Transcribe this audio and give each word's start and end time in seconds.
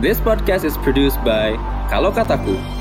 This 0.00 0.18
podcast 0.18 0.64
is 0.64 0.80
produced 0.80 1.20
by 1.20 1.60
Kalau 1.92 2.08
Kataku. 2.08 2.79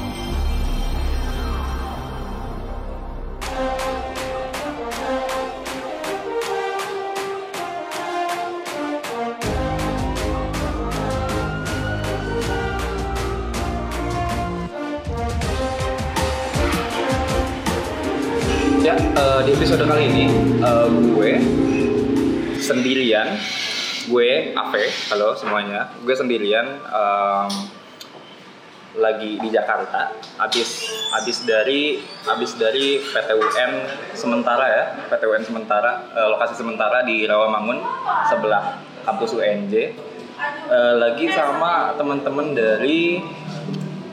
Halo 25.09 25.33
semuanya, 25.33 25.89
gue 26.05 26.13
sendirian 26.13 26.85
em, 26.85 27.51
lagi 29.01 29.41
di 29.41 29.49
Jakarta, 29.49 30.13
abis 30.37 30.85
abis 31.17 31.49
dari 31.49 31.97
abis 32.29 32.53
dari 32.57 33.01
PTUN 33.01 33.71
sementara 34.13 34.65
ya, 34.69 34.83
PTUN 35.09 35.41
sementara, 35.41 36.13
eh, 36.13 36.27
lokasi 36.29 36.53
sementara 36.61 37.01
di 37.01 37.25
Rawamangun 37.25 37.81
sebelah 38.29 38.77
kampus 39.03 39.33
UNJ, 39.33 39.97
Eh, 40.69 40.95
lagi 40.95 41.27
sama 41.35 41.91
teman-teman 41.99 42.55
dari 42.55 43.19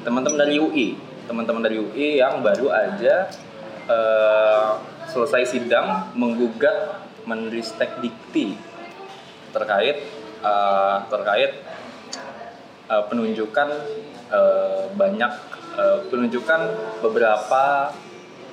teman-teman 0.02 0.42
dari 0.42 0.58
UI, 0.58 0.98
teman-teman 1.30 1.62
dari 1.62 1.78
UI 1.78 2.18
yang 2.18 2.42
baru 2.42 2.66
aja 2.74 3.30
eh, 3.86 4.70
selesai 5.06 5.54
sidang 5.54 6.10
menggugat 6.18 6.98
Menristek 7.30 8.02
Dikti 8.02 8.58
terkait 9.54 10.02
eh, 10.40 10.96
terkait 11.06 11.52
eh, 12.86 13.02
penunjukan 13.08 13.68
eh, 14.28 14.82
banyak 14.92 15.32
eh, 15.76 15.98
penunjukan 16.08 16.60
beberapa 17.00 17.92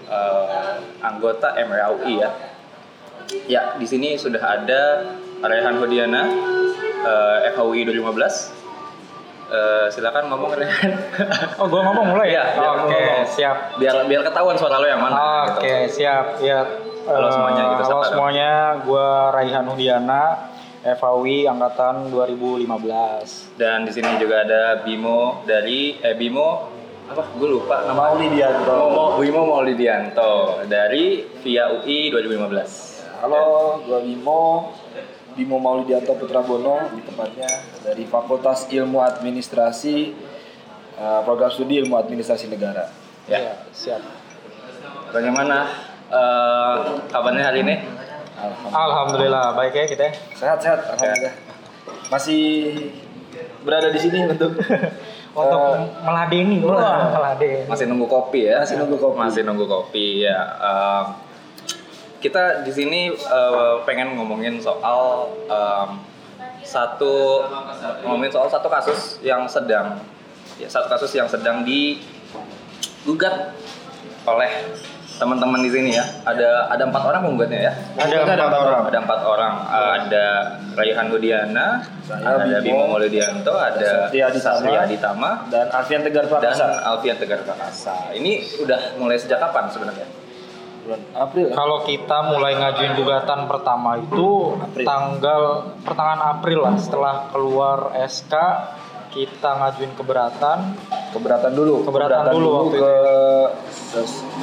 eh, 0.06 0.72
anggota 1.00 1.56
MRAUI 1.58 2.14
ya. 2.18 2.32
Ya, 3.48 3.62
di 3.76 3.88
sini 3.88 4.14
sudah 4.14 4.42
ada 4.62 4.82
Rehan 5.42 5.80
Hodiana 5.80 6.22
eh, 7.02 7.52
FHUI 7.52 7.88
2015. 7.88 8.62
Eh, 9.54 9.86
silakan 9.90 10.34
ngomong 10.34 10.52
Rehan. 10.56 10.92
Oh, 11.62 11.70
gua 11.70 11.86
ngomong 11.86 12.16
mulai 12.16 12.34
Iya, 12.34 12.42
ya? 12.42 12.58
biar 12.58 12.74
Oke, 12.74 12.98
ngomong. 12.98 13.28
siap. 13.30 13.58
biar 13.78 13.96
biar 14.10 14.22
ketahuan 14.26 14.58
suara 14.58 14.82
lo 14.82 14.88
yang 14.88 14.98
mana. 14.98 15.16
Oke, 15.54 15.62
gitu. 15.86 16.02
siap. 16.02 16.42
Ya. 16.42 16.66
Halo 17.04 17.28
semuanya, 17.28 17.64
kita 17.70 17.84
Halo 17.84 18.00
semuanya, 18.08 18.52
gua 18.82 19.08
Raihan 19.30 19.68
Hudiana, 19.68 20.24
FAWI 20.84 21.48
angkatan 21.48 22.12
2015. 22.12 23.56
Dan 23.56 23.88
di 23.88 23.92
sini 23.96 24.20
juga 24.20 24.44
ada 24.44 24.84
Bimo 24.84 25.48
dari 25.48 25.96
eh 26.04 26.12
Bimo 26.12 26.68
apa? 27.08 27.24
Gue 27.40 27.56
lupa 27.56 27.88
nama. 27.88 28.12
Maulidianto. 28.12 28.76
Mo, 28.92 29.16
Bimo 29.16 29.48
Maulidianto 29.48 30.64
dari 30.68 31.24
Via 31.40 31.72
UI 31.72 32.12
2015. 32.12 33.24
Halo, 33.24 33.80
gua 33.88 34.00
Bimo. 34.04 34.44
Bimo 35.34 35.58
Maulidianto 35.58 36.14
Putra 36.20 36.46
Bono, 36.46 36.94
di 36.94 37.02
tepatnya 37.02 37.50
dari 37.82 38.06
Fakultas 38.06 38.70
Ilmu 38.70 39.02
Administrasi 39.02 40.14
eh, 41.00 41.22
Program 41.26 41.50
Studi 41.50 41.82
Ilmu 41.82 41.98
Administrasi 41.98 42.52
Negara. 42.52 42.86
Ya. 43.26 43.40
Iya, 43.40 43.54
siap. 43.74 44.04
Bagaimana 45.10 45.66
eh, 46.12 46.78
kabarnya 47.10 47.50
hari 47.50 47.66
ini? 47.66 47.76
Alhamdulillah. 48.44 48.84
Alhamdulillah, 48.84 49.46
baik 49.56 49.74
ya 49.74 49.86
kita. 49.88 50.08
Sehat-sehat, 50.36 50.80
alhamdulillah. 50.96 51.36
Masih 52.12 52.44
berada 53.64 53.88
di 53.88 54.00
sini 54.00 54.28
untuk 54.28 54.52
Untuk 55.34 55.62
eh, 55.66 55.82
meladeni, 56.06 56.62
gua 56.62 56.78
wah. 56.78 57.10
meladeni. 57.10 57.66
Masih 57.66 57.90
nunggu 57.90 58.06
kopi 58.06 58.54
ya? 58.54 58.62
Masih 58.62 58.78
nunggu 58.78 59.02
kopi. 59.02 59.18
Masih 59.18 59.42
nunggu 59.42 59.66
kopi 59.66 60.30
ya. 60.30 60.38
Eh, 60.62 61.04
kita 62.22 62.62
di 62.62 62.70
sini 62.70 63.10
eh, 63.10 63.76
pengen 63.84 64.14
ngomongin 64.14 64.62
soal 64.62 65.34
em, 65.50 65.90
satu 66.64 67.44
ngomongin 68.06 68.32
soal 68.32 68.48
satu 68.48 68.72
kasus 68.72 69.20
yang 69.20 69.44
sedang 69.50 70.00
ya 70.56 70.70
satu 70.72 70.88
kasus 70.88 71.12
yang 71.12 71.28
sedang 71.28 71.68
digugat 71.68 73.52
oleh 74.24 74.52
teman-teman 75.18 75.60
di 75.62 75.70
sini 75.70 75.90
ya. 75.94 76.06
Ada 76.26 76.74
ada 76.74 76.84
empat 76.90 77.04
orang 77.06 77.22
penggugatnya 77.26 77.60
ya. 77.70 77.74
Ada 77.98 78.16
Ada 78.26 78.44
empat 78.50 78.62
orang. 78.62 78.82
Ada 78.90 79.00
empat 79.06 79.22
orang. 79.26 79.54
Ada 79.74 80.26
Raihan 80.74 81.08
Hudiana, 81.14 81.68
Saya, 82.02 82.42
ada 82.42 82.58
Bimo, 82.66 82.90
Maulidianto, 82.90 83.54
ada 83.54 84.10
Satria 84.10 84.34
Aditama. 84.34 84.90
Aditama, 84.90 85.30
dan 85.54 85.70
Alfian 85.70 86.02
Tegar 86.02 86.26
dan 86.26 86.32
Prakasa. 86.34 86.66
Alfian 86.82 87.18
Tegar 87.22 87.40
Prakasa. 87.46 87.96
Ini 88.18 88.42
udah 88.66 88.98
mulai 88.98 89.22
sejak 89.22 89.38
kapan 89.38 89.70
sebenarnya? 89.70 90.08
Bulan 90.84 91.00
April 91.16 91.46
ya? 91.48 91.54
Kalau 91.56 91.78
kita 91.88 92.18
mulai 92.28 92.60
ngajuin 92.60 92.94
gugatan 93.00 93.40
pertama 93.48 93.96
itu 94.04 94.60
April. 94.60 94.84
tanggal 94.84 95.42
pertengahan 95.80 96.22
April 96.36 96.60
lah 96.68 96.76
setelah 96.76 97.16
keluar 97.32 97.96
SK 98.04 98.34
kita 99.16 99.50
ngajuin 99.64 99.94
keberatan 99.96 100.76
Keberatan 101.14 101.52
dulu. 101.54 101.76
Keberatan 101.86 102.26
dulu 102.34 102.48
waktu 102.58 102.78
ke 102.82 102.94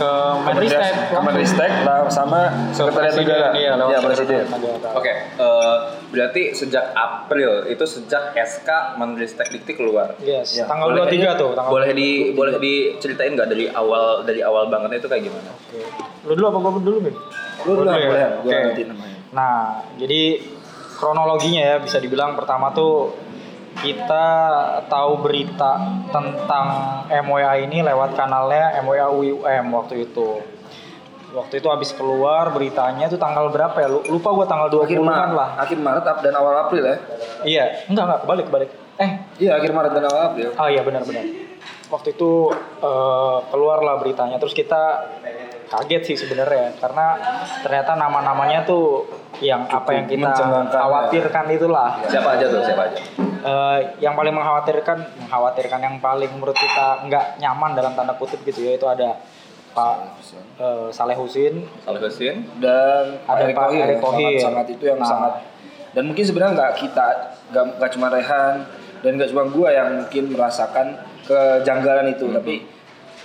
ke 0.01 0.11
Menristek 0.47 0.95
ke 1.11 1.19
Menristek 1.19 1.73
lah 1.83 2.07
sama 2.07 2.71
Sekretariat 2.71 3.15
Negara. 3.19 3.49
Iya, 3.53 3.73
lewat 3.75 3.91
ya, 3.91 3.99
Presiden. 3.99 4.47
Sekretariat 4.47 4.49
Negara. 4.55 4.89
Oke, 4.95 5.13
eh, 5.37 5.77
berarti 6.15 6.43
sejak 6.55 6.85
April 6.95 7.51
itu 7.67 7.85
sejak 7.85 8.33
SK 8.39 8.69
Menristek 8.97 9.51
Dikti 9.51 9.75
keluar. 9.75 10.15
Yes, 10.23 10.55
Ya, 10.55 10.65
tanggal 10.71 10.95
Boleh 10.95 11.11
23 11.11 11.35
tuh, 11.35 11.51
tanggal 11.59 11.71
Boleh 11.75 11.91
di 11.91 12.11
boleh 12.33 12.55
diceritain 12.63 13.35
nggak 13.35 13.49
dari 13.51 13.67
awal 13.67 14.23
dari 14.23 14.41
awal 14.41 14.71
bangetnya 14.71 15.03
itu 15.03 15.09
kayak 15.11 15.23
gimana? 15.27 15.51
Oke. 15.51 15.81
Lu 16.31 16.33
dulu 16.39 16.47
apa 16.55 16.59
gua 16.63 16.71
dulu, 16.79 16.97
Bin? 17.03 17.15
Lu 17.67 17.73
dulu 17.75 17.83
lah, 17.91 17.97
boleh. 17.99 18.21
ya? 18.23 18.29
Gua 18.41 18.51
Oke. 18.55 18.63
nanti 18.71 18.83
namanya. 18.87 19.19
Nah, 19.31 19.59
jadi 19.99 20.23
kronologinya 21.01 21.63
ya 21.65 21.77
bisa 21.81 21.97
dibilang 21.97 22.37
pertama 22.37 22.71
tuh 22.77 23.15
kita 23.81 24.27
tahu 24.87 25.13
berita 25.19 25.73
tentang 26.09 26.67
MWA 27.09 27.59
ini 27.59 27.81
lewat 27.81 28.13
kanalnya 28.13 28.77
MWA 28.79 29.09
UIUM 29.11 29.67
waktu 29.71 30.07
itu. 30.07 30.41
Waktu 31.31 31.59
itu 31.59 31.69
habis 31.69 31.91
keluar 31.91 32.51
beritanya 32.51 33.07
itu 33.07 33.15
tanggal 33.15 33.49
berapa 33.49 33.77
ya? 33.77 33.87
Lu- 33.87 34.03
Lupa 34.05 34.31
gua 34.31 34.45
tanggal 34.45 34.67
Akhir 34.67 34.99
20-an 34.99 35.07
Maret, 35.07 35.31
lah. 35.33 35.49
akhir 35.57 35.79
Maret 35.79 36.05
dan 36.19 36.35
awal 36.35 36.55
April 36.61 36.83
ya. 36.83 36.97
Iya, 37.41 37.65
enggak 37.87 38.05
enggak 38.05 38.21
kebalik 38.21 38.45
kebalik. 38.47 38.71
Eh, 38.99 39.11
Iya, 39.39 39.51
akhir 39.57 39.71
Maret 39.71 39.93
dan 39.93 40.05
awal 40.05 40.23
April. 40.29 40.49
Ah 40.55 40.67
iya 40.67 40.83
benar-benar. 40.83 41.23
Waktu 41.87 42.09
itu 42.13 42.31
eh, 42.83 43.39
keluarlah 43.47 43.97
beritanya, 43.97 44.37
terus 44.37 44.53
kita 44.53 45.07
kaget 45.71 46.03
sih 46.03 46.17
sebenarnya 46.19 46.75
karena 46.83 47.15
ternyata 47.63 47.95
nama-namanya 47.95 48.67
tuh 48.67 49.07
yang 49.39 49.65
apa 49.71 49.95
yang 49.95 50.05
kita 50.11 50.27
ya. 50.35 50.67
khawatirkan 50.67 51.45
itulah. 51.49 52.03
Siapa 52.05 52.35
aja 52.35 52.45
tuh? 52.51 52.61
Siapa 52.61 52.83
aja? 52.91 52.99
Eh, 53.41 53.79
yang 54.03 54.19
paling 54.19 54.35
mengkhawatirkan, 54.35 54.99
mengkhawatirkan 55.25 55.81
yang 55.81 55.97
paling 56.03 56.29
menurut 56.35 56.59
kita 56.59 57.07
nggak 57.07 57.39
nyaman 57.39 57.73
dalam 57.73 57.95
tanda 57.95 58.13
kutip 58.19 58.43
gitu 58.43 58.67
ya 58.67 58.75
itu 58.75 58.85
ada 58.85 59.17
Pak 59.71 59.97
eh, 60.59 60.87
Saleh 60.91 61.15
Husin, 61.15 61.63
Saleh 61.87 62.03
Husin. 62.03 62.43
Dan 62.59 63.23
Ada 63.25 63.55
Pak 63.55 63.71
Erick 63.71 63.97
ya, 63.97 64.03
Thohir. 64.03 64.35
sangat, 64.35 64.43
sangat 64.43 64.67
itu 64.75 64.85
yang 64.91 64.99
Nah. 64.99 65.07
sangat 65.07 65.33
dan 65.91 66.03
mungkin 66.07 66.23
sebenarnya 66.23 66.53
nggak 66.55 66.73
kita 66.77 67.07
nggak 67.51 67.65
nggak 67.79 67.91
cuma 67.95 68.07
Rehan 68.11 68.55
dan 69.01 69.11
nggak 69.17 69.31
cuma 69.31 69.43
gua 69.51 69.69
yang 69.71 69.89
mungkin 69.97 70.25
merasakan 70.31 70.87
kejanggalan 71.25 72.11
itu 72.11 72.27
tapi 72.31 72.63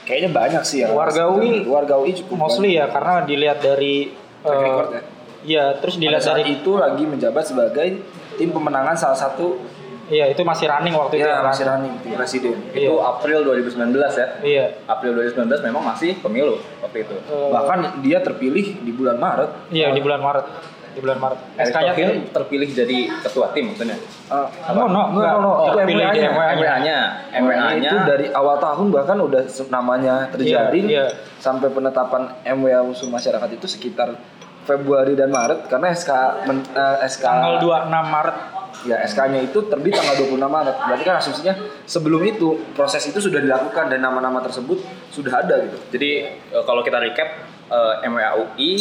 kayaknya 0.05 0.29
banyak 0.31 0.63
sih 0.63 0.85
yang 0.85 0.93
Warga. 0.93 1.27
UI 1.27 1.65
warga 1.65 1.97
UI 1.97 2.13
cukup 2.15 2.47
mostly 2.47 2.77
ya 2.77 2.87
karena 2.87 3.25
dilihat 3.25 3.59
dari 3.59 4.13
Track 4.39 4.53
eh, 4.53 4.63
record 4.63 4.89
ya. 4.93 5.01
Iya, 5.45 5.65
terus 5.77 5.93
Pada 5.93 6.01
dilihat 6.01 6.23
saat 6.23 6.37
dari 6.41 6.57
itu 6.57 6.71
lagi 6.73 7.03
menjabat 7.05 7.43
sebagai 7.45 7.87
tim 8.35 8.49
pemenangan 8.49 8.93
salah 8.93 9.17
satu 9.17 9.61
iya 10.05 10.29
itu 10.29 10.45
masih 10.45 10.69
running 10.69 10.93
waktu 10.93 11.17
itu 11.17 11.25
ya 11.25 11.41
kan? 11.41 11.49
masih 11.49 11.65
running 11.65 11.93
tim 12.01 12.13
presiden 12.13 12.53
Iya. 12.73 12.89
Itu 12.89 12.93
April 13.01 13.39
2019 13.41 13.93
ya. 14.13 14.27
Iya. 14.41 14.65
April 14.85 15.11
2019 15.17 15.65
memang 15.65 15.81
masih 15.81 16.17
pemilu 16.21 16.61
waktu 16.81 17.09
itu. 17.09 17.15
Eh, 17.25 17.49
bahkan 17.49 18.01
dia 18.01 18.21
terpilih 18.21 18.77
di 18.81 18.91
bulan 18.93 19.17
Maret 19.17 19.49
Iya 19.69 19.89
di 19.89 20.01
bulan 20.01 20.21
Maret. 20.21 20.45
Di 20.95 20.99
bulan 20.99 21.19
Maret. 21.19 21.39
SK-nya 21.59 21.93
terpilih 22.31 22.69
jadi 22.71 22.97
ketua 23.19 23.51
tim 23.51 23.67
maksudnya. 23.67 23.99
Uh, 24.25 24.47
No, 24.71 24.87
no, 24.87 25.11
no, 25.11 25.19
no. 25.37 25.51
Oh, 25.53 25.67
itu 25.69 25.77
MWA-nya. 25.85 26.29
MWA-nya. 26.31 26.97
MWA-nya, 27.35 27.89
itu 27.91 27.97
dari 28.01 28.25
awal 28.31 28.55
tahun 28.57 28.89
bahkan 28.89 29.19
udah 29.19 29.43
namanya 29.67 30.31
terjaring 30.31 30.87
Iya, 30.87 31.05
iya. 31.05 31.37
sampai 31.37 31.67
penetapan 31.67 32.31
MWA 32.47 32.79
usul 32.81 33.07
masyarakat 33.07 33.49
itu 33.51 33.67
sekitar 33.67 34.15
Februari 34.63 35.13
dan 35.13 35.29
Maret 35.29 35.67
karena 35.67 35.91
SK 35.91 36.09
men- 36.43 36.65
eh, 36.65 37.05
SK 37.05 37.21
tanggal 37.21 37.53
26 37.59 37.85
Maret. 38.07 38.37
ya 38.83 38.97
SK-nya 39.01 39.39
itu 39.41 39.65
terbit 39.65 39.93
tanggal 39.93 40.15
26 40.17 40.45
Maret. 40.47 40.75
Berarti 40.79 41.03
kan 41.03 41.15
asumsinya 41.17 41.53
sebelum 41.83 42.21
itu 42.23 42.49
proses 42.71 43.01
itu 43.03 43.19
sudah 43.19 43.37
dilakukan 43.37 43.87
dan 43.87 43.99
nama-nama 43.99 44.39
tersebut 44.39 44.77
sudah 45.07 45.43
ada 45.43 45.59
gitu. 45.59 45.77
Jadi 45.91 46.09
eh, 46.49 46.63
kalau 46.63 46.81
kita 46.81 46.97
recap 46.97 47.29
eh, 47.67 47.93
MWAUI 48.05 48.71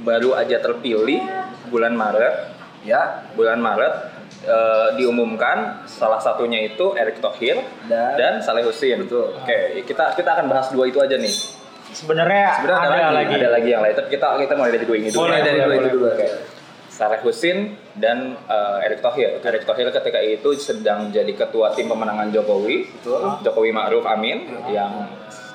baru 0.00 0.34
aja 0.34 0.58
terpilih 0.58 1.22
bulan 1.68 1.92
Maret, 1.92 2.56
Ya, 2.86 3.26
bulan 3.34 3.58
Maret 3.58 3.90
eh, 4.44 4.88
diumumkan 4.94 5.82
salah 5.84 6.22
satunya 6.22 6.62
itu 6.64 6.94
Erick 6.94 7.18
Thohir 7.18 7.58
Dan- 7.84 8.14
dan, 8.14 8.32
Saleh 8.38 8.62
Husin. 8.62 9.02
Betul. 9.02 9.34
Oke, 9.34 9.82
kita 9.82 10.14
kita 10.14 10.30
akan 10.32 10.46
bahas 10.46 10.70
dua 10.70 10.86
itu 10.86 11.02
aja 11.02 11.18
nih. 11.18 11.34
Sebenarnya 11.90 12.62
Sebenarnya 12.62 12.86
ada, 12.86 12.94
ada, 13.02 13.10
lagi, 13.10 13.32
lagi. 13.32 13.34
ada 13.34 13.50
lagi 13.50 13.68
yang 13.68 13.82
lain. 13.82 13.94
Tapi 13.96 14.08
kita 14.08 14.26
kita 14.38 14.54
mulai 14.54 14.70
dari 14.70 14.86
dua 14.86 14.96
ini 14.96 15.08
dulu. 15.10 15.20
Mulai 15.26 15.40
dari 15.42 15.58
dua 15.58 15.74
itu 15.74 15.88
dulu. 15.90 16.06
Oke. 16.06 16.28
Saleh 16.88 17.20
Husin 17.22 17.58
dan 17.94 18.38
eh, 18.40 18.84
Erick 18.86 19.00
Thohir. 19.00 19.30
Erick 19.40 19.64
Thohir 19.64 19.88
ketika 19.90 20.18
itu 20.18 20.48
sedang 20.54 21.10
jadi 21.10 21.30
ketua 21.30 21.74
tim 21.74 21.86
pemenangan 21.86 22.30
Jokowi, 22.30 22.86
Jokowi 23.42 23.70
Ma'ruf 23.70 24.02
Amin, 24.04 24.46
yang 24.68 25.06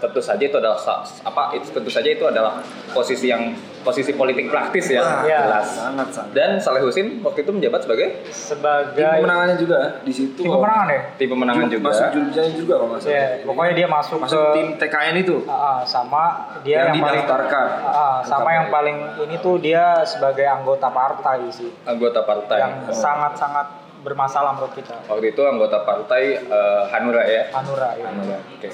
tentu 0.03 0.19
saja 0.19 0.43
itu 0.43 0.57
adalah 0.59 0.75
apa? 1.23 1.55
Itu 1.55 1.71
tentu 1.71 1.87
saja 1.87 2.09
itu 2.11 2.27
adalah 2.27 2.59
posisi 2.91 3.31
yang 3.31 3.55
posisi 3.83 4.11
politik 4.11 4.47
praktis 4.47 4.87
ya, 4.87 4.99
Wah, 4.99 5.23
Iya. 5.23 5.39
jelas. 5.43 5.67
sangat 5.69 6.07
sangat. 6.11 6.31
Dan 6.31 6.49
Saleh 6.59 6.83
Husin 6.83 7.19
waktu 7.19 7.43
itu 7.43 7.51
menjabat 7.51 7.83
sebagai 7.83 8.07
Tim 8.19 8.31
sebagai 8.31 9.03
pemenangannya 9.19 9.57
juga 9.59 9.79
di 10.03 10.13
situ. 10.15 10.39
tim 10.39 10.51
pemenangan 10.51 10.87
ya. 10.87 11.01
tim 11.19 11.27
pemenangan 11.27 11.65
juga. 11.67 11.87
Masuk 11.91 12.07
juga 12.55 12.73
kalau 12.79 12.87
nggak 12.91 13.01
salah. 13.03 13.15
Ya, 13.15 13.25
pokoknya 13.43 13.73
dia 13.75 13.87
masuk, 13.87 14.17
Masuk 14.19 14.39
ke 14.39 14.47
tim 14.53 14.67
TKN 14.79 15.15
itu. 15.19 15.35
Ah, 15.47 15.79
sama 15.83 16.23
dia 16.63 16.75
Yang 16.79 16.87
yang, 16.87 17.03
paling 17.03 17.23
didaftarkan. 17.23 17.67
Ah, 17.83 18.17
sama 18.23 18.49
yang 18.55 18.67
paling 18.71 18.97
ini 19.19 19.35
tuh 19.39 19.55
dia 19.59 19.83
sebagai 20.03 20.47
anggota 20.47 20.87
partai 20.87 21.47
sih 21.51 21.71
anggota 21.83 22.23
partai. 22.23 22.57
yang 22.59 22.73
sangat-sangat 22.87 23.67
bermasalah 24.03 24.51
menurut 24.55 24.75
kita. 24.75 24.95
Waktu 25.07 25.31
itu 25.31 25.41
anggota 25.43 25.83
partai 25.83 26.39
eh, 26.39 26.81
Hanura 26.91 27.23
ya. 27.23 27.51
Hanura 27.51 27.89
ya. 27.95 28.05
Hanura. 28.11 28.37
Oke. 28.59 28.69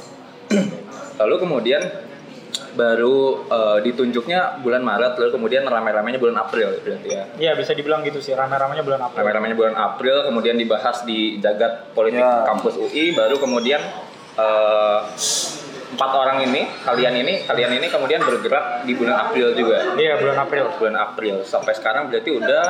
Lalu 1.20 1.36
kemudian 1.38 1.82
baru 2.72 3.44
eh, 3.46 3.78
ditunjuknya 3.84 4.62
bulan 4.62 4.80
Maret, 4.80 5.20
lalu 5.20 5.32
kemudian 5.36 5.68
rame-ramenya 5.68 6.16
bulan 6.16 6.40
April 6.40 6.80
berarti 6.80 7.10
ya. 7.10 7.24
Iya 7.36 7.52
bisa 7.54 7.76
dibilang 7.76 8.02
gitu 8.02 8.20
sih 8.20 8.32
rame-ramenya 8.32 8.82
bulan 8.82 9.02
April. 9.04 9.20
Rame-ramenya 9.20 9.56
bulan 9.58 9.76
April, 9.76 10.24
kemudian 10.24 10.56
dibahas 10.56 11.04
di 11.04 11.38
jagat 11.38 11.92
politik 11.92 12.20
Ya. 12.20 12.48
kampus 12.48 12.80
UI, 12.80 13.12
baru 13.12 13.36
kemudian 13.36 13.82
eh, 14.36 15.00
empat 15.90 16.12
orang 16.14 16.40
ini, 16.42 16.70
kalian 16.86 17.18
ini, 17.18 17.44
kalian 17.44 17.72
ini 17.74 17.88
kemudian 17.90 18.22
bergerak 18.22 18.86
di 18.86 18.94
bulan 18.96 19.28
April 19.28 19.52
juga. 19.54 19.98
Iya 19.98 20.16
bulan 20.16 20.38
April. 20.40 20.64
Bulan 20.78 20.96
April 20.96 21.36
sampai 21.44 21.74
sekarang 21.76 22.08
berarti 22.08 22.30
udah 22.32 22.64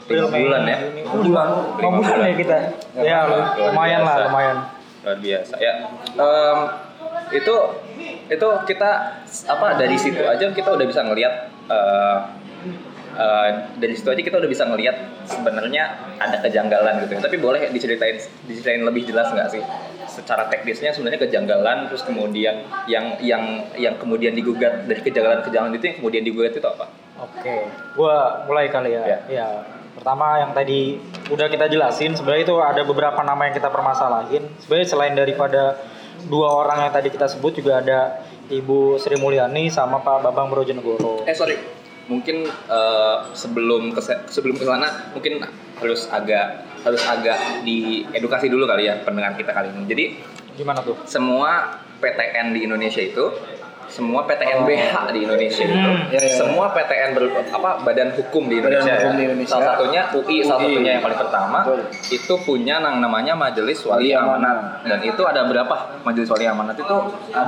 April, 0.00 0.32
bulan 0.32 0.62
ya. 0.64 0.78
Bulan. 1.12 1.48
Lima 1.76 1.90
bulan 2.00 2.18
ya 2.24 2.34
kita. 2.38 2.56
Ya 2.96 3.18
lumayan 3.60 4.00
lah 4.00 4.16
lumayan. 4.24 4.56
luar 4.98 5.14
biasa 5.20 5.54
ya 5.56 5.72
Em, 6.18 6.58
itu 7.32 7.54
itu 8.28 8.48
kita 8.68 8.90
apa 9.48 9.68
dari 9.80 9.96
situ 9.96 10.20
aja 10.24 10.52
kita 10.52 10.68
udah 10.72 10.86
bisa 10.86 11.00
ngelihat 11.04 11.34
eh, 11.68 12.18
eh, 13.16 13.50
dari 13.80 13.94
situ 13.96 14.08
aja 14.12 14.20
kita 14.20 14.36
udah 14.36 14.50
bisa 14.50 14.64
ngelihat 14.68 14.96
sebenarnya 15.24 16.16
ada 16.20 16.36
kejanggalan 16.44 17.04
gitu 17.08 17.18
tapi 17.20 17.36
boleh 17.40 17.72
diceritain 17.72 18.20
diceritain 18.44 18.84
lebih 18.84 19.08
jelas 19.08 19.32
nggak 19.32 19.48
sih 19.48 19.62
secara 20.08 20.48
teknisnya 20.48 20.90
sebenarnya 20.92 21.20
kejanggalan 21.24 21.88
terus 21.88 22.02
kemudian 22.04 22.64
yang 22.88 23.16
yang 23.20 23.68
yang 23.76 23.94
kemudian 24.00 24.32
digugat 24.32 24.88
dari 24.88 25.00
kejanggalan-kejanggalan 25.04 25.76
itu 25.76 25.84
yang 25.88 25.96
kemudian 26.00 26.22
digugat 26.24 26.52
itu 26.56 26.68
apa 26.68 27.08
Oke, 27.18 27.66
gua 27.98 28.46
mulai 28.46 28.70
kali 28.70 28.94
ya. 28.94 29.02
Ya. 29.02 29.18
Ya. 29.26 29.48
Pertama 29.98 30.38
yang 30.38 30.54
tadi 30.54 31.02
udah 31.34 31.50
kita 31.50 31.66
jelasin, 31.66 32.14
sebenarnya 32.14 32.46
itu 32.46 32.56
ada 32.62 32.82
beberapa 32.86 33.18
nama 33.26 33.50
yang 33.50 33.54
kita 33.58 33.66
permasalahin. 33.66 34.46
Sebenarnya 34.62 34.86
selain 34.86 35.14
daripada 35.18 35.74
dua 36.26 36.50
orang 36.50 36.88
yang 36.88 36.92
tadi 36.92 37.14
kita 37.14 37.30
sebut 37.30 37.54
juga 37.54 37.78
ada 37.78 38.26
Ibu 38.50 38.98
Sri 38.98 39.14
Mulyani 39.14 39.70
sama 39.70 40.02
Pak 40.02 40.26
Babang 40.26 40.50
Brojonegoro. 40.50 41.22
eh 41.22 41.36
sorry 41.36 41.54
mungkin 42.08 42.48
eh, 42.48 43.16
sebelum 43.36 43.92
ke 43.92 44.00
sebelum 44.26 44.56
ke 44.56 44.64
sana 44.64 45.12
mungkin 45.12 45.44
harus 45.78 46.08
agak 46.10 46.64
harus 46.82 47.02
agak 47.04 47.62
diedukasi 47.62 48.48
dulu 48.48 48.64
kali 48.64 48.88
ya 48.88 48.98
pendengar 49.04 49.36
kita 49.36 49.52
kali 49.52 49.68
ini 49.70 49.84
jadi 49.86 50.04
Gimana 50.58 50.82
tuh? 50.82 50.96
semua 51.06 51.78
PTN 52.02 52.50
di 52.50 52.66
Indonesia 52.66 52.98
itu 52.98 53.30
semua 53.88 54.20
PTN 54.22 54.62
BH 54.62 54.92
di 55.10 55.20
Indonesia 55.22 55.62
itu 55.62 55.72
Hmm, 55.74 55.98
iya, 56.08 56.20
iya. 56.20 56.36
semua 56.36 56.70
PTN 56.70 57.10
ber, 57.10 57.24
apa 57.48 57.70
badan 57.80 58.12
hukum 58.12 58.44
di 58.44 58.56
Badan 58.56 58.78
Indonesia, 58.78 58.92
hukum 58.94 59.08
ya. 59.08 59.16
di 59.16 59.24
Indonesia. 59.24 59.50
salah 59.50 59.66
satunya 59.74 60.02
UI, 60.12 60.36
salah 60.40 60.58
UI. 60.58 60.66
satunya 60.70 60.90
yang 60.90 61.02
paling 61.02 61.18
pertama 61.18 61.58
Betul. 61.62 61.80
itu 62.10 62.34
punya 62.42 62.76
yang 62.78 62.96
namanya 62.98 63.32
Majelis 63.34 63.78
Wali 63.82 64.08
Wali 64.08 64.10
Amanat 64.12 64.56
dan 64.84 64.98
itu 65.00 65.22
ada 65.22 65.40
berapa 65.42 65.74
Majelis 66.00 66.28
Wali 66.28 66.44
Amanat 66.44 66.76
itu 66.76 66.96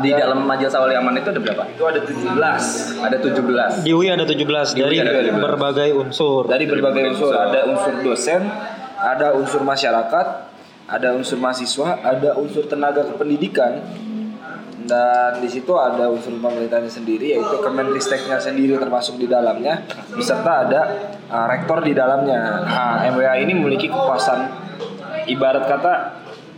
di 0.00 0.10
dalam 0.10 0.38
Majelis 0.42 0.72
Wali 0.72 0.94
Amanat 0.94 1.20
itu 1.20 1.30
ada 1.30 1.40
berapa 1.40 1.62
Itu 1.68 1.84
ada 1.84 2.00
17 2.00 3.04
ada 3.04 3.16
17 3.16 3.84
Di 3.84 3.90
UI 3.90 4.08
ada 4.08 4.24
17 4.24 4.40
dari 4.74 4.96
ada 4.98 5.12
17. 5.22 5.36
berbagai 5.38 5.88
unsur. 5.92 6.42
dari 6.46 6.64
berbagai 6.64 7.02
unsur. 7.10 7.32
Ada 7.32 7.60
unsur 7.66 7.94
dosen, 8.00 8.42
ada 8.96 9.32
unsur 9.32 9.60
masyarakat, 9.62 10.26
ada 10.86 11.08
unsur 11.12 11.36
mahasiswa, 11.36 12.00
ada 12.00 12.34
unsur 12.34 12.64
tenaga 12.64 13.06
kependidikan, 13.06 13.80
dan 14.90 15.38
di 15.38 15.46
situ 15.46 15.70
ada 15.78 16.10
unsur 16.10 16.34
pemerintahnya 16.34 16.90
sendiri 16.90 17.38
yaitu 17.38 17.56
Kemenristeknya 17.62 18.42
sendiri 18.42 18.74
termasuk 18.74 19.14
di 19.22 19.30
dalamnya 19.30 19.86
beserta 20.10 20.66
ada 20.66 20.80
uh, 21.30 21.46
rektor 21.46 21.78
di 21.86 21.94
dalamnya. 21.94 22.66
Nah, 22.66 23.06
MWA 23.14 23.38
ini 23.38 23.54
memiliki 23.54 23.86
kekuasaan 23.86 24.50
ibarat 25.30 25.70
kata 25.70 25.92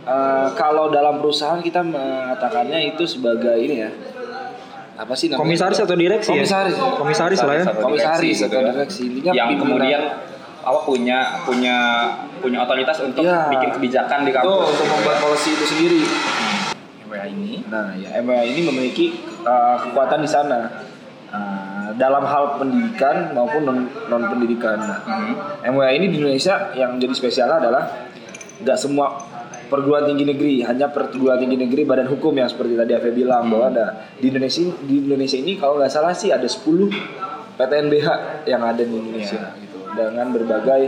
uh, 0.09 0.47
kalau 0.57 0.89
dalam 0.89 1.21
perusahaan 1.21 1.61
kita 1.61 1.85
mengatakannya 1.85 2.97
itu 2.97 3.05
sebagai 3.05 3.53
ini 3.61 3.85
ya 3.85 3.91
apa 4.93 5.13
sih 5.17 5.29
namanya? 5.29 5.41
Komisaris 5.45 5.79
atau 5.81 5.95
direksi 5.97 6.29
ya? 6.33 6.41
Komisaris. 6.41 6.75
Komisaris 6.77 7.39
lah 7.41 7.55
ya. 7.57 7.63
Atau 7.69 7.81
Komisaris 7.89 8.17
direksi 8.17 8.33
gitu 8.41 8.45
atau 8.49 8.61
ya. 8.61 8.71
direksi 8.73 9.01
intinya 9.09 9.31
yang 9.33 9.47
pimpinan. 9.53 9.61
kemudian 9.61 10.01
apa 10.63 10.79
punya 10.87 11.17
punya 11.43 11.75
punya 12.39 12.57
otoritas 12.63 12.97
untuk 13.03 13.23
Iya. 13.27 13.51
bikin 13.51 13.69
kebijakan 13.75 14.19
di 14.23 14.31
kampus 14.31 14.63
untuk 14.79 14.87
membuat 14.87 15.17
policy 15.19 15.49
itu 15.59 15.65
sendiri. 15.67 16.01
Ini 17.27 17.65
Nah, 17.67 17.95
ya 17.97 18.19
MWA 18.21 18.43
ini 18.45 18.61
memiliki 18.67 19.15
uh, 19.43 19.77
kekuatan 19.81 20.19
di 20.23 20.29
sana 20.29 20.59
Uh, 21.33 21.89
dalam 21.97 22.21
hal 22.29 22.61
pendidikan 22.61 23.33
maupun 23.33 23.65
non, 23.65 23.89
non 24.05 24.21
pendidikan. 24.29 24.77
Nah, 24.77 25.01
Hmm. 25.01 25.33
MWA 25.65 25.89
ini 25.97 26.13
di 26.13 26.21
Indonesia 26.21 26.69
yang 26.77 27.01
jadi 27.01 27.09
spesial 27.09 27.49
adalah 27.49 27.89
nggak 28.61 28.77
semua 28.77 29.17
perguruan 29.65 30.05
tinggi 30.05 30.29
negeri, 30.29 30.61
hanya 30.61 30.93
perguruan 30.93 31.41
tinggi 31.41 31.57
negeri 31.57 31.89
badan 31.89 32.05
hukum 32.05 32.37
yang 32.37 32.45
seperti 32.45 32.77
tadi 32.77 32.93
Ave 32.93 33.09
bilang 33.17 33.49
bahwa 33.49 33.73
ada 33.73 34.13
di 34.21 34.29
Indonesia 34.29 34.61
di 34.85 35.09
Indonesia 35.09 35.37
ini 35.41 35.57
kalau 35.57 35.81
nggak 35.81 35.89
salah 35.89 36.13
sih 36.13 36.29
ada 36.29 36.45
10 36.45 36.93
PTNBH 37.57 38.07
yang 38.45 38.61
ada 38.61 38.85
di 38.85 38.93
Indonesia 38.93 39.57
gitu 39.57 39.89
dengan 39.97 40.29
berbagai 40.29 40.81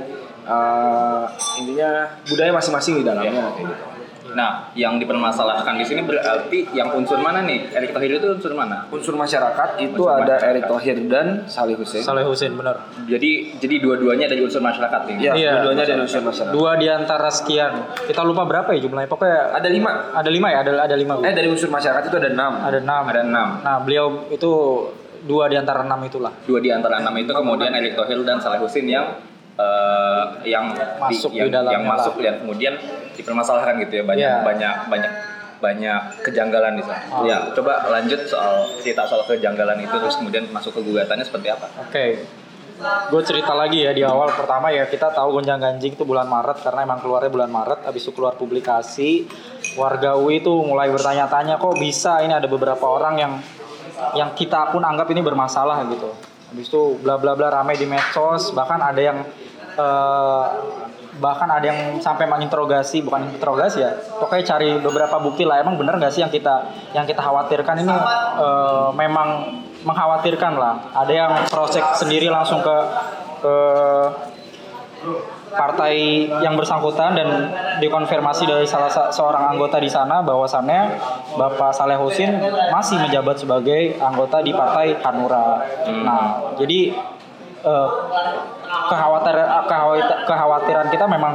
uh, 0.45 1.25
intinya 1.57 2.21
budaya 2.29 2.53
masing-masing 2.53 3.01
di 3.01 3.03
dalamnya 3.05 3.49
kayak 3.57 3.65
gitu. 3.73 3.94
Nah, 4.35 4.67
yang 4.75 4.99
dipermasalahkan 4.99 5.79
di 5.79 5.85
sini 5.87 6.03
berarti 6.03 6.67
yang 6.75 6.91
unsur 6.91 7.15
mana 7.17 7.39
nih? 7.39 7.71
Erick 7.71 7.95
Thohir 7.95 8.19
itu 8.19 8.27
unsur 8.27 8.51
mana? 8.51 8.83
Unsur 8.91 9.15
masyarakat 9.15 9.79
itu 9.79 9.95
Unsur 9.95 10.11
ada 10.11 10.35
masyarakat. 10.35 10.51
Erick 10.51 10.65
Thohir 10.67 10.97
dan 11.07 11.27
Salih 11.47 11.79
Hussein. 11.79 12.03
Saleh 12.03 12.27
Husin 12.27 12.51
benar. 12.53 12.83
Jadi 13.07 13.55
jadi 13.55 13.75
dua-duanya 13.79 14.27
dari 14.27 14.43
unsur 14.43 14.59
masyarakat 14.59 15.01
nih. 15.07 15.15
Ya, 15.17 15.31
Iya. 15.33 15.51
dua-duanya 15.63 15.85
dari 15.87 15.99
unsur 16.03 16.19
masyarakat. 16.19 16.51
Dua 16.51 16.75
di 16.75 16.87
antara 16.91 17.31
sekian. 17.31 17.73
Kita 18.03 18.21
lupa 18.21 18.43
berapa 18.43 18.75
ya 18.75 18.83
jumlahnya. 18.83 19.07
Pokoknya 19.07 19.55
Ada 19.55 19.69
lima. 19.71 19.91
ada 20.11 20.27
lima 20.29 20.47
ya, 20.51 20.57
ada 20.67 20.71
ada 20.83 20.95
lima. 20.99 21.13
Eh 21.23 21.31
dari 21.31 21.47
unsur 21.47 21.71
masyarakat 21.71 22.03
itu 22.05 22.17
ada 22.19 22.29
enam. 22.29 22.51
Ada 22.59 22.77
enam. 22.83 23.03
Ada 23.07 23.21
enam. 23.23 23.47
Nah, 23.63 23.77
beliau 23.79 24.27
itu 24.27 24.51
dua 25.23 25.47
di 25.47 25.55
antara 25.55 25.79
enam 25.81 26.03
itulah. 26.03 26.35
Dua 26.43 26.59
di 26.59 26.69
antara 26.69 26.99
enam 26.99 27.15
itu 27.15 27.31
kemudian 27.31 27.71
Erick 27.71 27.95
Thohir 27.95 28.19
dan 28.21 28.43
Saleh 28.43 28.59
Husin 28.59 28.83
yang 28.85 29.15
eh, 29.55 30.23
yang 30.45 30.71
Masuk 31.01 31.33
di 31.33 31.43
yang, 31.43 31.51
dalamnya 31.51 31.75
yang 31.75 31.83
masuk 31.85 32.13
dan 32.21 32.35
kemudian 32.41 32.73
dipermasalahkan 33.17 33.81
gitu 33.85 33.99
ya 33.99 34.03
banyak 34.05 34.29
Iya. 34.29 34.43
banyak 34.45 34.75
banyak 34.89 35.11
banyak 35.55 36.01
kejanggalan 36.21 36.77
di 36.77 36.83
sana. 36.83 37.05
Oh. 37.15 37.23
Ya, 37.23 37.49
coba 37.55 37.87
lanjut 37.89 38.27
soal 38.27 38.67
cerita 38.83 39.07
soal 39.07 39.23
kejanggalan 39.25 39.81
itu 39.81 39.95
terus 39.95 40.19
kemudian 40.19 40.45
masuk 40.51 40.75
ke 40.77 40.81
gugatannya 40.83 41.25
seperti 41.25 41.47
apa? 41.49 41.67
Oke. 41.81 42.05
Gue 43.07 43.23
cerita 43.23 43.55
lagi 43.55 43.87
ya 43.87 43.95
di 43.95 44.03
awal 44.03 44.35
pertama 44.35 44.67
ya 44.67 44.83
kita 44.83 45.15
tahu 45.15 45.39
gonjang 45.39 45.63
ganjing 45.63 45.95
itu 45.95 46.03
bulan 46.03 46.27
Maret 46.27 46.59
karena 46.59 46.83
emang 46.83 46.99
keluarnya 46.99 47.31
bulan 47.31 47.47
Maret 47.47 47.87
habis 47.87 48.03
itu 48.03 48.11
keluar 48.11 48.35
publikasi 48.35 49.23
warga 49.79 50.19
UI 50.19 50.43
itu 50.43 50.51
mulai 50.51 50.91
bertanya-tanya 50.91 51.55
kok 51.55 51.79
bisa 51.79 52.19
ini 52.19 52.35
ada 52.35 52.51
beberapa 52.51 52.83
orang 52.83 53.15
yang 53.15 53.33
yang 54.11 54.35
kita 54.35 54.75
pun 54.75 54.83
anggap 54.83 55.07
ini 55.07 55.23
bermasalah 55.23 55.87
gitu. 55.87 56.11
Habis 56.51 56.67
itu 56.67 56.99
bla 56.99 57.15
bla 57.15 57.31
bla 57.31 57.47
ramai 57.47 57.79
di 57.79 57.87
medsos 57.87 58.51
bahkan 58.51 58.83
ada 58.83 58.99
yang 58.99 59.23
eh, 59.75 60.45
bahkan 61.15 61.47
ada 61.47 61.63
yang 61.63 61.95
sampai 62.03 62.27
menginterogasi 62.27 62.99
bukan 62.99 63.31
interogasi 63.31 63.79
ya 63.79 63.95
pokoknya 64.19 64.43
cari 64.43 64.69
beberapa 64.83 65.15
bukti 65.23 65.47
lah. 65.47 65.63
Emang 65.63 65.79
bener 65.79 65.95
nggak 65.95 66.11
sih 66.11 66.19
yang 66.19 66.31
kita 66.31 66.67
yang 66.91 67.07
kita 67.07 67.23
khawatirkan 67.23 67.75
ini? 67.83 67.95
Eh, 68.39 68.89
memang 68.95 69.27
mengkhawatirkan 69.85 70.53
lah. 70.57 70.91
Ada 70.91 71.13
yang 71.13 71.31
proses 71.47 71.83
sendiri 71.95 72.27
langsung 72.27 72.59
ke 72.59 72.77
ke 73.45 73.55
partai 75.55 76.27
yang 76.43 76.57
bersangkutan 76.59 77.15
dan 77.15 77.29
dikonfirmasi 77.79 78.43
dari 78.43 78.67
salah 78.67 78.91
sa- 78.91 79.07
seorang 79.07 79.55
anggota 79.55 79.79
di 79.79 79.87
sana 79.87 80.19
bahwasannya 80.19 80.99
Bapak 81.39 81.71
Saleh 81.71 81.95
Husin 81.95 82.41
masih 82.73 82.99
menjabat 82.99 83.39
sebagai 83.39 83.95
anggota 84.01 84.43
di 84.43 84.51
partai 84.51 84.99
Hanura. 84.99 85.63
Nah, 86.03 86.51
jadi 86.59 86.91
eh, 87.63 87.89
kekhawatiran 88.89 89.47
kekhawatiran, 89.67 90.19
kekhawatiran 90.27 90.87
kita 90.91 91.05
memang 91.09 91.33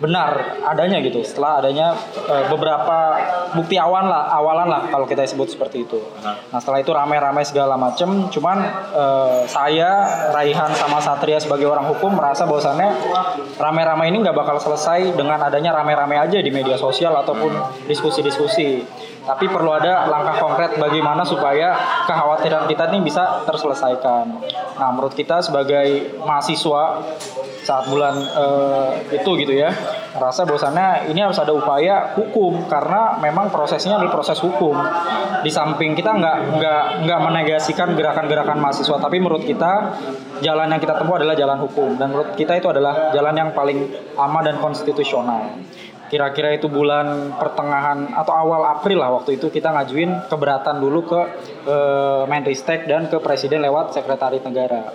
benar 0.00 0.56
adanya 0.64 0.96
gitu 1.04 1.20
setelah 1.20 1.60
adanya 1.60 1.92
eh, 2.24 2.44
beberapa 2.48 3.20
bukti 3.52 3.76
awan 3.76 4.08
lah 4.08 4.32
awalan 4.32 4.66
lah 4.72 4.82
kalau 4.88 5.04
kita 5.04 5.28
sebut 5.28 5.52
seperti 5.52 5.84
itu. 5.84 6.00
Nah 6.24 6.56
setelah 6.56 6.80
itu 6.80 6.88
ramai-ramai 6.88 7.44
segala 7.44 7.76
macem, 7.76 8.32
cuman 8.32 8.64
eh, 8.96 9.40
saya 9.44 10.08
Raihan 10.32 10.72
sama 10.72 11.04
Satria 11.04 11.36
sebagai 11.36 11.68
orang 11.68 11.84
hukum 11.92 12.16
merasa 12.16 12.48
bahwasannya 12.48 12.96
ramai-ramai 13.60 14.08
ini 14.08 14.24
nggak 14.24 14.34
bakal 14.34 14.56
selesai 14.56 15.12
dengan 15.12 15.36
adanya 15.36 15.76
ramai-ramai 15.76 16.16
aja 16.16 16.40
di 16.40 16.48
media 16.48 16.80
sosial 16.80 17.12
ataupun 17.20 17.84
diskusi-diskusi. 17.84 18.82
Tapi 19.20 19.52
perlu 19.52 19.68
ada 19.68 20.08
langkah 20.08 20.40
konkret 20.40 20.80
bagaimana 20.80 21.20
supaya 21.28 21.76
kekhawatiran 22.08 22.64
kita 22.64 22.88
ini 22.92 23.04
bisa 23.04 23.44
terselesaikan. 23.44 24.24
Nah 24.80 24.88
menurut 24.96 25.12
kita 25.12 25.44
sebagai 25.44 26.16
mahasiswa 26.24 27.04
saat 27.60 27.84
bulan 27.92 28.16
eh, 28.16 29.20
itu 29.20 29.30
gitu 29.36 29.52
ya 29.52 29.68
rasa 30.16 30.48
bahwasannya 30.48 31.12
ini 31.12 31.20
harus 31.20 31.36
ada 31.36 31.52
upaya 31.52 32.16
hukum 32.16 32.64
karena 32.66 33.20
memang 33.20 33.52
prosesnya 33.52 34.00
adalah 34.00 34.10
proses 34.10 34.40
hukum. 34.40 34.74
Di 35.44 35.52
samping 35.52 35.92
kita 35.92 36.16
nggak 36.16 36.36
nggak 36.56 36.82
nggak 37.04 37.20
menegasikan 37.20 37.92
gerakan-gerakan 37.92 38.56
mahasiswa 38.56 38.96
tapi 38.96 39.20
menurut 39.20 39.44
kita 39.44 40.00
jalan 40.40 40.72
yang 40.72 40.80
kita 40.80 40.96
tempuh 40.96 41.20
adalah 41.20 41.36
jalan 41.36 41.60
hukum. 41.60 42.00
Dan 42.00 42.16
menurut 42.16 42.32
kita 42.40 42.56
itu 42.56 42.72
adalah 42.72 43.12
jalan 43.12 43.36
yang 43.36 43.50
paling 43.52 43.84
aman 44.16 44.42
dan 44.48 44.56
konstitusional 44.56 45.60
kira-kira 46.10 46.50
itu 46.50 46.66
bulan 46.66 47.38
pertengahan 47.38 48.10
atau 48.18 48.34
awal 48.34 48.66
April 48.66 48.98
lah 48.98 49.14
waktu 49.14 49.38
itu 49.38 49.46
kita 49.46 49.70
ngajuin 49.70 50.26
keberatan 50.26 50.82
dulu 50.82 51.06
ke 51.06 51.20
eh, 51.70 52.22
Menristek 52.26 52.90
dan 52.90 53.06
ke 53.06 53.22
Presiden 53.22 53.62
lewat 53.62 53.94
Sekretariat 53.94 54.42
Negara. 54.42 54.90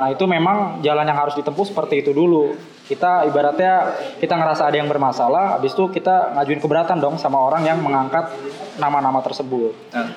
Nah 0.00 0.08
itu 0.08 0.24
memang 0.24 0.80
jalan 0.80 1.04
yang 1.04 1.18
harus 1.18 1.34
ditempuh 1.34 1.66
seperti 1.66 2.06
itu 2.06 2.14
dulu. 2.14 2.54
Kita 2.86 3.26
ibaratnya 3.26 3.98
kita 4.22 4.34
ngerasa 4.34 4.66
ada 4.66 4.76
yang 4.78 4.90
bermasalah, 4.90 5.58
habis 5.58 5.74
itu 5.74 5.90
kita 5.90 6.34
ngajuin 6.38 6.62
keberatan 6.62 6.98
dong 6.98 7.18
sama 7.18 7.38
orang 7.42 7.66
yang 7.66 7.78
mengangkat 7.82 8.30
nama-nama 8.78 9.22
tersebut. 9.22 9.74
Nah, 9.94 10.10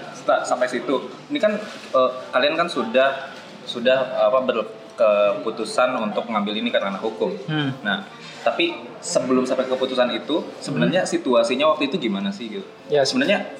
sampai 0.45 0.69
situ, 0.69 1.09
ini 1.33 1.41
kan 1.41 1.57
eh, 1.97 2.11
kalian 2.29 2.55
kan 2.55 2.69
sudah 2.69 3.33
sudah 3.65 4.29
apa 4.29 4.39
berkeputusan 4.45 5.97
untuk 5.97 6.29
ngambil 6.29 6.53
ini 6.61 6.69
karena 6.69 6.93
hukum. 6.97 7.33
Hmm. 7.49 7.73
Nah, 7.81 8.05
tapi 8.43 8.75
sebelum 8.99 9.47
sampai 9.47 9.65
keputusan 9.65 10.11
itu, 10.13 10.43
sebenarnya 10.59 11.07
situasinya 11.07 11.71
waktu 11.71 11.87
itu 11.87 11.97
gimana 11.97 12.29
sih 12.29 12.51
gitu? 12.51 12.67
Ya, 12.91 13.07
sebenarnya 13.07 13.55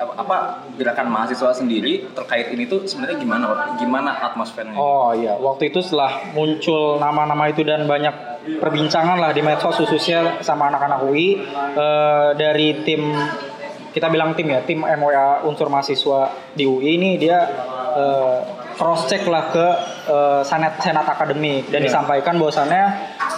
apa- 0.00 0.64
gerakan 0.80 1.12
mahasiswa 1.12 1.52
sendiri 1.52 2.08
terkait 2.16 2.48
ini 2.54 2.64
tuh 2.64 2.88
sebenarnya 2.88 3.20
gimana 3.20 3.46
gimana 3.76 4.10
atmosfernya? 4.32 4.78
Oh 4.78 5.12
iya, 5.12 5.36
waktu 5.36 5.68
itu 5.68 5.84
setelah 5.84 6.32
muncul 6.32 6.96
nama-nama 6.96 7.52
itu 7.52 7.60
dan 7.66 7.84
banyak 7.84 8.14
perbincangan 8.62 9.20
lah 9.20 9.36
di 9.36 9.44
medsos 9.44 9.76
khususnya 9.76 10.40
sama 10.40 10.72
anak-anak 10.72 11.04
UI 11.04 11.44
eh, 11.76 12.28
dari 12.38 12.80
tim 12.86 13.12
kita 13.90 14.06
bilang 14.06 14.32
tim 14.38 14.48
ya, 14.48 14.62
tim 14.64 14.80
MWA 14.80 15.42
unsur 15.44 15.66
mahasiswa 15.68 16.32
di 16.54 16.62
UI 16.64 16.94
ini 16.96 17.18
dia 17.18 17.42
cross 18.80 19.04
check 19.12 19.28
lah 19.28 19.52
ke 19.52 19.66
eh, 20.08 20.40
senat 20.46 20.80
senat 20.80 21.04
akademik 21.04 21.68
dan 21.68 21.84
disampaikan 21.84 22.40
bahwasannya 22.40 22.84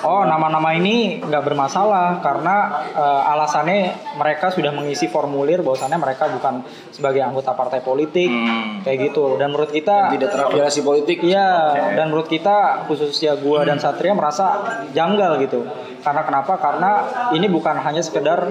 oh 0.02 0.23
nama-nama 0.26 0.75
ini 0.75 1.23
nggak 1.23 1.42
bermasalah 1.47 2.21
karena 2.21 2.56
eh, 2.92 3.23
alasannya 3.32 3.80
mereka 4.18 4.50
sudah 4.50 4.75
mengisi 4.75 5.06
formulir 5.09 5.62
bahwasannya 5.62 5.99
mereka 5.99 6.28
bukan 6.30 6.66
sebagai 6.90 7.23
anggota 7.23 7.54
partai 7.54 7.80
politik 7.80 8.30
Hmm. 8.32 8.80
kayak 8.82 9.12
gitu 9.12 9.37
dan 9.37 9.52
menurut 9.52 9.71
kita 9.71 10.14
Tidak 10.14 10.30
terafiliasi 10.30 10.80
politik. 10.82 11.18
Iya, 11.23 11.75
dan 11.94 12.11
menurut 12.11 12.26
kita 12.26 12.88
khususnya 12.88 13.38
gua 13.38 13.62
dan 13.62 13.78
Satria 13.78 14.12
merasa 14.16 14.61
janggal 14.90 15.38
gitu. 15.44 15.62
Karena 16.02 16.23
kenapa? 16.26 16.59
Karena 16.59 16.90
ini 17.37 17.47
bukan 17.47 17.78
hanya 17.80 18.02
sekedar 18.02 18.50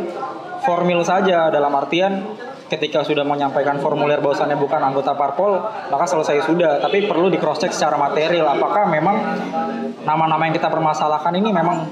formil 0.63 1.01
saja 1.03 1.49
dalam 1.49 1.73
artian 1.73 2.23
ketika 2.71 3.03
sudah 3.03 3.27
menyampaikan 3.27 3.83
formulir 3.83 4.23
bahwasannya 4.23 4.55
bukan 4.55 4.79
anggota 4.79 5.11
parpol, 5.11 5.59
maka 5.91 6.05
selesai 6.07 6.47
sudah. 6.47 6.79
Tapi 6.79 7.03
perlu 7.03 7.27
di 7.27 7.35
cross 7.35 7.59
check 7.59 7.75
secara 7.75 7.99
material 7.99 8.47
apakah 8.55 8.87
memang 8.87 9.19
nama-nama 10.07 10.47
yang 10.47 10.55
kita 10.55 10.71
permasalahkan 10.71 11.35
ini 11.35 11.51
memang 11.51 11.91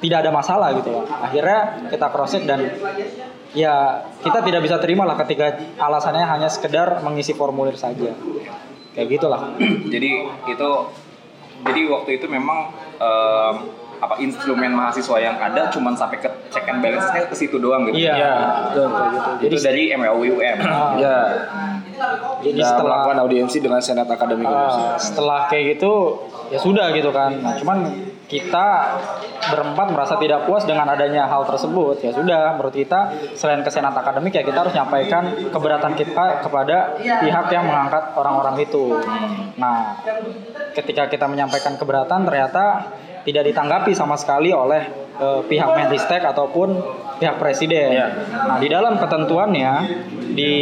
tidak 0.00 0.24
ada 0.24 0.30
masalah 0.32 0.72
gitu 0.80 0.88
loh. 0.96 1.04
Akhirnya 1.04 1.92
kita 1.92 2.06
cross 2.08 2.32
check 2.32 2.48
dan 2.48 2.64
ya 3.52 4.00
kita 4.24 4.40
tidak 4.40 4.64
bisa 4.64 4.80
terima 4.80 5.04
lah 5.04 5.20
ketika 5.20 5.60
alasannya 5.76 6.24
hanya 6.24 6.48
sekedar 6.48 7.04
mengisi 7.04 7.36
formulir 7.36 7.76
saja. 7.76 8.16
Kayak 8.96 9.20
gitulah. 9.20 9.52
jadi 9.92 10.10
itu 10.48 10.70
jadi 11.64 11.80
waktu 11.92 12.10
itu 12.16 12.26
memang 12.32 12.72
em, 12.96 13.54
apa 14.00 14.20
instrumen 14.20 14.72
mahasiswa 14.76 15.16
yang 15.16 15.36
ada 15.40 15.72
cuman 15.72 15.96
sampai 15.96 16.20
ke 16.20 16.28
check 16.54 16.70
and 16.70 16.78
balance-nya 16.78 17.26
ke 17.26 17.34
situ 17.34 17.58
doang 17.58 17.90
gitu. 17.90 18.06
Iya. 18.06 18.14
Betul, 18.70 18.86
betul, 18.94 19.08
betul. 19.10 19.34
Itu 19.50 19.56
dari 19.58 19.82
MWUM. 19.90 20.56
Ah, 20.62 20.94
Ya, 20.94 21.16
jadi 22.42 22.58
kita 22.60 22.68
setelah 22.74 23.02
melakukan 23.02 23.18
audiensi 23.26 23.58
dengan 23.62 23.80
Senat 23.82 24.06
Akademik 24.10 24.46
Indonesia. 24.46 24.98
setelah 24.98 25.46
kayak 25.46 25.78
gitu 25.78 25.92
ya 26.50 26.58
sudah 26.58 26.90
gitu 26.94 27.10
kan. 27.14 27.34
Nah, 27.40 27.54
cuman 27.58 27.78
kita 28.24 28.66
berempat 29.52 29.92
merasa 29.92 30.16
tidak 30.16 30.48
puas 30.48 30.64
dengan 30.64 30.88
adanya 30.88 31.28
hal 31.28 31.44
tersebut. 31.44 32.00
Ya 32.00 32.10
sudah, 32.10 32.56
menurut 32.56 32.72
kita 32.72 33.12
selain 33.36 33.60
ke 33.60 33.70
senat 33.70 33.92
akademik 33.92 34.32
ya 34.32 34.42
kita 34.42 34.64
harus 34.64 34.72
nyampaikan 34.72 35.52
keberatan 35.52 35.92
kita 35.92 36.40
kepada 36.40 36.96
pihak 36.98 37.46
yang 37.52 37.64
mengangkat 37.68 38.16
orang-orang 38.16 38.56
itu. 38.64 38.96
Nah, 39.60 40.00
ketika 40.72 41.06
kita 41.12 41.28
menyampaikan 41.28 41.76
keberatan 41.76 42.24
ternyata 42.24 42.96
tidak 43.24 43.44
ditanggapi 43.52 43.92
sama 43.92 44.16
sekali 44.16 44.52
oleh 44.52 45.03
eh, 45.20 45.40
pihak 45.46 45.68
Menristek 45.74 46.22
ataupun 46.22 46.78
pihak 47.18 47.36
presiden. 47.38 47.94
Iya. 47.94 48.08
Nah, 48.34 48.58
di 48.58 48.68
dalam 48.70 48.98
ketentuannya 48.98 49.72
di 50.34 50.54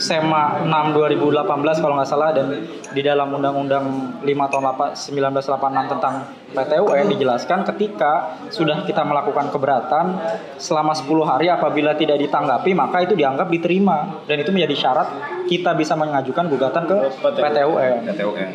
SEMA 0.00 0.64
6 0.64 0.96
2018 0.96 1.44
kalau 1.84 1.94
nggak 2.00 2.08
salah 2.08 2.32
dan 2.32 2.56
di 2.90 3.02
dalam 3.04 3.28
Undang-Undang 3.36 3.84
5 4.24 4.50
tahun 4.50 4.64
8 4.96 4.96
1986 4.96 5.92
tentang 5.92 6.14
PTUN 6.50 7.04
dijelaskan 7.14 7.62
ketika 7.68 8.40
sudah 8.48 8.82
kita 8.88 9.04
melakukan 9.04 9.52
keberatan 9.52 10.18
selama 10.56 10.96
10 10.96 11.06
hari 11.22 11.46
apabila 11.52 11.94
tidak 11.94 12.18
ditanggapi 12.18 12.72
maka 12.72 13.04
itu 13.04 13.14
dianggap 13.14 13.52
diterima 13.52 14.24
dan 14.24 14.40
itu 14.40 14.50
menjadi 14.50 14.74
syarat 14.74 15.08
kita 15.46 15.76
bisa 15.76 15.94
mengajukan 15.94 16.48
gugatan 16.48 16.84
ke. 16.88 16.96
PTUN. 17.20 17.94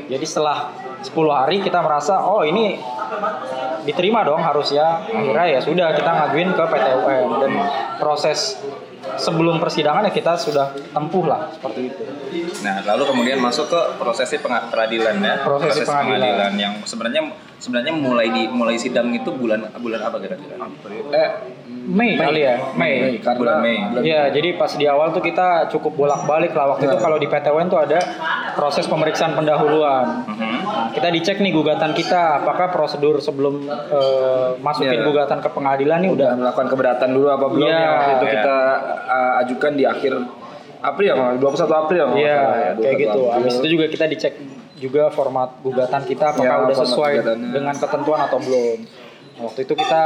Jadi 0.10 0.26
setelah 0.26 0.74
10 1.06 1.14
hari 1.30 1.62
kita 1.62 1.80
merasa 1.86 2.26
oh 2.26 2.42
ini 2.42 2.82
diterima 3.86 4.22
dong 4.22 4.42
harusnya 4.42 5.06
akhirnya 5.06 5.46
ya 5.48 5.60
sudah 5.62 5.94
kita 5.94 6.12
ngajuin 6.12 6.50
ke 6.52 6.64
PTUN 6.66 7.28
dan 7.40 7.52
proses 7.96 8.58
sebelum 9.16 9.62
persidangan 9.62 10.02
ya 10.02 10.12
kita 10.12 10.34
sudah 10.36 10.74
tempuh 10.90 11.24
lah 11.24 11.54
seperti 11.54 11.82
itu. 11.88 12.02
Nah, 12.62 12.82
lalu 12.84 13.04
kemudian 13.06 13.38
masuk 13.38 13.70
ke 13.70 13.80
prosesi 13.96 14.42
penga- 14.42 14.66
peradilan 14.68 15.16
ya. 15.16 15.36
Prosesi 15.40 15.82
Proses 15.82 15.88
pengadilan. 15.88 16.54
yang 16.58 16.74
sebenarnya 16.82 17.22
sebenarnya 17.58 17.94
mulai 17.94 18.28
di 18.30 18.44
mulai 18.46 18.76
sidang 18.76 19.10
itu 19.10 19.32
bulan 19.32 19.72
bulan 19.76 20.02
apa 20.02 20.18
kira-kira? 20.18 20.56
Eh, 21.12 21.30
Mei, 21.86 22.18
kali 22.18 22.42
ya, 22.42 22.58
Mei. 22.74 23.22
karena 23.22 23.38
Bulan 23.38 23.58
Mei. 23.62 23.78
Iya, 24.02 24.28
jadi 24.30 24.58
pas 24.58 24.74
di 24.74 24.84
awal 24.84 25.14
tuh 25.14 25.22
kita 25.22 25.70
cukup 25.70 25.94
bolak-balik 25.96 26.52
lah 26.52 26.74
waktu 26.74 26.90
itu 26.90 26.98
kalau 26.98 27.16
di 27.16 27.26
PTUN 27.26 27.70
tuh 27.70 27.78
ada 27.78 28.02
proses 28.54 28.86
pemeriksaan 28.86 29.38
pendahuluan. 29.38 30.26
Mhm. 30.26 30.58
Nah, 30.66 30.90
kita 30.92 31.08
dicek 31.10 31.38
nih 31.38 31.54
gugatan 31.54 31.94
kita, 31.94 32.42
apakah 32.42 32.70
prosedur 32.70 33.22
sebelum 33.22 33.70
eh, 33.70 34.50
masukin 34.58 34.98
Iya. 34.98 35.06
gugatan 35.06 35.40
ke 35.40 35.50
pengadilan 35.50 36.00
nih 36.02 36.10
udah 36.10 36.26
udah 36.26 36.42
melakukan 36.42 36.68
keberatan 36.68 37.10
dulu 37.14 37.28
apa 37.30 37.46
belum 37.46 37.68
Iya. 37.70 37.78
yang 37.78 37.94
waktu 37.94 38.12
itu 38.12 38.26
Iya. 38.26 38.34
kita 38.34 38.58
uh, 39.06 39.42
ajukan 39.46 39.72
di 39.74 39.84
akhir 39.86 40.14
April 40.82 41.06
ya, 41.06 41.16
Bang? 41.16 41.38
21 41.38 41.76
April 41.76 41.98
ya? 41.98 42.08
Iya, 42.10 42.26
Ya, 42.26 42.42
kayak 42.74 42.74
21 42.78 42.98
gitu. 42.98 43.10
April. 43.14 43.34
Habis 43.36 43.54
itu 43.56 43.68
juga 43.70 43.86
kita 43.88 44.06
dicek 44.08 44.34
juga 44.76 45.08
format 45.12 45.56
gugatan 45.64 46.04
kita 46.04 46.36
apakah 46.36 46.46
Ya, 46.46 46.64
udah 46.68 46.78
sesuai 46.84 47.14
dengan 47.52 47.76
ketentuan 47.76 48.20
atau 48.28 48.40
belum. 48.44 48.80
Nah, 49.36 49.52
Waktu 49.52 49.68
itu 49.68 49.76
kita 49.76 50.04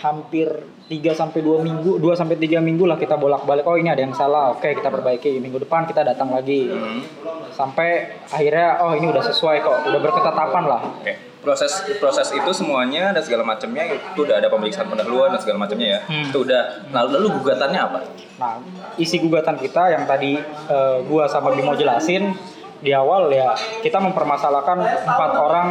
hampir 0.00 0.48
3 0.88 1.12
sampai 1.12 1.44
2 1.44 1.60
minggu, 1.60 2.00
2 2.00 2.16
sampai 2.16 2.40
3 2.40 2.64
minggu 2.64 2.88
lah 2.88 2.96
kita 2.96 3.20
bolak-balik. 3.20 3.68
Oh, 3.68 3.76
ini 3.76 3.92
ada 3.92 4.00
yang 4.00 4.16
salah. 4.16 4.56
Oke, 4.56 4.72
kita 4.72 4.88
perbaiki. 4.88 5.36
Minggu 5.36 5.60
depan 5.60 5.84
kita 5.84 6.00
datang 6.00 6.32
lagi. 6.32 6.72
Hmm. 6.72 7.04
Sampai 7.52 8.08
akhirnya 8.32 8.80
oh 8.80 8.96
ini 8.96 9.12
udah 9.12 9.20
sesuai 9.20 9.60
kok. 9.60 9.76
Udah 9.84 10.00
berketetapan 10.00 10.64
lah. 10.64 10.80
Oke. 10.96 11.12
Proses 11.44 11.72
proses 12.00 12.28
itu 12.32 12.50
semuanya 12.52 13.16
dan 13.16 13.20
segala 13.24 13.44
macamnya 13.44 13.84
itu 13.96 14.28
udah 14.28 14.40
ada 14.40 14.48
pemeriksaan 14.52 14.88
pendahuluan 14.88 15.32
dan 15.32 15.40
segala 15.44 15.60
macamnya 15.60 15.88
ya. 15.96 16.00
Hmm. 16.08 16.32
Itu 16.32 16.48
udah. 16.48 16.88
Lalu, 16.88 17.08
lalu 17.20 17.26
gugatannya 17.36 17.80
apa? 17.84 17.98
Nah, 18.40 18.56
isi 18.96 19.20
gugatan 19.20 19.60
kita 19.60 19.92
yang 19.92 20.08
tadi 20.08 20.40
eh, 20.40 20.96
gua 21.04 21.28
sama 21.28 21.52
Bimo 21.52 21.76
jelasin 21.76 22.32
di 22.80 22.92
awal 22.96 23.28
ya 23.32 23.52
kita 23.84 24.00
mempermasalahkan 24.00 24.78
empat 25.04 25.32
orang 25.36 25.68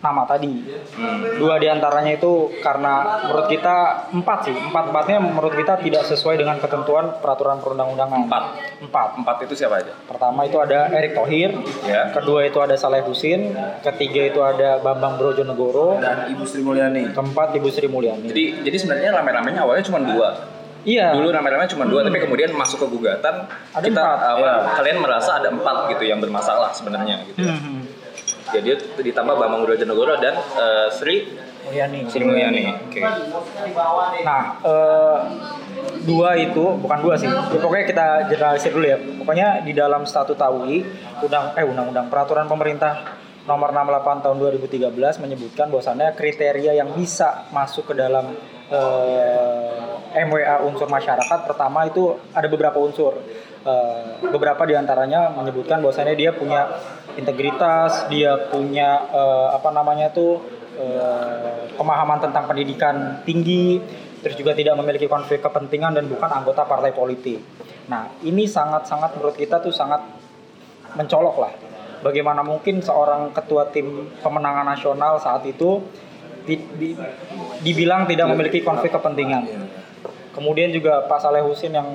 nama 0.00 0.24
tadi. 0.24 0.64
Hmm. 0.96 1.36
Dua 1.36 1.60
di 1.60 1.68
antaranya 1.68 2.16
itu 2.16 2.48
karena 2.64 3.20
menurut 3.28 3.46
kita 3.52 4.08
empat 4.16 4.48
sih, 4.48 4.56
empat 4.56 4.88
empatnya 4.88 5.20
menurut 5.20 5.52
kita 5.52 5.76
tidak 5.76 6.08
sesuai 6.08 6.40
dengan 6.40 6.56
ketentuan 6.56 7.20
peraturan 7.20 7.60
perundang-undangan. 7.60 8.24
Empat. 8.24 8.44
Empat. 8.80 9.08
Empat 9.20 9.36
itu 9.44 9.52
siapa 9.60 9.84
aja? 9.84 9.92
Pertama 10.08 10.48
itu 10.48 10.56
ada 10.56 10.88
Erick 10.88 11.12
Thohir, 11.12 11.52
Ya. 11.84 12.08
kedua 12.16 12.48
itu 12.48 12.56
ada 12.64 12.72
Saleh 12.80 13.04
Husin, 13.04 13.52
ketiga 13.84 14.32
itu 14.32 14.40
ada 14.40 14.80
Bambang 14.80 15.20
Brojonegoro, 15.20 16.00
dan 16.00 16.32
Ibu 16.32 16.48
Sri 16.48 16.64
Mulyani. 16.64 17.12
keempat 17.12 17.52
Ibu 17.60 17.68
Sri 17.68 17.84
Mulyani. 17.84 18.32
Jadi 18.32 18.64
jadi 18.64 18.76
sebenarnya 18.80 19.12
rame-ramenya 19.20 19.60
awalnya 19.68 19.84
cuma 19.84 20.00
dua. 20.00 20.59
Iya. 20.82 21.12
Dulu 21.12 21.28
rame-ramenya 21.28 21.70
cuma 21.70 21.84
dua, 21.84 22.00
tapi 22.00 22.18
kemudian 22.18 22.50
masuk 22.50 22.80
ke 22.80 22.86
gugatan 22.88 23.46
Ada 23.70 23.82
kita 23.82 24.00
empat. 24.00 24.30
apa, 24.30 24.40
Ya. 24.40 24.54
kalian 24.74 24.98
merasa 24.98 25.30
ada 25.36 25.48
empat 25.48 25.76
gitu 25.88 26.04
yang 26.04 26.18
bermasalah 26.18 26.70
sebenarnya 26.70 27.24
gitu. 27.26 27.42
Hmm, 27.42 27.84
Jadi 28.50 28.74
ditambah 29.00 29.34
Bambang 29.36 29.62
Brojonegoro 29.62 30.18
dan 30.18 30.34
eh, 30.34 30.88
Sri 30.90 31.22
Mulyani. 31.62 32.00
Sri 32.06 32.22
Mulyani. 32.22 32.64
Oke. 32.82 32.98
Nah, 34.20 34.42
eh, 34.60 35.18
dua 36.02 36.34
itu 36.34 36.64
bukan 36.76 36.98
dua 36.98 37.14
sih. 37.14 37.26
Ya, 37.26 37.46
pokoknya 37.52 37.84
kita 37.86 38.06
generalisir 38.26 38.72
dulu 38.72 38.86
ya. 38.86 38.98
Pokoknya 38.98 39.48
di 39.60 39.70
dalam 39.70 40.02
statuta 40.02 40.50
UI, 40.50 40.82
undang 41.20 41.54
eh 41.54 41.62
undang-undang 41.62 42.08
peraturan 42.08 42.46
pemerintah 42.46 43.22
nomor 43.40 43.70
68 43.70 44.20
tahun 44.20 44.36
2013 44.38 44.90
menyebutkan 45.18 45.66
bahwasannya 45.68 46.12
kriteria 46.12 46.74
yang 46.74 46.90
bisa 46.92 47.46
masuk 47.50 47.86
ke 47.86 47.94
dalam 47.94 48.34
eh, 48.66 49.69
MWA 50.14 50.66
unsur 50.66 50.90
masyarakat 50.90 51.38
pertama 51.46 51.86
itu 51.86 52.18
ada 52.34 52.46
beberapa 52.50 52.78
unsur. 52.82 53.18
Eh, 53.60 54.04
beberapa 54.32 54.64
di 54.64 54.72
antaranya 54.72 55.36
menyebutkan 55.36 55.84
bahwasannya 55.84 56.16
dia 56.16 56.32
punya 56.32 56.80
integritas, 57.20 58.08
dia 58.08 58.48
punya 58.48 59.04
eh, 59.12 59.48
apa 59.52 59.68
namanya 59.70 60.08
tuh 60.10 60.40
eh, 60.80 61.68
pemahaman 61.76 62.24
tentang 62.24 62.48
pendidikan 62.48 63.20
tinggi, 63.28 63.76
terus 64.24 64.34
juga 64.40 64.56
tidak 64.56 64.80
memiliki 64.80 65.04
konflik 65.06 65.44
kepentingan 65.44 65.92
dan 65.92 66.08
bukan 66.08 66.30
anggota 66.32 66.64
partai 66.64 66.96
politik. 66.96 67.40
Nah, 67.92 68.08
ini 68.24 68.48
sangat-sangat 68.48 69.18
menurut 69.20 69.36
kita 69.36 69.60
tuh 69.60 69.74
sangat 69.74 70.00
mencolok 70.96 71.36
lah. 71.36 71.52
Bagaimana 72.00 72.40
mungkin 72.40 72.80
seorang 72.80 73.36
ketua 73.36 73.68
tim 73.68 74.08
pemenangan 74.24 74.64
nasional 74.64 75.20
saat 75.20 75.44
itu 75.44 75.84
di- 76.48 76.64
di- 76.80 76.96
dibilang 77.60 78.08
tidak 78.08 78.24
memiliki 78.32 78.64
konflik 78.64 78.88
kepentingan. 78.96 79.44
Kemudian 80.30 80.70
juga 80.70 81.04
Pak 81.10 81.18
Saleh 81.22 81.42
Husin 81.42 81.74
yang 81.74 81.88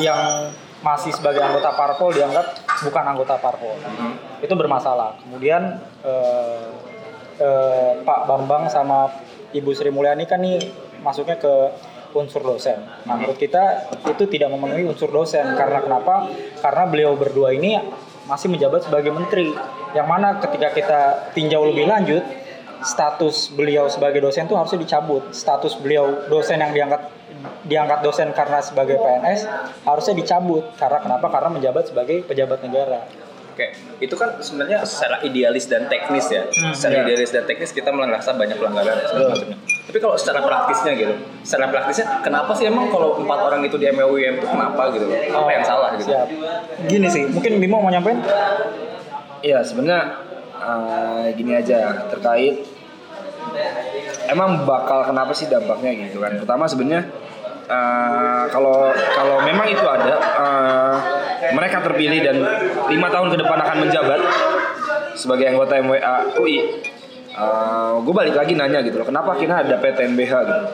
yang 0.00 0.50
masih 0.82 1.14
sebagai 1.14 1.38
anggota 1.38 1.70
parpol 1.78 2.10
dianggap 2.10 2.58
bukan 2.82 3.04
anggota 3.06 3.38
parpol. 3.38 3.78
Itu 4.42 4.54
bermasalah. 4.58 5.22
Kemudian 5.22 5.78
eh, 6.02 6.66
eh, 7.38 7.92
Pak 8.02 8.20
Bambang 8.26 8.66
sama 8.66 9.10
Ibu 9.54 9.70
Sri 9.76 9.94
Mulyani 9.94 10.26
kan 10.26 10.42
nih 10.42 10.58
masuknya 11.04 11.38
ke 11.38 11.52
unsur 12.12 12.44
dosen. 12.44 12.76
Nah, 13.08 13.16
menurut 13.16 13.40
kita 13.40 13.88
itu 14.04 14.24
tidak 14.28 14.52
memenuhi 14.52 14.84
unsur 14.84 15.08
dosen 15.08 15.56
karena 15.56 15.80
kenapa? 15.80 16.28
Karena 16.60 16.84
beliau 16.84 17.16
berdua 17.16 17.56
ini 17.56 17.78
masih 18.28 18.52
menjabat 18.52 18.84
sebagai 18.84 19.12
menteri. 19.14 19.50
Yang 19.96 20.06
mana 20.08 20.40
ketika 20.40 20.68
kita 20.72 21.00
tinjau 21.32 21.68
lebih 21.68 21.88
lanjut, 21.88 22.24
status 22.82 23.50
beliau 23.54 23.86
sebagai 23.88 24.22
dosen 24.22 24.46
itu 24.46 24.54
harusnya 24.58 24.80
dicabut. 24.82 25.30
Status 25.34 25.78
beliau 25.78 26.26
dosen 26.28 26.60
yang 26.60 26.74
diangkat 26.74 27.02
diangkat 27.66 27.98
dosen 28.06 28.30
karena 28.34 28.62
sebagai 28.62 28.98
PNS 28.98 29.40
harusnya 29.86 30.14
dicabut. 30.14 30.64
Karena 30.76 30.98
kenapa? 31.02 31.26
Karena 31.30 31.48
menjabat 31.50 31.90
sebagai 31.90 32.26
pejabat 32.26 32.62
negara. 32.62 33.06
Oke, 33.52 33.68
itu 34.00 34.16
kan 34.16 34.40
sebenarnya 34.40 34.80
secara 34.88 35.20
idealis 35.20 35.68
dan 35.68 35.84
teknis 35.84 36.24
ya. 36.32 36.48
Hmm, 36.48 36.72
secara 36.72 37.04
iya. 37.04 37.12
idealis 37.12 37.36
dan 37.36 37.44
teknis 37.44 37.68
kita 37.76 37.92
merasa 37.92 38.32
banyak 38.32 38.56
pelanggaran 38.56 38.96
dan 38.96 39.06
segala 39.12 39.26
macamnya. 39.36 39.58
Tapi 39.60 39.98
kalau 40.00 40.16
secara 40.16 40.40
praktisnya 40.40 40.92
gitu, 40.96 41.14
secara 41.44 41.68
praktisnya 41.68 42.24
kenapa 42.24 42.56
sih 42.56 42.64
emang 42.64 42.88
kalau 42.88 43.20
empat 43.20 43.38
orang 43.44 43.60
itu 43.68 43.76
di 43.76 43.92
MUIM 43.92 44.40
itu 44.40 44.48
kenapa 44.48 44.88
gitu? 44.96 45.04
Apa 45.36 45.50
yang 45.52 45.64
salah 45.68 45.92
gitu? 46.00 46.16
Siap. 46.16 46.28
Gini 46.88 47.06
sih, 47.12 47.28
mungkin 47.28 47.60
Bimo 47.60 47.76
mau 47.84 47.92
nyampein? 47.92 48.24
Iya 49.44 49.60
sebenarnya 49.60 50.00
eh, 50.56 51.24
gini 51.36 51.52
aja 51.52 52.08
terkait 52.08 52.71
emang 54.30 54.64
bakal 54.64 55.04
kenapa 55.06 55.32
sih 55.34 55.46
dampaknya 55.50 55.92
gitu 56.08 56.22
kan. 56.22 56.38
Pertama 56.40 56.64
sebenarnya 56.66 57.08
eh, 57.66 58.44
kalau 58.50 58.90
kalau 58.92 59.36
memang 59.44 59.66
itu 59.68 59.84
ada 59.84 60.14
eh, 60.18 60.94
mereka 61.52 61.82
terpilih 61.82 62.20
dan 62.22 62.36
lima 62.88 63.08
tahun 63.10 63.34
ke 63.34 63.36
depan 63.42 63.58
akan 63.62 63.76
menjabat 63.88 64.20
sebagai 65.18 65.50
anggota 65.50 65.78
MWA 65.78 66.38
UI. 66.40 66.58
gue 68.02 68.12
balik 68.12 68.36
lagi 68.36 68.52
nanya 68.52 68.84
gitu 68.84 69.00
loh, 69.00 69.08
kenapa 69.08 69.32
akhirnya 69.32 69.64
ada 69.64 69.80
PTNBH 69.80 70.32
gitu? 70.44 70.64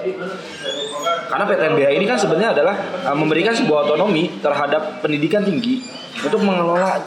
Karena 1.31 1.45
PTNBH 1.47 1.89
ini 1.95 2.07
kan 2.09 2.19
sebenarnya 2.19 2.51
adalah 2.51 2.75
eh, 3.07 3.15
memberikan 3.15 3.55
sebuah 3.55 3.87
otonomi 3.87 4.43
terhadap 4.43 4.99
pendidikan 4.99 5.47
tinggi 5.47 5.87
untuk 6.19 6.43
mengelola 6.43 6.99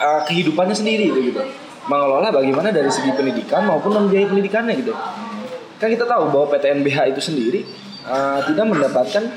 uh, 0.00 0.20
kehidupannya 0.26 0.76
sendiri 0.76 1.12
itu 1.12 1.32
gitu 1.32 1.40
mengelola 1.88 2.28
bagaimana 2.28 2.68
dari 2.74 2.90
segi 2.92 3.14
pendidikan 3.14 3.64
maupun 3.64 3.96
membiayai 3.96 4.28
pendidikannya 4.28 4.74
gitu. 4.80 4.92
Kan 5.80 5.88
kita 5.88 6.04
tahu 6.04 6.28
bahwa 6.28 6.46
PTNBH 6.52 7.16
itu 7.16 7.20
sendiri 7.24 7.60
uh, 8.04 8.44
tidak 8.44 8.66
mendapatkan 8.68 9.32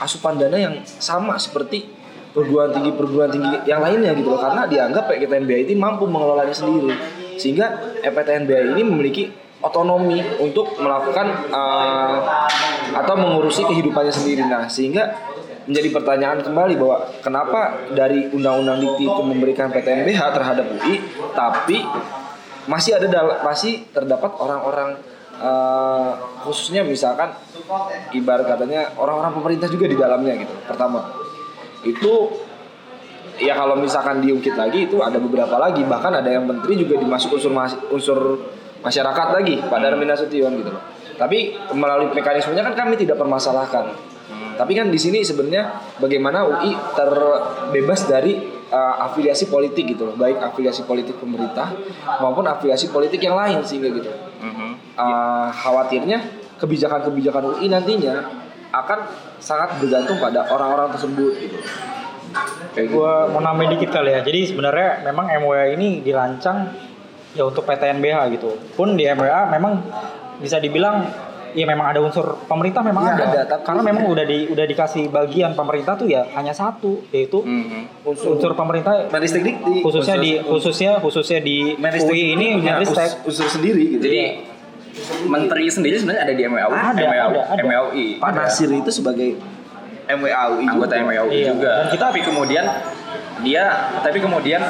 asupan 0.00 0.40
dana 0.40 0.56
yang 0.56 0.74
sama 0.84 1.36
seperti 1.36 1.84
perguruan 2.32 2.72
tinggi 2.72 2.90
perguruan 2.96 3.28
tinggi 3.28 3.68
yang 3.68 3.84
lainnya 3.84 4.16
gitu 4.16 4.32
loh. 4.32 4.40
Karena 4.40 4.64
dianggap 4.64 5.12
PTNBH 5.12 5.68
ini 5.68 5.74
mampu 5.76 6.08
mengelolanya 6.08 6.54
sendiri. 6.54 6.96
Sehingga 7.36 8.00
PTNBH 8.00 8.72
ini 8.72 8.82
memiliki 8.84 9.24
otonomi 9.62 10.18
untuk 10.42 10.74
melakukan 10.80 11.52
uh, 11.54 12.48
atau 12.98 13.14
mengurusi 13.14 13.62
kehidupannya 13.68 14.10
sendiri. 14.10 14.42
Nah 14.48 14.66
sehingga 14.66 15.31
menjadi 15.66 15.88
pertanyaan 15.94 16.38
kembali 16.42 16.74
bahwa 16.78 16.96
kenapa 17.22 17.60
dari 17.94 18.26
undang-undang 18.34 18.82
Dikti 18.82 19.04
itu 19.06 19.22
memberikan 19.22 19.70
PTNBH 19.70 20.20
terhadap 20.34 20.66
UI 20.66 20.98
tapi 21.32 21.78
masih 22.66 22.98
ada 22.98 23.42
masih 23.42 23.86
terdapat 23.90 24.30
orang-orang 24.38 24.98
eh, 25.38 26.10
khususnya 26.46 26.86
misalkan 26.86 27.34
ibarat 28.14 28.46
katanya 28.46 28.90
orang-orang 28.98 29.32
pemerintah 29.34 29.68
juga 29.70 29.86
di 29.90 29.96
dalamnya 29.98 30.34
gitu 30.42 30.54
pertama. 30.66 31.10
Itu 31.82 32.30
ya 33.42 33.58
kalau 33.58 33.74
misalkan 33.78 34.22
diungkit 34.22 34.54
lagi 34.54 34.86
itu 34.86 35.02
ada 35.02 35.18
beberapa 35.18 35.58
lagi 35.58 35.82
bahkan 35.86 36.14
ada 36.14 36.30
yang 36.30 36.46
menteri 36.46 36.78
juga 36.78 36.98
dimasuk 36.98 37.38
unsur 37.38 37.50
mas- 37.50 37.80
unsur 37.90 38.18
masyarakat 38.82 39.26
lagi 39.34 39.62
Pak 39.62 39.78
Darmin 39.78 40.10
Nasution 40.10 40.52
gitu 40.58 40.70
loh. 40.70 40.82
Tapi 41.18 41.54
melalui 41.74 42.10
mekanismenya 42.14 42.66
kan 42.66 42.74
kami 42.74 42.98
tidak 42.98 43.18
permasalahkan 43.18 44.11
tapi 44.62 44.78
kan 44.78 44.94
di 44.94 44.98
sini 45.02 45.26
sebenarnya 45.26 45.98
bagaimana 45.98 46.46
UI 46.46 46.70
terbebas 46.94 48.06
dari 48.06 48.38
uh, 48.70 49.10
afiliasi 49.10 49.50
politik 49.50 49.90
gitu 49.98 50.06
loh, 50.06 50.14
baik 50.14 50.38
afiliasi 50.38 50.86
politik 50.86 51.18
pemerintah 51.18 51.74
maupun 52.22 52.46
afiliasi 52.46 52.94
politik 52.94 53.18
yang 53.26 53.34
lain 53.34 53.58
sehingga 53.66 53.90
gitu. 53.90 54.06
Uh, 54.94 55.50
khawatirnya 55.50 56.22
kebijakan-kebijakan 56.62 57.58
UI 57.58 57.66
nantinya 57.74 58.22
akan 58.70 58.98
sangat 59.42 59.82
bergantung 59.82 60.22
pada 60.22 60.46
orang-orang 60.46 60.94
tersebut 60.94 61.32
gitu. 61.42 61.58
Kayak 62.78 62.86
gitu. 62.86 63.02
Gua 63.02 63.34
mau 63.34 63.42
nambahin 63.42 63.74
dikit 63.74 63.90
kali 63.90 64.14
ya. 64.14 64.22
Jadi 64.22 64.54
sebenarnya 64.54 65.02
memang 65.10 65.26
MWA 65.42 65.74
ini 65.74 66.06
dirancang 66.06 66.70
ya 67.34 67.50
untuk 67.50 67.66
PTNBH 67.66 68.30
gitu. 68.38 68.54
Pun 68.78 68.94
di 68.94 69.10
MWA 69.10 69.50
memang 69.50 69.82
bisa 70.38 70.62
dibilang 70.62 71.10
ya 71.52 71.64
memang 71.64 71.86
ada 71.86 72.00
unsur 72.00 72.40
pemerintah 72.44 72.80
memang 72.80 73.04
Iya, 73.04 73.14
ada. 73.14 73.24
ada, 73.24 73.40
tapi- 73.46 73.64
Karena 73.64 73.82
memang 73.82 74.04
udah 74.06 74.24
di 74.24 74.38
udah 74.46 74.64
dikasih 74.64 75.08
bagian 75.08 75.52
pemerintah 75.52 75.94
tuh 75.94 76.06
ya 76.06 76.24
hanya 76.32 76.50
satu 76.50 77.04
yaitu 77.08 77.40
Mhm. 77.40 78.04
unsur, 78.04 78.52
pemerintah 78.52 79.08
Menristek 79.08 79.42
Dikti 79.42 79.80
khususnya 79.80 80.16
unsur- 80.16 80.24
di 80.24 80.32
khususnya 80.40 80.92
khususnya 80.98 81.38
di 81.40 81.56
UI 81.78 82.34
ini 82.34 82.46
us- 82.78 83.18
unsur 83.22 83.48
sendiri 83.48 83.96
gitu. 83.96 84.02
Jadi 84.02 84.20
menteri 85.24 85.64
sendiri 85.66 85.96
sebenarnya 85.96 86.22
ada 86.22 86.34
di 86.34 86.42
MWA, 86.42 86.68
Ada, 86.68 87.00
MWA, 87.00 87.26
ada, 87.26 87.42
ada. 87.48 87.62
MWI. 87.62 88.06
Pak 88.18 88.30
Nasir 88.32 88.68
itu 88.68 88.90
sebagai 88.90 89.40
MWAUI 90.04 90.64
anggota 90.66 90.94
juga. 90.94 91.12
Iya. 91.30 91.46
juga. 91.52 91.72
Dan 91.72 91.86
kita- 91.90 92.06
tapi 92.08 92.20
kemudian 92.20 92.64
dia 93.40 93.64
tapi 93.98 94.18
kemudian 94.20 94.60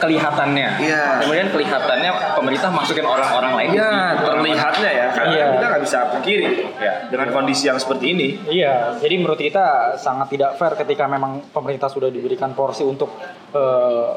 kelihatannya 0.00 0.68
Iya. 0.80 1.04
kemudian 1.20 1.48
kelihatannya 1.48 2.10
pemerintah 2.34 2.70
masukin 2.70 3.04
orang-orang 3.04 3.52
lain 3.54 3.70
Iya, 3.72 3.90
di- 4.16 4.24
terlihatnya 4.24 4.90
ya 4.90 5.06
karena 5.12 5.32
Iya. 5.32 5.46
kita 5.52 5.66
nggak 5.68 5.82
bisa 5.84 5.98
pungkiri 6.08 6.48
Ya. 6.76 6.92
dengan 7.06 7.28
kondisi 7.30 7.64
yang 7.66 7.76
seperti 7.76 8.06
ini. 8.10 8.28
Iya, 8.42 8.96
jadi 8.96 9.14
menurut 9.16 9.36
kita 9.36 9.66
sangat 9.94 10.32
tidak 10.32 10.56
fair 10.56 10.72
ketika 10.74 11.04
memang 11.04 11.44
pemerintah 11.50 11.86
sudah 11.86 12.08
diberikan 12.08 12.50
porsi 12.50 12.82
untuk 12.82 13.12
eh, 13.50 14.10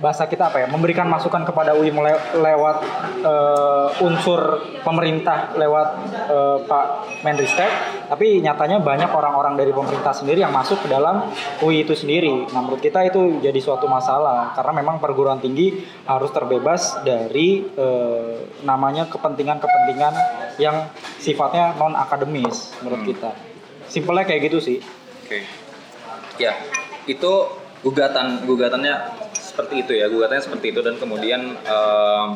bahasa 0.00 0.26
kita 0.26 0.48
apa 0.48 0.64
ya? 0.64 0.66
Memberikan 0.66 1.06
masukan 1.06 1.44
kepada 1.44 1.76
UI 1.76 1.92
mele- 1.92 2.34
lewat 2.40 2.78
eh, 3.20 4.04
unsur 4.04 4.64
pemerintah 4.80 5.54
lewat 5.54 5.88
eh, 6.26 6.58
Pak 6.64 6.86
Menristek 7.22 7.70
tapi 8.10 8.42
nyatanya 8.42 8.82
banyak 8.82 9.12
orang-orang 9.12 9.54
dari 9.54 9.70
pemerintah 9.70 10.10
sendiri 10.10 10.42
yang 10.42 10.50
masuk 10.50 10.82
ke 10.82 10.88
dalam 10.90 11.30
UI 11.62 11.86
itu 11.86 11.94
sendiri. 11.94 12.50
Nah 12.50 12.64
menurut 12.64 12.82
kita 12.82 13.06
itu 13.06 13.38
jadi 13.38 13.60
suatu 13.62 13.86
masalah. 13.86 14.56
Karena 14.56 14.82
memang 14.82 14.98
perguruan 14.98 15.38
tinggi 15.38 15.78
harus 16.08 16.32
terbebas 16.34 17.04
dari 17.06 17.62
eh, 17.62 18.34
namanya 18.66 19.06
kepentingan-kepentingan 19.06 20.14
yang 20.58 20.90
sifatnya 21.20 21.76
non 21.76 21.94
akademis 21.94 22.74
menurut 22.82 23.04
kita. 23.04 23.30
Simpelnya 23.86 24.24
kayak 24.26 24.50
gitu 24.50 24.58
sih. 24.58 24.78
Oke. 25.26 25.44
Ya, 26.40 26.56
itu 27.06 27.32
gugatan 27.80 28.44
gugatannya 28.44 28.96
seperti 29.60 29.84
itu 29.84 29.92
ya, 30.00 30.08
gugatannya 30.08 30.40
seperti 30.40 30.72
itu. 30.72 30.80
Dan 30.80 30.96
kemudian 30.96 31.52
em, 31.60 32.28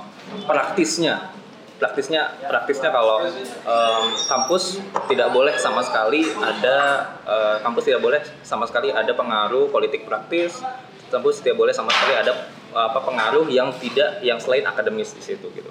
praktisnya 0.44 1.32
praktisnya 1.74 2.36
praktisnya 2.44 2.92
kalau 2.92 3.24
em, 3.24 4.04
kampus 4.28 4.84
tidak 5.08 5.32
boleh 5.32 5.56
sama 5.56 5.80
sekali 5.80 6.28
ada 6.36 6.76
eh, 7.24 7.56
kampus 7.64 7.88
tidak 7.88 8.04
boleh 8.04 8.20
sama 8.44 8.68
sekali 8.68 8.92
ada 8.92 9.16
pengaruh 9.16 9.72
politik 9.72 10.04
praktis. 10.04 10.60
Kampus 11.08 11.40
tidak 11.40 11.56
boleh 11.56 11.72
sama 11.72 11.88
sekali 11.96 12.12
ada 12.20 12.52
apa 12.74 13.00
pengaruh 13.06 13.46
yang 13.48 13.72
tidak 13.80 14.20
yang 14.20 14.36
selain 14.36 14.66
akademis 14.68 15.16
di 15.16 15.22
situ 15.24 15.48
gitu. 15.56 15.70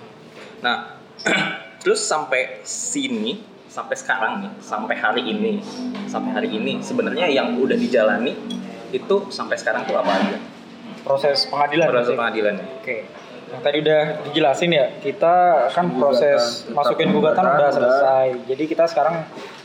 Nah 0.65 0.97
terus 1.83 2.01
sampai 2.01 2.65
sini 2.65 3.43
sampai 3.69 3.97
sekarang 3.97 4.33
nih 4.41 4.51
sampai 4.61 4.95
hari 4.97 5.23
ini 5.29 5.59
sampai 6.05 6.31
hari 6.31 6.49
ini 6.53 6.79
sebenarnya 6.79 7.25
yang 7.27 7.57
udah 7.57 7.73
dijalani 7.73 8.37
itu 8.93 9.15
sampai 9.33 9.57
sekarang 9.57 9.83
tuh 9.89 9.97
apa 9.97 10.13
aja 10.13 10.37
proses 11.03 11.45
pengadilan 11.45 11.87
proses 11.87 12.07
berarti. 12.07 12.17
pengadilannya 12.17 12.65
Oke. 12.79 12.97
Yang 13.53 13.61
tadi 13.61 13.77
udah 13.85 14.01
dijelasin 14.25 14.71
ya, 14.73 14.85
kita 14.97 15.35
kan 15.69 15.85
Gugatan, 15.85 16.01
proses 16.01 16.41
masukin 16.73 17.13
gugatan 17.13 17.37
gugatan 17.37 17.43
udah 17.45 17.53
udah. 17.53 17.69
selesai. 17.71 18.27
Jadi 18.49 18.63
kita 18.65 18.89
sekarang 18.89 19.15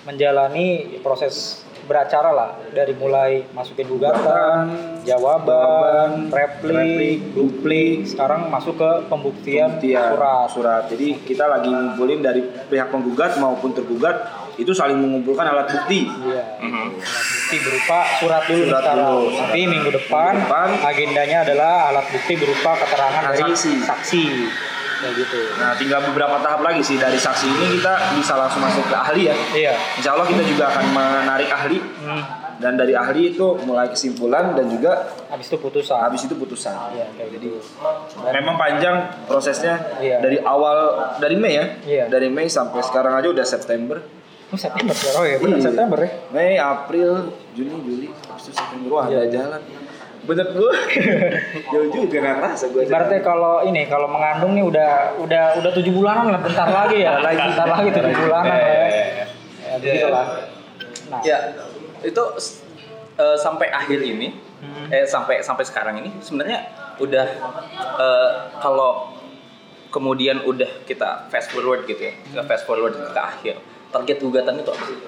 menjalani 0.04 0.66
proses 1.00 1.64
beracara 1.88 2.30
lah 2.30 2.50
dari 2.68 2.92
mulai 2.92 3.48
masukin 3.48 3.88
gugatan, 3.88 4.76
jawaban, 5.08 6.28
replik, 6.28 7.32
duplik, 7.32 8.04
sekarang 8.04 8.52
masuk 8.52 8.76
ke 8.76 8.90
pembuktian 9.08 9.80
Iya, 9.80 10.12
surat. 10.12 10.46
surat. 10.52 10.82
Jadi 10.86 11.24
kita 11.24 11.48
lagi 11.48 11.72
ngumpulin 11.72 12.20
dari 12.20 12.44
pihak 12.44 12.92
penggugat 12.92 13.40
maupun 13.40 13.72
tergugat 13.72 14.20
itu 14.60 14.76
saling 14.76 15.00
mengumpulkan 15.00 15.48
alat 15.48 15.64
bukti. 15.70 16.04
Iya. 16.28 16.60
Mhm. 16.60 16.86
Alat 16.92 17.37
bukti 17.48 17.64
berupa 17.64 18.04
surat 18.20 18.44
dulu 18.44 18.62
Surat 18.68 18.84
dulu. 18.84 19.32
Nanti 19.32 19.60
minggu 19.64 19.88
depan, 19.90 20.32
Minggu 20.36 20.44
depan. 20.44 20.68
agendanya 20.84 21.38
adalah 21.40 21.72
alat 21.88 22.06
bukti 22.12 22.36
berupa 22.36 22.76
keterangan 22.76 23.22
dari 23.24 23.40
Saksi. 23.40 23.72
saksi. 23.80 24.24
Kayak 25.00 25.12
gitu. 25.16 25.40
Nah, 25.56 25.72
tinggal 25.72 26.00
beberapa 26.04 26.36
tahap 26.38 26.60
lagi 26.60 26.84
sih 26.84 27.00
dari 27.00 27.16
saksi 27.16 27.48
ini 27.48 27.66
kita 27.72 27.94
bisa 28.12 28.36
langsung 28.36 28.60
masuk 28.60 28.84
ke 28.84 28.92
ahli 28.92 29.22
ya. 29.24 29.34
Iya. 29.56 29.72
Insya 29.96 30.12
Allah 30.12 30.28
kita 30.28 30.44
juga 30.44 30.68
akan 30.68 30.84
menarik 30.92 31.48
ahli 31.48 31.78
Hmm. 31.80 32.20
dan 32.58 32.74
dari 32.74 32.92
ahli 32.92 33.32
itu 33.32 33.56
mulai 33.62 33.88
kesimpulan 33.88 34.52
dan 34.52 34.68
juga 34.68 35.08
Habis 35.30 35.48
itu 35.48 35.56
putusan. 35.56 35.96
habis 35.96 36.20
itu 36.20 36.34
putusan. 36.34 36.74
Iya, 36.92 37.08
kayak 37.14 37.30
gitu. 37.32 37.62
Memang 38.28 38.58
panjang 38.58 38.96
prosesnya 39.24 39.80
Iya. 39.96 40.20
dari 40.20 40.36
awal 40.36 40.76
dari 41.16 41.38
Mei 41.38 41.54
ya. 41.54 41.64
Iya. 41.80 42.04
Dari 42.10 42.28
Mei 42.28 42.50
sampai 42.50 42.82
sekarang 42.82 43.16
aja 43.16 43.30
udah 43.30 43.46
September. 43.46 44.02
Oh, 44.48 44.56
September 44.56 44.94
ya? 44.94 45.10
Oh 45.12 45.24
iya, 45.24 45.36
benar 45.36 45.58
Iya. 45.58 45.66
September 45.68 45.98
ya. 46.00 46.10
Mei, 46.30 46.56
April, 46.56 47.10
Juni, 47.52 47.74
Juli, 47.84 48.06
Agustus, 48.24 48.56
September. 48.56 48.88
Wah, 48.90 49.06
iya. 49.06 49.28
jalan. 49.28 49.60
Bener 50.24 50.46
gue. 50.50 50.72
Jauh 51.72 51.88
juga 51.88 52.16
gak 52.18 52.34
ngerasa 52.36 52.64
gue. 52.68 52.82
Ibaratnya 52.84 53.20
kalau 53.20 53.54
ini 53.62 53.84
kalau 53.84 54.08
mengandung 54.08 54.52
nih 54.52 54.64
udah 54.64 54.90
udah 55.20 55.44
udah 55.56 55.70
tujuh 55.72 55.92
bulanan 55.92 56.32
lah 56.32 56.40
bentar 56.40 56.64
lagi 56.64 57.00
ya. 57.00 57.20
lagi 57.24 57.36
bentar 57.38 57.68
lagi 57.68 57.88
tujuh 57.92 58.12
bulanan 58.14 58.48
lah 58.50 58.60
ya. 58.60 58.86
Ya 59.58 59.74
begitulah. 59.76 60.26
Nah, 61.08 61.20
ya 61.24 61.36
itu 62.00 62.22
eh, 63.16 63.36
sampai 63.38 63.68
akhir 63.68 64.00
ini 64.00 64.28
Hmm. 64.58 64.90
eh 64.90 65.06
sampai 65.06 65.38
sampai 65.38 65.62
sekarang 65.62 66.02
ini 66.02 66.10
sebenarnya 66.18 66.66
udah 66.98 67.26
eh, 67.94 68.30
kalau 68.58 69.06
kemudian 69.98 70.46
udah 70.46 70.86
kita 70.86 71.26
fast 71.26 71.50
forward 71.50 71.82
gitu 71.84 71.98
ya 71.98 72.14
kita 72.22 72.46
fast 72.46 72.62
forward 72.64 72.94
ke 72.94 73.18
akhir 73.18 73.54
target 73.88 74.22
gugatan 74.22 74.62
itu 74.62 74.70
apa 74.70 74.84
sih? 74.86 74.98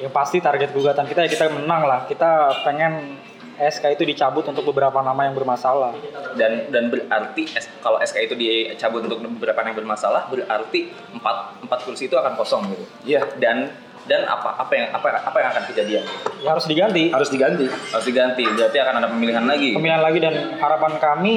ya 0.00 0.08
pasti 0.08 0.40
target 0.40 0.72
gugatan 0.72 1.04
kita 1.04 1.20
ya 1.22 1.28
kita 1.28 1.52
menang 1.52 1.84
lah. 1.84 2.00
Kita 2.08 2.64
pengen 2.64 3.20
SK 3.54 3.94
itu 3.94 4.08
dicabut 4.08 4.42
untuk 4.42 4.64
beberapa 4.64 4.98
nama 4.98 5.28
yang 5.28 5.36
bermasalah. 5.36 5.92
dan 6.34 6.72
dan 6.72 6.88
berarti 6.88 7.44
kalau 7.78 8.00
SK 8.00 8.24
itu 8.24 8.34
dicabut 8.34 9.04
untuk 9.04 9.20
beberapa 9.20 9.60
yang 9.60 9.76
bermasalah 9.76 10.26
berarti 10.26 10.88
empat 11.12 11.60
empat 11.60 11.78
kursi 11.84 12.08
itu 12.08 12.16
akan 12.16 12.32
kosong 12.34 12.72
gitu 12.72 12.84
Iya, 13.04 13.20
dan 13.36 13.68
dan 14.02 14.24
apa 14.26 14.56
apa 14.56 14.72
yang 14.72 14.88
apa 14.90 15.06
apa 15.20 15.36
yang 15.38 15.48
akan 15.52 15.64
kejadian 15.68 16.02
Ya 16.40 16.48
harus 16.56 16.66
diganti. 16.66 17.12
harus 17.12 17.28
diganti. 17.30 17.66
harus 17.68 18.06
diganti 18.08 18.42
berarti 18.48 18.78
akan 18.80 18.94
ada 18.98 19.08
pemilihan 19.12 19.44
lagi 19.44 19.76
Pemilihan 19.76 20.02
lagi 20.02 20.18
dan 20.18 20.34
harapan 20.56 20.92
kami 20.98 21.36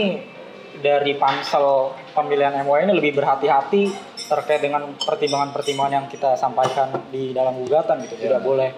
dari 0.80 1.14
pansel 1.20 1.94
pemilihan 2.16 2.56
MUA 2.64 2.88
ini 2.88 2.94
lebih 2.96 3.20
berhati-hati 3.20 3.92
terkait 4.32 4.64
dengan 4.64 4.96
pertimbangan-pertimbangan 4.96 5.94
yang 5.94 6.08
kita 6.08 6.40
sampaikan 6.40 6.90
di 7.12 7.36
dalam 7.36 7.60
gugatan 7.60 8.02
gitu. 8.08 8.16
Tidak 8.16 8.42
boleh 8.42 8.72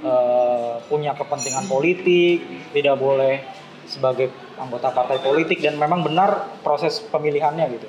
eh, 0.00 0.74
punya 0.86 1.18
kepentingan 1.18 1.66
politik, 1.66 2.70
tidak 2.70 2.96
boleh 2.96 3.42
sebagai 3.84 4.30
anggota 4.56 4.94
partai 4.94 5.18
politik 5.20 5.60
dan 5.60 5.76
memang 5.76 6.06
benar 6.06 6.62
proses 6.62 7.02
pemilihannya 7.10 7.66
gitu. 7.74 7.88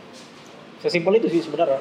Sesimpel 0.82 1.22
itu 1.22 1.30
sih 1.30 1.46
sebenarnya. 1.46 1.80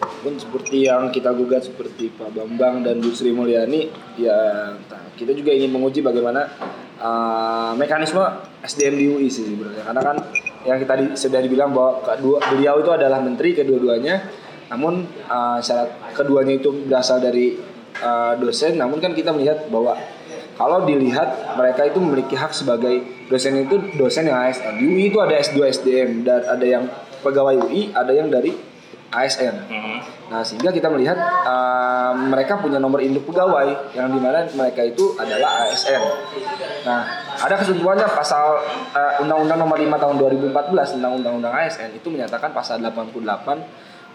pun 0.00 0.36
seperti 0.36 0.88
yang 0.88 1.12
kita 1.12 1.32
gugat 1.32 1.68
seperti 1.68 2.12
Pak 2.12 2.32
Bambang 2.32 2.84
dan 2.84 3.04
Bu 3.04 3.12
Sri 3.12 3.32
Mulyani 3.36 3.88
ya 4.16 4.72
kita 5.16 5.36
juga 5.36 5.52
ingin 5.52 5.72
menguji 5.72 6.00
bagaimana 6.00 6.48
uh, 7.00 7.72
mekanisme 7.74 8.22
SDM 8.62 8.94
di 8.94 9.04
UI 9.08 9.26
sih 9.32 9.48
sebenarnya. 9.48 9.82
Karena 9.88 10.02
kan 10.04 10.16
yang 10.68 10.78
tadi 10.84 11.04
sudah 11.16 11.40
dibilang 11.40 11.72
bahwa 11.72 12.04
kedua 12.04 12.38
beliau 12.52 12.78
itu 12.84 12.90
adalah 12.92 13.18
menteri 13.18 13.56
kedua-duanya. 13.56 14.22
Namun 14.70 15.02
uh, 15.26 15.58
syarat 15.58 16.14
keduanya 16.14 16.60
itu 16.60 16.70
berasal 16.86 17.18
dari 17.18 17.58
uh, 18.04 18.38
dosen. 18.38 18.78
Namun 18.78 19.02
kan 19.02 19.16
kita 19.16 19.34
melihat 19.34 19.66
bahwa 19.72 19.98
kalau 20.60 20.84
dilihat 20.84 21.56
mereka 21.56 21.88
itu 21.88 21.98
memiliki 22.04 22.36
hak 22.36 22.52
sebagai 22.52 23.24
dosen 23.32 23.64
itu 23.64 23.80
dosen 23.96 24.28
yang 24.28 24.44
ASN 24.44 24.76
di 24.76 24.84
UI 24.84 25.04
itu 25.08 25.16
ada 25.16 25.32
S2 25.40 25.56
SDM 25.72 26.20
dan 26.20 26.44
ada 26.44 26.66
yang 26.68 26.84
pegawai 27.24 27.64
UI 27.64 27.96
ada 27.96 28.12
yang 28.12 28.28
dari 28.28 28.52
ASN 29.10 29.54
Mhm. 29.66 29.96
Nah 30.30 30.46
sehingga 30.46 30.70
kita 30.70 30.86
melihat 30.86 31.18
uh, 31.18 32.14
mereka 32.14 32.62
punya 32.62 32.78
nomor 32.78 33.02
induk 33.02 33.26
pegawai 33.26 33.94
yang 33.98 34.14
di 34.14 34.22
mana 34.22 34.46
mereka 34.54 34.86
itu 34.86 35.18
adalah 35.18 35.66
ASN. 35.66 36.02
Nah 36.86 37.02
ada 37.34 37.54
ketentuannya 37.58 38.06
pasal 38.14 38.62
uh, 38.94 39.22
Undang-Undang 39.26 39.58
Nomor 39.58 39.78
5 39.82 39.90
Tahun 39.90 40.16
2014 40.54 40.94
tentang 40.96 41.12
Undang-Undang 41.18 41.50
ASN 41.50 41.98
itu 41.98 42.06
menyatakan 42.14 42.54
pasal 42.54 42.78
88 42.78 43.18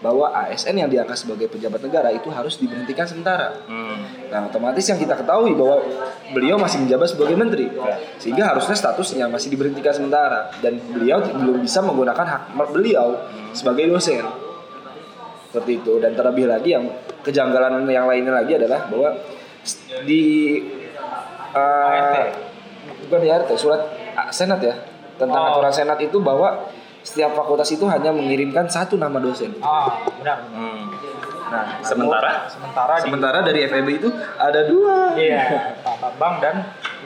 bahwa 0.00 0.28
ASN 0.28 0.76
yang 0.76 0.88
diangkat 0.92 1.16
sebagai 1.16 1.48
pejabat 1.48 1.80
negara 1.80 2.12
itu 2.12 2.28
harus 2.28 2.60
diberhentikan 2.60 3.08
sementara. 3.08 3.64
Hmm. 3.68 3.96
Nah 4.28 4.48
otomatis 4.48 4.84
yang 4.88 5.00
kita 5.00 5.16
ketahui 5.16 5.56
bahwa 5.56 5.84
beliau 6.32 6.56
masih 6.60 6.84
menjabat 6.84 7.12
sebagai 7.12 7.36
menteri 7.36 7.68
sehingga 8.16 8.56
harusnya 8.56 8.76
statusnya 8.76 9.28
masih 9.28 9.52
diberhentikan 9.52 9.92
sementara 9.92 10.52
dan 10.64 10.80
beliau 10.92 11.20
belum 11.20 11.60
bisa 11.60 11.80
menggunakan 11.84 12.24
hak 12.24 12.42
beliau 12.72 13.28
sebagai 13.56 13.88
dosen 13.88 14.45
seperti 15.56 15.80
itu 15.80 15.96
dan 15.96 16.12
terlebih 16.12 16.44
lagi 16.44 16.76
yang 16.76 16.84
kejanggalan 17.24 17.88
yang 17.88 18.04
lainnya 18.04 18.36
lagi 18.36 18.60
adalah 18.60 18.84
bahwa 18.92 19.16
di 20.04 20.60
uh, 21.56 21.88
ART. 21.96 22.36
bukan 23.08 23.18
di 23.24 23.28
ART 23.32 23.48
surat 23.56 23.80
uh, 24.12 24.28
senat 24.28 24.60
ya 24.60 24.76
tentang 25.16 25.40
Oh. 25.40 25.50
aturan 25.56 25.72
senat 25.72 25.96
itu 25.96 26.20
bahwa 26.20 26.68
setiap 27.00 27.32
fakultas 27.32 27.72
itu 27.72 27.88
hanya 27.88 28.12
mengirimkan 28.12 28.68
satu 28.68 29.00
nama 29.00 29.16
dosen. 29.16 29.56
Ah, 29.64 30.04
benar. 30.12 30.44
Hmm. 30.52 30.92
Nah, 31.46 31.78
sementara 31.78 32.50
Sementara 32.50 32.98
di 32.98 33.02
sementara 33.06 33.38
dari 33.40 33.62
FEB 33.64 33.88
itu 33.96 34.10
ada 34.36 34.66
dua. 34.66 35.14
Iya, 35.14 35.40
Pak 35.86 35.96
Bambang 36.02 36.42
dan 36.42 36.54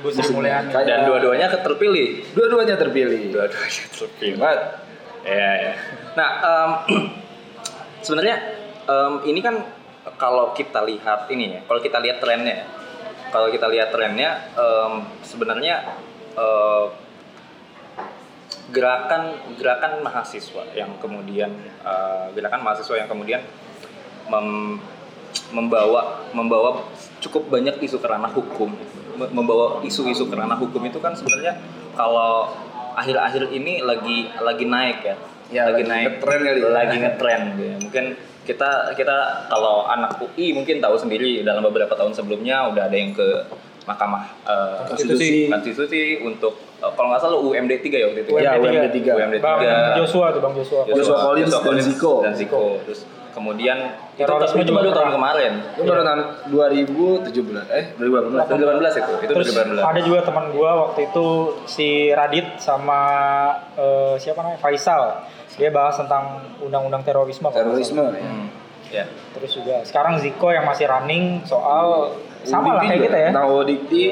Ibu 0.00 0.08
Sri 0.10 0.32
Mulyani. 0.32 0.72
Dan 0.72 1.04
dua-duanya 1.04 1.52
terpilih 1.52 2.24
Dua-duannya 2.32 2.74
terpilih. 2.80 3.30
dua-duanya 3.30 3.86
terpilih 3.92 4.34
Hebat. 4.34 4.58
Ya, 5.22 5.50
ya. 5.60 5.72
Nah, 6.16 6.30
em, 6.40 6.70
sebenarnya 8.04 8.36
em, 8.88 9.14
ini 9.28 9.40
kan 9.40 9.56
kalau 10.16 10.56
kita 10.56 10.80
lihat 10.84 11.28
ini 11.28 11.58
ya, 11.58 11.60
kalau 11.68 11.80
kita 11.80 12.00
lihat 12.00 12.18
trennya, 12.24 12.64
ya, 12.64 12.66
kalau 13.30 13.52
kita 13.52 13.66
lihat 13.68 13.92
trennya, 13.92 14.50
em, 14.56 14.92
sebenarnya 15.22 15.84
eh, 16.34 16.86
gerakan 18.70 19.34
gerakan 19.58 19.98
mahasiswa 20.06 20.62
yang 20.78 20.94
kemudian 21.02 21.50
eh, 21.82 22.26
gerakan 22.34 22.62
mahasiswa 22.62 22.96
yang 22.96 23.08
kemudian 23.10 23.42
mem- 24.30 24.78
membawa 25.50 26.26
membawa 26.34 26.86
cukup 27.22 27.50
banyak 27.50 27.78
isu 27.82 27.98
ke 27.98 28.06
ranah 28.06 28.30
hukum, 28.30 28.74
Me- 29.18 29.30
membawa 29.34 29.82
isu-isu 29.82 30.26
ke 30.26 30.34
ranah 30.34 30.58
hukum 30.58 30.80
itu 30.86 30.98
kan 31.02 31.14
sebenarnya 31.14 31.58
kalau 31.98 32.50
akhir-akhir 32.94 33.50
ini 33.54 33.82
lagi 33.82 34.30
lagi 34.38 34.64
naik 34.66 34.98
ya. 35.04 35.16
Ya, 35.50 35.66
lagi 35.66 35.82
lagi 35.82 35.90
naik. 35.90 36.04
ngetren 36.18 36.40
kali 36.46 36.60
ya. 36.62 36.68
Lagi 36.70 36.96
ngetren 37.02 37.40
gitu 37.54 37.62
ya. 37.62 37.76
Mungkin 37.82 38.04
kita 38.46 38.70
kita 38.96 39.16
kalau 39.52 39.86
anak 39.86 40.18
UI 40.18 40.56
mungkin 40.56 40.80
tahu 40.80 40.96
sendiri 40.96 41.44
dalam 41.46 41.62
beberapa 41.62 41.92
tahun 41.94 42.14
sebelumnya 42.16 42.70
udah 42.72 42.88
ada 42.88 42.96
yang 42.96 43.12
ke 43.12 43.46
Mahkamah 43.86 44.24
eh, 44.46 44.78
Konstitusi. 44.86 45.50
Konstitusi 45.50 46.22
untuk 46.22 46.54
eh, 46.78 46.90
kalau 46.94 47.10
nggak 47.10 47.20
salah 47.20 47.38
UMD 47.42 47.72
3 47.82 47.90
ya 47.90 48.06
waktu 48.10 48.20
itu. 48.22 48.30
Ya, 48.38 48.52
UMD 48.56 48.86
3. 48.94 49.18
UMD 49.18 49.36
3. 49.38 49.44
Bang 49.44 49.60
Joshua 49.98 50.26
tuh 50.30 50.40
Bang 50.42 50.54
Joshua. 50.54 50.86
Joshua 50.86 51.18
Collins 51.18 51.50
dan 51.50 51.78
Zico. 51.82 52.12
dan 52.22 52.32
Zico. 52.38 52.78
Terus 52.86 53.00
kemudian 53.30 53.78
itu, 54.18 54.26
Terorisme 54.26 54.60
itu 54.66 54.72
baru 54.74 54.90
juga 54.90 54.96
tahun 55.00 55.10
kemarin. 55.16 55.52
Itu 55.78 55.82
baru 55.86 56.02
tahun 56.02 56.20
2017 56.50 57.66
eh 57.70 57.84
2018. 57.96 58.50
2018 58.58 59.00
itu, 59.00 59.12
itu 59.22 59.32
Terus 59.32 59.46
2018. 59.54 59.90
ada 59.90 60.00
juga 60.02 60.18
teman 60.26 60.44
gua 60.50 60.70
waktu 60.88 61.00
itu 61.08 61.26
si 61.70 62.10
Radit 62.10 62.58
sama 62.58 63.00
eh, 63.78 64.14
siapa 64.18 64.42
namanya 64.42 64.60
Faisal. 64.60 65.02
Dia 65.52 65.70
bahas 65.70 65.94
tentang 65.94 66.22
undang-undang 66.58 67.02
terorisme. 67.02 67.48
Terorisme 67.48 68.02
ya. 68.08 68.22
Hmm, 68.22 68.46
ya. 68.88 69.04
Terus 69.34 69.50
juga 69.52 69.82
sekarang 69.82 70.16
Ziko 70.16 70.48
yang 70.48 70.62
masih 70.62 70.86
running 70.86 71.42
soal 71.42 72.14
sama 72.42 72.74
lah 72.74 72.82
kayak 72.82 73.00
kita 73.04 73.18
ya. 73.18 73.28
Tentang 73.30 73.48
Udikti 73.50 74.04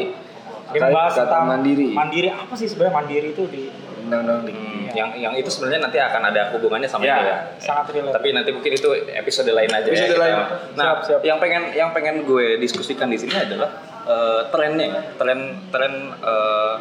Dia 0.68 0.80
membahas 0.82 1.12
tentang 1.16 1.44
mandiri. 1.48 1.88
Mandiri 1.90 2.28
apa 2.28 2.52
sih 2.52 2.66
sebenarnya 2.66 2.94
mandiri 2.94 3.28
itu 3.32 3.44
di 3.46 3.62
Undang-undang 4.00 4.40
Dikti. 4.42 4.56
Hmm, 4.58 4.88
yang 4.90 5.08
yang 5.14 5.34
itu 5.34 5.48
sebenarnya 5.48 5.80
nanti 5.82 5.98
akan 5.98 6.22
ada 6.26 6.48
hubungannya 6.50 6.84
sama 6.84 7.02
Ya, 7.02 7.14
itu 7.14 7.24
ya. 7.24 7.38
sangat 7.58 7.92
relate. 7.92 8.14
Tapi 8.14 8.28
nanti 8.32 8.50
mungkin 8.50 8.72
itu 8.72 8.88
episode 9.10 9.48
lain 9.48 9.68
aja 9.68 9.84
Episode 9.84 10.00
ya. 10.02 10.08
kita- 10.10 10.22
lain. 10.22 10.36
Nah, 10.74 10.84
Siap, 10.86 10.98
siap. 11.04 11.20
yang 11.22 11.38
pengen 11.38 11.62
yang 11.72 11.90
pengen 11.92 12.24
gue 12.24 12.56
diskusikan 12.56 13.06
di 13.06 13.16
sini 13.16 13.36
adalah 13.36 13.68
eh, 14.02 14.40
trennya, 14.48 14.88
tren 15.14 15.40
tren 15.68 15.92
eh, 16.14 16.74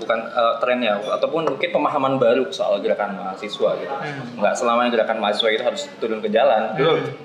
bukan 0.00 0.18
eh, 0.26 0.54
trennya 0.58 0.96
ataupun 0.98 1.46
mungkin 1.46 1.70
pemahaman 1.70 2.16
baru 2.16 2.48
soal 2.48 2.80
gerakan 2.80 3.14
mahasiswa 3.14 3.70
gitu. 3.76 3.94
Hmm. 3.94 4.40
Nggak 4.40 4.54
selamanya 4.56 4.90
gerakan 4.90 5.18
mahasiswa 5.20 5.48
itu 5.52 5.62
harus 5.62 5.82
turun 6.00 6.18
ke 6.18 6.28
jalan. 6.28 6.72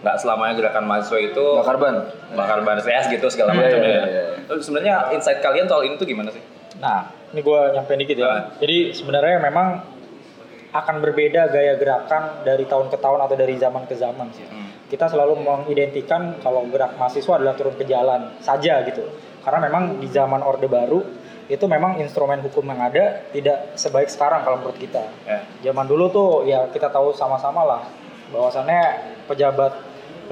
Nggak 0.04 0.16
selamanya 0.20 0.54
gerakan 0.54 0.84
mahasiswa 0.84 1.20
itu 1.24 1.46
Bakar 1.64 1.78
ban. 1.80 1.96
bakar 2.36 2.60
ban 2.62 2.78
CS 2.78 3.08
gitu 3.10 3.28
segala 3.32 3.56
Iya, 3.56 3.60
macam 3.64 3.80
iya, 3.80 3.88
ya. 3.88 3.90
iya, 3.90 4.04
iya. 4.06 4.24
Terus 4.46 4.62
sebenarnya 4.68 4.96
insight 5.16 5.40
kalian 5.40 5.66
soal 5.66 5.88
ini 5.88 5.96
tuh 5.96 6.06
gimana 6.06 6.30
sih? 6.30 6.44
Nah, 6.78 7.08
ini 7.32 7.40
gue 7.40 7.60
nyampein 7.72 8.00
dikit 8.04 8.20
ya. 8.20 8.28
Ah. 8.28 8.42
Jadi 8.60 8.92
sebenarnya 8.92 9.40
memang 9.40 9.80
akan 10.76 10.96
berbeda 11.00 11.48
gaya 11.48 11.80
gerakan 11.80 12.44
dari 12.44 12.68
tahun 12.68 12.92
ke 12.92 13.00
tahun 13.00 13.20
atau 13.24 13.36
dari 13.40 13.56
zaman 13.56 13.88
ke 13.88 13.96
zaman 13.96 14.28
sih. 14.36 14.44
Hmm. 14.44 14.68
Kita 14.86 15.08
selalu 15.08 15.40
mengidentikan 15.40 16.36
kalau 16.44 16.68
gerak 16.68 17.00
mahasiswa 17.00 17.40
adalah 17.40 17.56
turun 17.56 17.80
ke 17.80 17.88
jalan 17.88 18.36
saja 18.44 18.84
gitu. 18.84 19.08
Karena 19.40 19.64
memang 19.64 20.04
di 20.04 20.12
zaman 20.12 20.44
Orde 20.44 20.68
Baru 20.68 21.00
itu 21.46 21.66
memang 21.70 22.02
instrumen 22.02 22.42
hukum 22.42 22.66
yang 22.66 22.82
ada 22.82 23.30
tidak 23.30 23.78
sebaik 23.78 24.10
sekarang 24.10 24.42
kalau 24.42 24.58
menurut 24.62 24.78
kita. 24.82 25.06
Ya. 25.30 25.46
Zaman 25.70 25.86
dulu 25.86 26.10
tuh 26.10 26.30
ya 26.50 26.66
kita 26.74 26.90
tahu 26.90 27.14
sama-sama 27.14 27.62
lah 27.62 27.82
bahwasannya 28.34 28.82
pejabat 29.30 29.74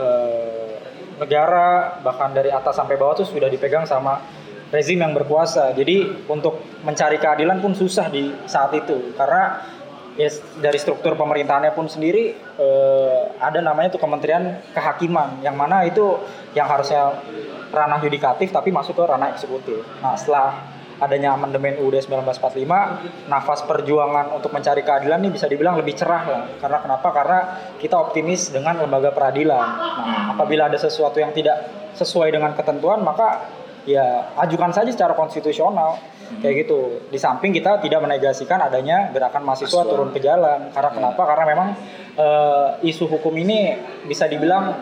eh, 0.02 0.74
negara 1.22 2.02
bahkan 2.02 2.34
dari 2.34 2.50
atas 2.50 2.74
sampai 2.74 2.98
bawah 2.98 3.22
tuh 3.22 3.30
sudah 3.30 3.46
dipegang 3.46 3.86
sama 3.86 4.26
rezim 4.74 4.98
yang 4.98 5.14
berkuasa. 5.14 5.78
Jadi 5.78 6.26
untuk 6.26 6.58
mencari 6.82 7.22
keadilan 7.22 7.62
pun 7.62 7.78
susah 7.78 8.10
di 8.10 8.34
saat 8.50 8.74
itu 8.74 9.14
karena 9.14 9.62
ya 10.18 10.30
dari 10.62 10.78
struktur 10.82 11.14
pemerintahannya 11.14 11.78
pun 11.78 11.86
sendiri 11.86 12.34
eh, 12.58 13.22
ada 13.38 13.62
namanya 13.62 13.94
tuh 13.94 14.02
Kementerian 14.02 14.66
Kehakiman 14.74 15.46
yang 15.46 15.54
mana 15.54 15.86
itu 15.86 16.18
yang 16.58 16.66
harusnya 16.66 17.22
ranah 17.70 18.02
yudikatif 18.02 18.50
tapi 18.50 18.74
masuk 18.74 18.98
ke 18.98 19.04
ranah 19.06 19.30
eksekutif. 19.30 19.86
Nah, 20.02 20.18
setelah 20.18 20.73
adanya 21.00 21.34
amandemen 21.34 21.82
UUD 21.82 21.98
1945, 22.06 23.30
nafas 23.30 23.66
perjuangan 23.66 24.34
untuk 24.36 24.54
mencari 24.54 24.86
keadilan 24.86 25.22
ini 25.24 25.32
bisa 25.34 25.50
dibilang 25.50 25.78
lebih 25.80 25.98
cerah 25.98 26.24
lah. 26.26 26.44
Karena 26.60 26.78
kenapa? 26.82 27.08
Karena 27.10 27.40
kita 27.80 27.96
optimis 27.98 28.54
dengan 28.54 28.78
lembaga 28.82 29.14
peradilan. 29.14 29.66
Nah, 29.66 30.38
apabila 30.38 30.70
ada 30.70 30.78
sesuatu 30.78 31.18
yang 31.18 31.34
tidak 31.34 31.70
sesuai 31.98 32.34
dengan 32.34 32.54
ketentuan, 32.54 33.02
maka 33.02 33.50
ya 33.84 34.32
ajukan 34.40 34.72
saja 34.72 34.90
secara 34.90 35.14
konstitusional 35.14 36.00
kayak 36.40 36.66
gitu. 36.66 37.04
Di 37.12 37.20
samping 37.20 37.54
kita 37.54 37.84
tidak 37.84 38.00
menegasikan 38.02 38.58
adanya 38.64 39.12
gerakan 39.14 39.44
mahasiswa 39.46 39.82
turun 39.86 40.10
ke 40.10 40.20
jalan. 40.24 40.72
Karena 40.74 40.92
kenapa? 40.92 41.22
Karena 41.28 41.46
memang 41.46 41.68
eh, 42.18 42.68
isu 42.90 43.06
hukum 43.06 43.34
ini 43.38 43.78
bisa 44.08 44.26
dibilang 44.26 44.74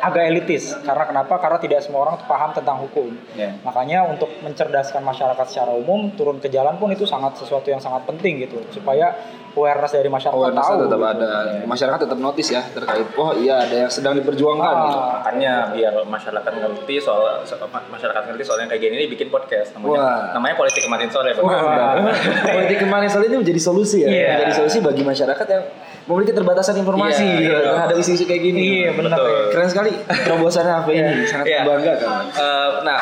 agak 0.00 0.24
elitis 0.26 0.72
karena 0.78 1.04
kenapa 1.04 1.36
karena 1.36 1.56
tidak 1.56 1.80
semua 1.80 2.00
orang 2.02 2.16
paham 2.22 2.50
tentang 2.50 2.76
hukum 2.78 3.12
Ya. 3.32 3.52
makanya 3.60 4.04
untuk 4.04 4.32
mencerdaskan 4.40 5.00
masyarakat 5.00 5.46
secara 5.46 5.70
umum 5.70 6.08
turun 6.10 6.36
ke 6.36 6.48
jalan 6.48 6.74
pun 6.74 6.88
itu 6.88 7.04
sangat 7.04 7.36
sesuatu 7.36 7.66
yang 7.66 7.78
sangat 7.78 8.04
penting 8.04 8.40
gitu 8.40 8.58
supaya 8.70 9.12
awareness 9.50 9.90
dari 9.90 10.06
masyarakat 10.06 10.36
Awareness 10.36 10.62
tahu 10.64 10.78
tetap 10.80 10.98
gitu. 10.98 11.10
ada. 11.18 11.28
Masyarakat 11.64 11.98
tetap 12.00 12.18
notice 12.18 12.48
ya 12.48 12.62
terkait. 12.66 13.06
Oh 13.14 13.34
iya 13.34 13.54
ada 13.60 13.76
yang 13.76 13.90
sedang 13.90 14.14
diperjuangkan 14.14 14.62
Ah. 14.70 14.84
gitu. 14.84 14.98
makanya 15.12 15.52
biar 15.70 15.94
masyarakat 16.00 16.52
ngerti 16.56 16.94
soal 16.98 17.42
so- 17.42 17.58
masyarakat 17.90 18.22
ngerti 18.24 18.42
soal 18.42 18.58
yang 18.58 18.68
kayak 18.68 18.80
gini 18.80 18.94
ini 18.96 19.06
bikin 19.08 19.26
podcast 19.26 19.74
namanya 19.74 19.98
Wah. 19.98 20.20
namanya 20.32 20.54
politik 20.54 20.82
kemarin 20.82 21.08
sore 21.08 21.30
Bang. 21.32 21.44
Wah. 21.44 22.14
Politik 22.46 22.78
kemarin 22.80 23.08
soal 23.08 23.26
ini 23.26 23.36
menjadi 23.36 23.60
solusi 23.60 24.02
ya. 24.02 24.08
Iya. 24.08 24.28
Menjadi 24.38 24.52
solusi 24.56 24.78
bagi 24.80 25.02
masyarakat 25.02 25.46
yang 25.46 25.64
memiliki 26.10 26.32
keterbatasan 26.32 26.74
informasi 26.76 27.22
Iya, 27.22 27.38
gitu, 27.38 27.54
iya. 27.54 27.70
terhadap 27.70 27.96
isu-isu 27.96 28.24
kayak 28.24 28.42
gini. 28.42 28.60
iya 28.80 28.90
benar 28.90 29.14
Betul. 29.14 29.24
Pak. 29.24 29.44
Keren 29.50 29.68
sekali 29.68 29.90
terobosannya 30.20 30.74
apa 30.76 30.90
ini, 30.90 31.12
sangat 31.24 31.44
Iya. 31.46 31.58
membanggakan. 31.62 32.10
Eh, 32.28 32.70
nah 32.82 33.00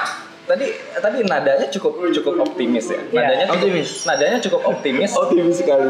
tadi 0.49 0.67
tadi 0.97 1.19
nadanya 1.29 1.69
cukup 1.69 2.01
cukup 2.11 2.35
optimis 2.41 2.89
ya. 2.89 2.99
Iya, 3.13 3.21
nadanya 3.21 3.45
cukup, 3.45 3.57
optimis. 3.61 3.89
nadanya 4.09 4.39
cukup 4.41 4.61
optimis. 4.65 5.11
Optimis 5.21 5.57
sekali. 5.61 5.89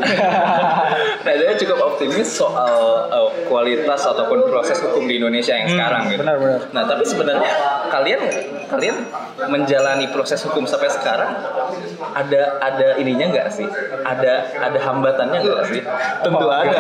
nadanya 1.27 1.55
cukup 1.55 1.79
optimis 1.87 2.29
soal 2.29 2.75
eh, 3.09 3.31
kualitas 3.47 4.03
ataupun 4.03 4.51
proses 4.51 4.83
hukum 4.83 5.07
di 5.07 5.23
Indonesia 5.23 5.55
yang 5.55 5.71
sekarang 5.71 6.11
gitu. 6.11 6.21
benar, 6.27 6.37
benar. 6.43 6.61
nah 6.75 6.83
tapi 6.85 7.07
sebenarnya 7.07 7.51
kalian 7.89 8.21
kalian 8.69 8.97
menjalani 9.49 10.11
proses 10.11 10.43
hukum 10.45 10.67
sampai 10.67 10.91
sekarang 10.91 11.31
ada 12.13 12.59
ada 12.59 12.89
ininya 12.99 13.31
nggak 13.31 13.49
sih? 13.55 13.65
Ada 14.03 14.59
ada 14.59 14.79
hambatannya 14.83 15.39
nggak 15.41 15.63
sih? 15.71 15.81
Tentu 16.27 16.45
Oh, 16.49 16.53
ada. 16.53 16.79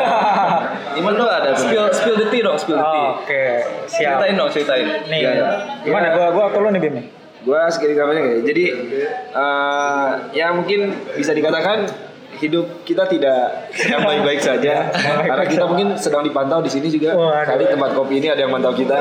Gimana 0.99 1.14
tuh 1.14 1.29
ada? 1.31 1.51
spill 1.55 1.87
spill 1.95 2.17
the 2.19 2.27
tea 2.33 2.43
dong 2.43 2.59
spill 2.59 2.77
the 2.77 2.83
tea. 2.85 3.07
Oh, 3.07 3.23
oke 3.23 3.43
siap. 3.87 4.19
Ceritain 4.19 4.35
dong 4.35 4.51
ceritain. 4.51 4.87
Nih 5.07 5.19
Iya, 5.23 5.31
iya. 5.37 5.49
gimana? 5.87 6.07
Gua 6.35 6.51
gua 6.51 6.71
nih 6.75 6.81
Bim 6.83 7.17
nih 7.38 7.46
Gua 7.46 7.70
sedikit 7.70 8.03
gambarnya 8.03 8.22
kayak 8.27 8.42
jadi 8.44 8.64
eh, 9.31 10.11
ya 10.35 10.51
mungkin 10.51 10.90
bisa 11.14 11.31
dikatakan 11.31 11.87
hidup 12.38 12.87
kita 12.87 13.09
tidak 13.11 13.70
sedang 13.74 14.07
baik-baik 14.07 14.38
saja. 14.38 14.94
Karena 15.29 15.44
kita 15.46 15.64
mungkin 15.66 15.98
sedang 15.98 16.22
dipantau 16.22 16.62
di 16.62 16.70
sini 16.70 16.87
juga. 16.87 17.18
Waduh. 17.18 17.46
tadi 17.46 17.64
tempat 17.66 17.90
kopi 17.98 18.22
ini 18.22 18.31
ada 18.31 18.46
yang 18.46 18.53
mantau 18.55 18.70
kita. 18.72 18.94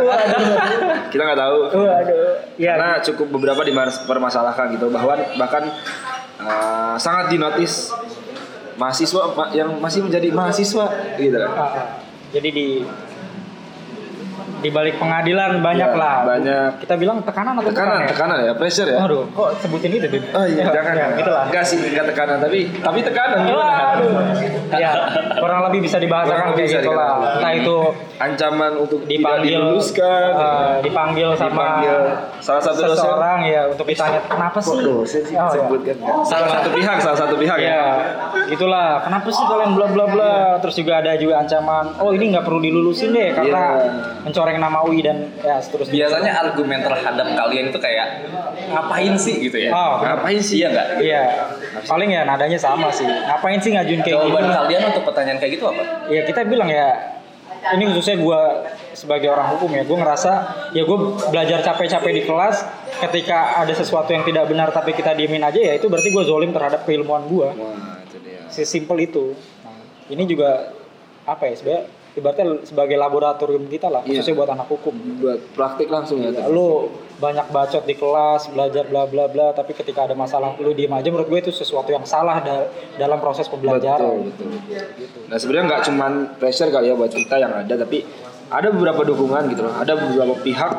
Kita 1.14 1.22
nggak 1.22 1.40
tahu. 1.40 1.58
Waduh. 1.78 2.26
Ya 2.58 2.74
karena 2.78 2.98
cukup 3.06 3.28
beberapa 3.38 3.62
dipermasalahkan 3.62 4.74
gitu. 4.74 4.90
Bahwa 4.90 5.14
bahkan 5.38 5.70
eh, 6.42 6.96
sangat 6.98 7.30
dinotis 7.30 7.94
mahasiswa 8.78 9.22
ma- 9.34 9.52
yang 9.54 9.78
masih 9.82 10.06
menjadi 10.06 10.30
mahasiswa 10.34 10.86
gitu. 11.18 11.38
Ah, 11.42 11.50
ah. 11.58 11.86
jadi 12.30 12.50
di 12.54 12.68
di 14.58 14.70
balik 14.70 14.96
pengadilan 14.98 15.60
banyak 15.60 15.88
Iya, 15.88 15.98
lah 15.98 16.16
banyak. 16.24 16.70
kita 16.80 16.96
bilang 16.96 17.18
tekanan 17.22 17.54
atau 17.56 17.68
tekanan 17.68 17.94
bukan 17.94 18.02
ya? 18.02 18.10
tekanan 18.10 18.38
ya 18.42 18.54
pressure 18.54 18.88
ya 18.88 18.98
Aduh, 19.00 19.24
kok 19.30 19.50
sebutin 19.60 19.92
itu, 19.92 20.08
Bim? 20.08 20.24
Oh 20.32 20.44
iya, 20.44 20.66
jangan. 20.68 20.94
Ya, 20.94 21.08
gitu 21.14 21.30
lah. 21.30 21.44
Enggak 21.46 21.64
sih, 21.64 21.78
enggak 21.80 22.06
tekanan, 22.08 22.38
tapi 22.38 22.60
tapi 22.76 23.00
tekanan 23.02 23.40
gimana? 23.44 23.74
Waduh. 23.94 24.14
Ya, 24.74 24.92
kurang 25.38 25.60
lebih 25.64 25.80
bisa 25.82 25.98
dibahasakan 25.98 26.28
Kurang 26.28 26.50
kayak 26.50 26.58
lebih 26.58 26.66
bisa 26.68 26.80
gitu 26.80 26.92
lah. 26.92 27.12
Entah 27.36 27.54
itu 27.54 27.78
Ancaman 28.18 28.74
untuk 28.80 29.06
dipanggil 29.06 29.62
diluluskan, 29.62 30.30
eh, 30.34 30.74
dipanggil 30.82 31.38
sama 31.38 31.54
Dipanggil 31.78 31.98
salah 32.40 32.62
satu 32.64 32.82
dosen. 32.82 32.98
seseorang 32.98 33.40
ya 33.46 33.62
untuk 33.68 33.86
ditanya 33.86 34.20
kenapa 34.26 34.58
sih? 34.58 34.74
Kok 34.74 34.82
dosen 34.82 35.22
sih 35.22 35.36
Oh, 35.38 35.46
ya. 35.46 35.54
disebutkan? 35.54 35.96
Salah 36.24 36.50
satu 36.52 36.70
pihak, 36.72 36.98
salah 36.98 37.14
satu 37.16 37.36
pihak 37.36 37.58
ya. 37.60 37.70
Ya, 37.70 37.84
itulah. 38.50 39.02
Kenapa 39.02 39.28
sih 39.28 39.46
kalian 39.46 39.72
bla 39.72 39.86
bla 39.88 40.06
bla? 40.08 40.34
Terus 40.58 40.76
juga 40.76 40.98
ada 40.98 41.14
juga 41.14 41.38
ancaman, 41.38 41.94
oh 41.96 42.10
ini 42.10 42.34
nggak 42.34 42.42
perlu 42.42 42.58
dilulusin 42.58 43.14
deh 43.14 43.30
karena 43.32 43.64
Iya. 43.78 44.26
Mencoreng 44.48 44.64
nama 44.64 44.80
UI 44.82 45.04
dan 45.04 45.18
ya 45.38 45.60
seterusnya. 45.60 45.92
biasanya 45.94 46.32
argumen 46.40 46.80
terhadap 46.80 47.28
kalian 47.28 47.66
itu 47.68 47.80
kayak 47.80 48.08
ngapain 48.70 49.14
sih 49.16 49.36
gitu 49.42 49.58
ya 49.60 49.70
Oh, 49.70 50.00
Ngapain 50.00 50.40
sih? 50.40 50.56
iya 50.58 50.68
nggak 50.72 50.88
Iya, 50.98 51.22
paling 51.84 52.10
ya 52.10 52.24
nadanya 52.24 52.56
sama 52.56 52.88
sih. 52.90 53.04
Ngapain 53.04 53.60
sih 53.60 53.72
ngajuin 53.72 54.02
kayak 54.02 54.16
jawaban 54.18 54.42
gini? 54.42 54.56
kalian 54.56 54.82
untuk 54.90 55.04
pertanyaan 55.06 55.38
kayak 55.38 55.52
gitu 55.54 55.66
apa 55.68 55.84
Ya 56.08 56.22
kita 56.24 56.40
bilang 56.44 56.70
ya, 56.70 56.88
ini 57.70 57.84
khususnya 57.90 58.16
gue 58.18 58.40
sebagai 58.94 59.28
orang 59.28 59.52
hukum 59.52 59.70
ya, 59.70 59.84
gue 59.84 59.98
ngerasa 59.98 60.32
ya 60.72 60.82
gue 60.82 60.98
belajar 61.28 61.60
capek-capek 61.62 62.12
di 62.14 62.24
kelas. 62.24 62.64
Ketika 62.98 63.60
ada 63.60 63.74
sesuatu 63.74 64.10
yang 64.10 64.24
tidak 64.24 64.48
benar 64.48 64.72
tapi 64.72 64.90
kita 64.92 65.12
diemin 65.14 65.44
aja 65.44 65.60
ya 65.60 65.74
itu 65.76 65.86
berarti 65.86 66.10
gue 66.10 66.24
zolim 66.24 66.50
terhadap 66.50 66.82
keilmuan 66.82 67.28
gue. 67.28 67.46
Wah, 67.46 68.00
itu 68.02 68.18
dia. 68.24 68.48
Sesimpel 68.48 69.04
itu. 69.04 69.36
Nah, 69.62 69.76
ini 70.08 70.24
juga 70.24 70.72
apa 71.22 71.44
ya 71.44 71.54
sebenarnya 71.54 71.84
ibaratnya 72.18 72.66
sebagai 72.66 72.98
laboratorium 72.98 73.66
kita 73.66 73.88
lah 73.88 74.02
Iya. 74.02 74.20
khususnya 74.20 74.36
buat 74.36 74.50
anak 74.50 74.68
hukum. 74.68 74.94
Buat 75.22 75.40
praktik 75.54 75.88
langsung 75.88 76.20
ya. 76.20 76.34
Ya, 76.34 76.50
lu 76.50 76.90
banyak 77.18 77.48
bacot 77.48 77.84
di 77.84 77.94
kelas, 77.94 78.50
belajar 78.50 78.86
bla 78.86 79.06
bla 79.06 79.26
bla, 79.26 79.50
tapi 79.52 79.72
ketika 79.72 80.04
ada 80.04 80.14
masalah 80.14 80.58
lu 80.58 80.74
diem 80.74 80.90
aja 80.90 81.08
menurut 81.08 81.26
gue 81.28 81.40
itu 81.40 81.52
sesuatu 81.52 81.88
yang 81.88 82.04
salah 82.04 82.42
da- 82.42 82.68
dalam 82.96 83.18
proses 83.18 83.46
pembelajaran. 83.46 84.28
Betul, 84.28 84.50
betul. 84.58 85.22
Nah 85.26 85.38
sebenarnya 85.38 85.66
nggak 85.68 85.82
cuman 85.86 86.12
pressure 86.36 86.70
kali 86.70 86.90
ya 86.90 86.96
buat 86.96 87.10
kita 87.10 87.36
yang 87.36 87.54
ada, 87.56 87.74
tapi 87.76 88.02
ada 88.48 88.68
beberapa 88.68 89.02
dukungan 89.04 89.50
gitu 89.50 89.62
loh. 89.62 89.74
Ada 89.74 89.94
beberapa 89.96 90.34
pihak 90.40 90.72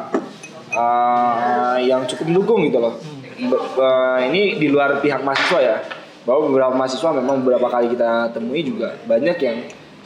uh, 0.73 1.77
yang 1.81 2.05
cukup 2.05 2.27
mendukung 2.27 2.61
gitu 2.65 2.79
loh. 2.79 2.95
Be- 3.39 3.63
uh, 3.77 4.19
ini 4.21 4.59
di 4.59 4.67
luar 4.67 4.99
pihak 4.99 5.23
mahasiswa 5.23 5.61
ya. 5.61 5.77
Bahwa 6.23 6.45
beberapa 6.45 6.73
mahasiswa 6.75 7.11
memang 7.15 7.41
beberapa 7.41 7.67
kali 7.67 7.89
kita 7.89 8.31
temui 8.31 8.61
juga 8.61 8.99
banyak 9.03 9.37
yang 9.39 9.59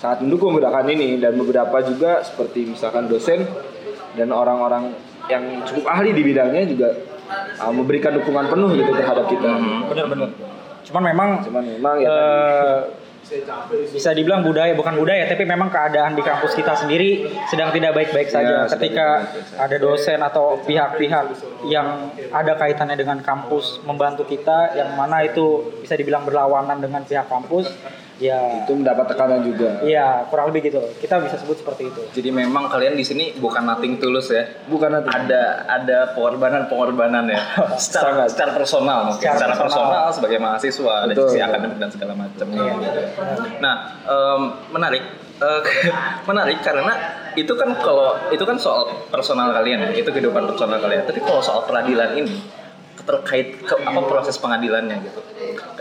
sangat 0.02 0.18
mendukung 0.26 0.58
gerakan 0.58 0.90
ini 0.90 1.22
dan 1.22 1.38
beberapa 1.38 1.78
juga 1.86 2.26
seperti 2.26 2.74
misalkan 2.74 3.06
dosen 3.06 3.46
dan 4.18 4.34
orang-orang 4.34 4.90
yang 5.30 5.62
cukup 5.62 5.86
ahli 5.86 6.10
di 6.10 6.26
bidangnya 6.26 6.66
juga 6.66 6.90
uh, 7.62 7.70
memberikan 7.70 8.18
dukungan 8.18 8.50
penuh 8.50 8.74
gitu 8.74 8.90
terhadap 8.98 9.30
kita. 9.30 9.46
Bener-bener. 9.86 10.34
Cuman 10.82 11.02
memang 11.06 11.30
Cuman 11.46 11.62
memang 11.62 11.96
ya 12.02 12.10
eh, 12.10 12.78
bisa 13.94 14.10
dibilang 14.12 14.42
budaya 14.42 14.74
bukan 14.74 14.98
budaya 14.98 15.24
tapi 15.30 15.46
memang 15.46 15.70
keadaan 15.70 16.18
di 16.18 16.26
kampus 16.26 16.58
kita 16.58 16.74
sendiri 16.74 17.30
sedang 17.46 17.70
tidak 17.70 17.94
baik-baik 17.94 18.28
saja 18.28 18.42
Ya, 18.42 18.60
sedang 18.66 18.82
ketika 18.82 19.06
saja. 19.24 19.62
ada 19.62 19.76
dosen 19.78 20.18
atau 20.18 20.58
pihak-pihak 20.66 21.24
yang 21.70 22.10
ada 22.34 22.58
kaitannya 22.58 22.98
dengan 22.98 23.22
kampus 23.22 23.78
membantu 23.86 24.26
kita 24.26 24.74
yang 24.74 24.98
mana 24.98 25.22
itu 25.22 25.78
bisa 25.80 25.94
dibilang 25.94 26.26
berlawanan 26.26 26.82
dengan 26.82 27.06
pihak 27.06 27.30
kampus 27.30 27.70
ya 28.22 28.62
itu 28.62 28.70
mendapat 28.78 29.10
tekanan 29.10 29.42
juga. 29.42 29.82
ya 29.82 30.22
kurang 30.30 30.54
lebih 30.54 30.70
gitu 30.70 30.78
kita 31.02 31.18
bisa 31.18 31.42
sebut 31.42 31.58
seperti 31.58 31.90
itu 31.90 32.00
Jadi 32.14 32.28
memang 32.30 32.70
kalian 32.70 32.94
di 32.94 33.02
sini 33.02 33.34
bukan 33.34 33.66
nothing 33.66 33.98
tulus 33.98 34.30
ya. 34.30 34.46
Bukan 34.70 34.94
nanti. 34.94 35.10
Ada 35.10 35.66
ada 35.66 35.98
pengorbanan-pengorbanan 36.14 37.26
ya. 37.26 37.42
secara 37.82 38.22
Sangat. 38.22 38.26
secara 38.30 38.50
personal 38.54 38.98
mungkin. 39.10 39.18
Secara 39.18 39.36
Secara, 39.42 39.54
personal. 39.58 39.70
personal 39.90 40.04
sebagai 40.14 40.38
mahasiswa 40.38 40.94
Betul, 41.10 41.26
sisi 41.26 41.38
betul. 41.42 41.48
akademik 41.50 41.78
dan 41.82 41.90
segala 41.90 42.12
macam. 42.14 42.46
Nah, 43.58 43.74
em, 44.06 44.42
menarik 44.70 45.02
Eh, 45.42 45.62
menarik 46.30 46.62
karena 46.62 46.94
itu 47.34 47.50
kan 47.58 47.74
kalau 47.82 48.14
itu 48.30 48.44
kan 48.46 48.54
soal 48.62 48.86
personal 49.10 49.50
kalian 49.50 49.90
ya, 49.90 49.90
itu 49.90 50.06
kehidupan 50.06 50.46
personal 50.46 50.78
kalian. 50.78 51.02
Tapi 51.02 51.18
kalau 51.18 51.42
soal 51.42 51.66
peradilan 51.66 52.14
ini 52.14 52.38
terkait 53.02 53.58
ke 53.66 53.74
apa 53.74 54.00
proses 54.06 54.38
pengadilannya 54.38 55.02
gitu. 55.02 55.18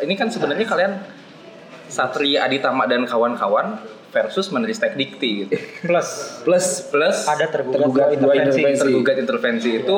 Ini 0.01 0.13
kan 0.17 0.34
sebenarnya 0.34 0.65
kalian 0.65 0.91
Satria 1.91 2.47
Aditama 2.47 2.88
dan 2.88 3.04
kawan-kawan 3.04 3.75
versus 4.10 4.47
Menristek 4.49 4.91
Dikti 4.93 5.30
gitu. 5.41 5.56
plus 5.88 6.39
Plus 6.43 6.65
Plus 6.88 7.17
ada 7.25 7.47
tergugat, 7.47 7.80
Tergugat 7.80 8.08
intervensi. 8.13 8.60
intervensi. 8.60 8.82
tergugat 8.82 9.15
intervensi 9.17 9.69
itu 9.77 9.97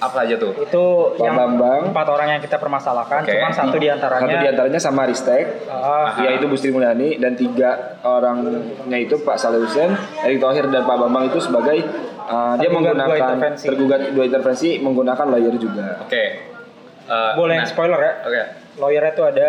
apa 0.00 0.18
aja 0.20 0.34
tuh? 0.34 0.50
itu 0.56 0.84
Pak 1.12 1.18
yang 1.20 1.34
Bambang. 1.36 1.82
empat 1.90 2.08
orang 2.08 2.28
yang 2.28 2.40
kita 2.40 2.58
permasalahkan 2.58 3.22
Oke. 3.22 3.30
cuman 3.32 3.52
satu 3.52 3.76
di 3.76 3.86
antaranya 3.86 4.26
satu 4.28 4.34
di 4.36 4.48
antaranya 4.48 4.80
sama 4.80 5.02
Ristek, 5.04 5.44
Ah, 5.68 6.18
yaitu 6.20 6.46
Bu 6.46 6.54
Sri 6.54 6.70
Mulyani 6.70 7.18
dan 7.18 7.34
tiga 7.34 7.70
orangnya 8.02 8.98
itu 8.98 9.18
Pak 9.18 9.34
Saleh 9.36 9.62
Hussein, 9.62 9.94
Erick 10.20 10.38
Thohir 10.38 10.66
dan 10.66 10.82
Pak 10.82 10.96
Bambang 10.96 11.30
itu 11.30 11.38
sebagai 11.38 11.86
uh, 12.20 12.54
dia 12.56 12.66
Tergugat 12.66 12.82
dua 12.88 12.98
menggunakan 12.98 13.14
intervensi. 13.30 13.64
tergugat 13.64 14.00
dua 14.10 14.24
intervensi 14.24 14.68
menggunakan 14.76 15.26
lawyer 15.28 15.54
juga. 15.54 15.86
Oke. 16.02 16.24
Eh, 17.02 17.32
boleh 17.34 17.56
nah, 17.56 17.66
spoiler 17.66 17.98
ya 18.00 18.12
Oke. 18.24 18.42
lawyer 18.76 19.02
itu 19.04 19.22
ada 19.22 19.48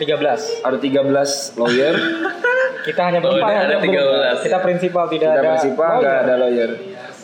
13 0.00 0.64
Ada 0.64 0.78
13 0.80 1.60
lawyer, 1.60 1.94
kita 2.88 3.00
hanya 3.04 3.20
Oh, 3.20 3.36
berempat 3.36 3.68
ada 3.68 3.76
13. 3.84 4.46
kita 4.48 4.58
prinsipal 4.64 5.04
tidak 5.06 5.28
tidak 5.28 5.36
ada 5.36 5.42
prinsipal 5.52 5.84
lawyer. 5.86 6.00
nggak 6.00 6.16
ada 6.24 6.34
lawyer. 6.40 6.70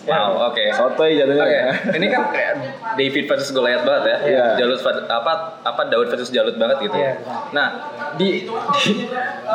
Wow, 0.07 0.55
oke. 0.55 0.63
Sotoy 0.71 1.19
jadinya. 1.19 1.43
Oke, 1.43 1.59
ya. 1.59 1.71
ini 1.99 2.07
kan 2.07 2.31
kayak 2.31 2.55
David 2.95 3.27
versus 3.27 3.51
Goliath 3.51 3.83
banget 3.83 4.05
ya. 4.07 4.17
Iya. 4.23 4.45
Jalut 4.55 4.79
apa 5.11 5.33
apa 5.67 5.83
Daud 5.91 6.07
versus 6.15 6.31
Jalut 6.31 6.55
banget 6.55 6.87
gitu. 6.87 6.95
Iya. 6.95 7.19
Nah, 7.51 7.69
di 8.15 8.47
di 8.79 8.93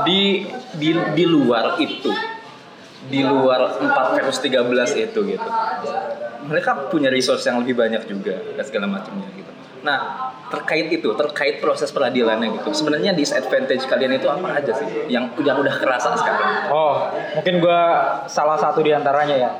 di 0.04 0.20
di, 0.76 0.90
di 1.16 1.24
luar 1.24 1.80
itu 1.80 2.12
di 3.02 3.24
luar 3.24 3.80
4 3.80 4.20
versus 4.20 4.44
13 4.44 4.68
itu 5.00 5.20
gitu. 5.24 5.48
Mereka 6.52 6.92
punya 6.92 7.08
resource 7.08 7.48
yang 7.48 7.64
lebih 7.64 7.80
banyak 7.80 8.04
juga 8.12 8.36
dan 8.54 8.64
segala 8.68 8.92
macamnya 8.92 9.32
gitu. 9.32 9.51
Nah, 9.82 10.30
terkait 10.54 10.94
itu, 10.94 11.10
terkait 11.18 11.58
proses 11.58 11.90
peradilannya 11.90 12.62
gitu. 12.62 12.70
Sebenarnya 12.70 13.18
disadvantage 13.18 13.88
kalian 13.90 14.18
itu 14.18 14.28
apa 14.30 14.62
aja 14.62 14.74
sih 14.78 15.10
yang 15.10 15.34
yang 15.42 15.58
udah 15.58 15.76
kerasa 15.80 16.14
sekarang? 16.14 16.70
Oh, 16.70 17.10
mungkin 17.38 17.58
gua 17.58 17.82
salah 18.30 18.58
satu 18.62 18.86
di 18.86 18.94
antaranya 18.94 19.36
ya. 19.36 19.52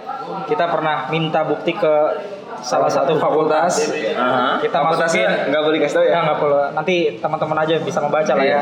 Kita 0.46 0.70
pernah 0.70 1.10
minta 1.10 1.42
bukti 1.42 1.74
ke 1.74 1.96
salah 2.62 2.90
satu 2.90 3.18
fakultas. 3.18 3.90
Aha. 4.14 4.62
Kita 4.62 4.78
masukin 4.86 5.50
nggak 5.50 5.62
boleh 5.66 5.80
kasih 5.82 5.96
tahu 5.98 6.06
ya. 6.06 6.20
Nggak 6.22 6.38
perlu. 6.38 6.58
Nanti 6.78 6.96
teman-teman 7.18 7.58
aja 7.66 7.76
bisa 7.82 8.00
membaca 8.00 8.34
lah 8.38 8.46
ya. 8.46 8.62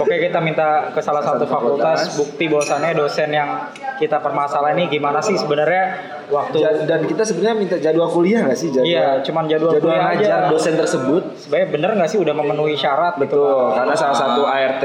Oke 0.00 0.16
kita 0.16 0.40
minta 0.40 0.88
ke 0.90 1.00
salah 1.04 1.20
satu 1.20 1.44
fakultas. 1.44 2.16
bukti 2.16 2.48
bahwasannya 2.48 2.96
dosen 2.96 3.30
yang 3.30 3.68
kita 3.98 4.16
permasalahan 4.18 4.78
ini 4.78 4.86
gimana 4.90 5.18
sih 5.18 5.34
sebenarnya 5.34 5.84
waktu 6.28 6.56
Ja- 6.56 6.76
Dan 6.80 7.04
kita 7.04 7.22
sebenarnya 7.22 7.56
minta 7.56 7.76
jadwal 7.76 8.08
kuliah 8.08 8.42
nggak 8.42 8.54
sih? 8.54 8.68
Jadwal, 8.68 8.86
Iya, 8.86 9.06
cuman 9.20 9.44
jadwal 9.44 9.72
kuliah 9.76 10.06
aja. 10.08 10.48
dosen 10.48 10.74
tersebut. 10.74 11.22
sebenarnya 11.36 11.68
bener 11.70 11.90
nggak 11.94 12.08
sih 12.08 12.18
udah 12.18 12.32
memenuhi 12.32 12.74
syarat 12.74 13.18
gitu 13.18 13.36
Betul, 13.36 13.74
karena 13.74 13.94
salah 13.94 14.16
satu 14.16 14.40
ART 14.42 14.84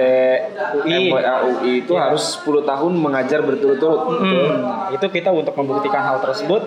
UI. 0.81 1.13
UI 1.13 1.71
itu 1.79 1.93
harus 1.93 2.23
10 2.37 2.63
tahun 2.63 2.91
mengajar 2.93 3.39
berturut-turut. 3.39 4.01
Hmm, 4.19 4.91
itu 4.91 5.05
kita 5.07 5.29
untuk 5.29 5.53
membuktikan 5.53 6.01
hal 6.01 6.17
tersebut 6.19 6.61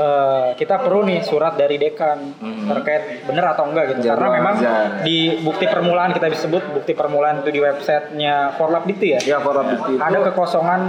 eh, 0.00 0.48
kita 0.54 0.74
perlu 0.78 1.04
nih 1.04 1.20
surat 1.20 1.54
dari 1.54 1.76
dekan 1.76 2.18
terkait 2.66 3.02
bener 3.22 3.44
atau 3.46 3.64
enggak 3.66 3.84
gitu 3.90 4.00
karena 4.06 4.16
Jadwal 4.18 4.32
memang 4.34 4.54
ngajar. 4.56 4.86
di 5.02 5.18
bukti 5.38 5.64
permulaan 5.66 6.10
kita 6.10 6.26
bisa 6.26 6.42
sebut 6.42 6.64
bukti 6.70 6.92
permulaan 6.92 7.40
itu 7.40 7.50
di 7.50 7.60
websitenya 7.60 8.34
Forlab 8.54 8.84
Dikti 8.84 9.08
ya 9.10 9.20
Ya, 9.26 9.38
Forlab 9.38 9.68
Dikti 9.68 9.92
itu 9.92 10.00
ada 10.00 10.18
kekosongan 10.24 10.80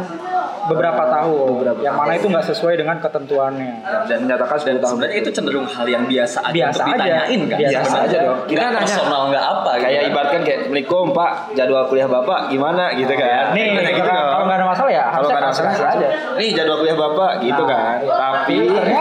beberapa 0.63 1.03
tahun 1.03 1.47
Beberapa 1.57 1.79
yang 1.81 1.95
mana 1.95 2.13
itu 2.13 2.27
nggak 2.27 2.45
sesuai 2.45 2.77
dengan 2.77 2.97
ketentuannya 2.97 3.73
dan 4.05 4.17
menyatakan 4.21 4.55
10 4.55 4.63
Dan 4.63 4.75
tahun. 4.77 4.91
sebenarnya 4.91 5.17
itu 5.17 5.29
cenderung 5.31 5.67
hal 5.67 5.85
yang 5.85 6.03
biasa 6.05 6.37
aja 6.39 6.53
Biasa 6.53 6.69
untuk 6.71 6.85
aja. 6.85 6.93
ditanyain 6.93 7.39
kan. 7.41 7.57
Biasa 7.57 7.73
Sebenarnya 7.81 8.05
aja 8.05 8.17
dong. 8.21 8.37
Kita 8.41 8.53
Nggak 8.53 8.69
nanya. 8.71 8.81
personal 8.85 9.21
nggak 9.27 9.45
apa 9.47 9.71
gitu. 9.71 9.83
Kayak 9.83 10.03
ibaratkan 10.05 10.41
kayak 10.41 10.59
Assalamualaikum 10.61 11.07
Pak, 11.11 11.31
jadwal 11.53 11.83
kuliah 11.87 12.05
Bapak 12.07 12.39
gimana 12.47 12.83
gitu 12.93 13.13
kan. 13.13 13.43
nih 13.51 13.65
Kayak 13.73 13.93
gitu 13.95 14.09
kalau 14.09 14.45
nggak 14.45 14.57
ada 14.57 14.67
masalah 14.67 14.91
ya 14.91 15.05
Kalau 15.09 15.27
nggak 15.27 15.39
ada 15.39 15.49
masalah 15.49 15.71
aja 15.89 16.07
Nih 16.37 16.49
jadwal 16.51 16.77
kuliah 16.77 16.97
Bapak 16.99 17.31
gitu 17.41 17.61
Nah, 17.61 17.69
kan. 17.71 17.97
Tapi 18.05 18.55
ternyata 18.67 19.00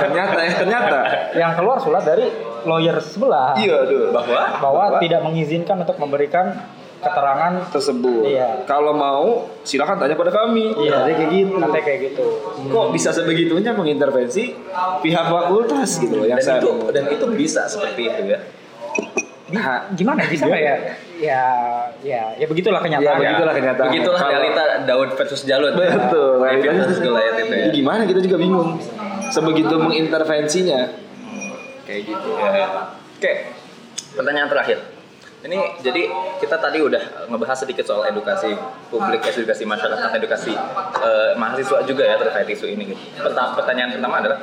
ternyata 0.00 0.38
ya 0.40 0.52
ternyata. 0.56 0.98
yang 1.34 1.52
keluar 1.58 1.78
surat 1.82 2.02
dari 2.04 2.26
lawyer 2.64 2.96
sebelah 3.00 3.54
Iya, 3.58 3.84
aduh. 3.84 4.10
bahwa 4.10 4.40
bahwa 4.60 4.84
tidak 5.00 5.20
mengizinkan 5.24 5.84
untuk 5.84 5.96
memberikan 6.00 6.56
keterangan 7.04 7.52
tersebut. 7.68 8.24
Iya. 8.24 8.64
Kalau 8.64 8.96
mau 8.96 9.52
silakan 9.60 10.00
tanya 10.00 10.16
pada 10.16 10.32
kami. 10.32 10.72
Iya. 10.72 11.04
Katanya 11.04 11.16
kayak 11.20 11.30
gitu. 11.36 11.54
katanya 11.60 11.84
kayak 11.84 12.00
gitu 12.10 12.26
Kok 12.72 12.86
bisa 12.96 13.10
sebegitunya 13.12 13.70
mengintervensi 13.76 14.44
pihak 15.04 15.24
fakultas 15.28 16.00
gitu 16.00 16.24
loh 16.24 16.26
yang 16.26 16.40
dan 16.40 16.46
saya 16.48 16.60
itu 16.64 16.70
dan 16.90 17.04
itu 17.12 17.24
bisa 17.36 17.68
seperti 17.68 18.08
itu 18.08 18.22
ya. 18.32 18.40
Nah, 19.54 19.92
gimana 19.92 20.24
bisa 20.26 20.48
nggak 20.48 20.62
ya 20.64 20.76
ya 21.20 21.42
ya 22.02 22.22
ya 22.34 22.46
begitulah 22.48 22.80
Ya, 22.80 22.86
kenyataan 22.90 23.18
begitulah 23.20 23.54
kenyataan. 23.54 23.88
Begitulah 23.92 24.20
realita 24.26 24.62
Daud 24.88 25.10
versus 25.14 25.40
Jalut. 25.46 25.72
Betul, 25.76 26.42
David 26.42 26.64
realitanya 26.64 26.80
versus 26.88 26.98
itu 27.04 27.54
ya. 27.54 27.68
Gimana 27.70 28.02
kita 28.08 28.20
juga 28.24 28.36
bingung. 28.40 28.80
Sebegitu 29.34 29.74
mengintervensinya. 29.76 30.80
Kayak 31.84 32.00
gitu 32.06 32.28
ya. 32.32 32.66
Oke. 33.18 33.32
Pertanyaan 34.14 34.46
terakhir. 34.46 34.78
Ini 35.44 35.60
jadi 35.84 36.08
kita 36.40 36.56
tadi 36.56 36.80
udah 36.80 37.28
ngebahas 37.28 37.58
sedikit 37.60 37.84
soal 37.84 38.08
edukasi 38.08 38.56
publik, 38.88 39.20
edukasi 39.20 39.68
masyarakat, 39.68 40.08
edukasi 40.16 40.56
eh, 40.96 41.32
mahasiswa 41.36 41.84
juga 41.84 42.00
ya 42.00 42.16
terkait 42.16 42.48
isu 42.48 42.64
ini. 42.64 42.88
Gitu. 42.88 43.00
Perta- 43.20 43.52
pertanyaan 43.52 43.92
pertama 43.92 44.24
adalah 44.24 44.38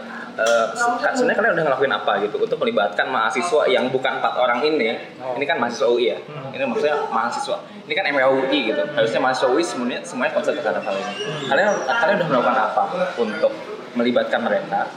se- 0.71 1.17
sebenarnya 1.17 1.37
kalian 1.41 1.53
udah 1.57 1.65
ngelakuin 1.65 1.93
apa 1.95 2.13
gitu 2.21 2.37
untuk 2.37 2.57
melibatkan 2.61 3.09
mahasiswa 3.09 3.65
yang 3.65 3.89
bukan 3.89 4.21
empat 4.21 4.33
orang 4.37 4.61
ini? 4.61 4.93
Ini 5.17 5.45
kan 5.49 5.57
mahasiswa 5.57 5.89
UI 5.89 6.13
ya. 6.13 6.17
Ini 6.53 6.63
maksudnya 6.69 7.01
mahasiswa. 7.09 7.57
Ini 7.89 7.93
kan 7.97 8.05
MWUI 8.05 8.59
gitu. 8.69 8.83
Harusnya 8.93 9.19
mahasiswa 9.19 9.49
UI 9.49 9.63
semuanya 9.65 9.99
semuanya 10.05 10.37
konsep 10.37 10.53
terhadap 10.53 10.85
hal 10.85 10.93
ini. 10.93 11.13
Kalian 11.49 11.67
kalian 11.81 12.15
udah 12.21 12.27
melakukan 12.29 12.57
apa 12.61 12.83
untuk 13.17 13.49
melibatkan 13.97 14.41
mereka? 14.43 14.87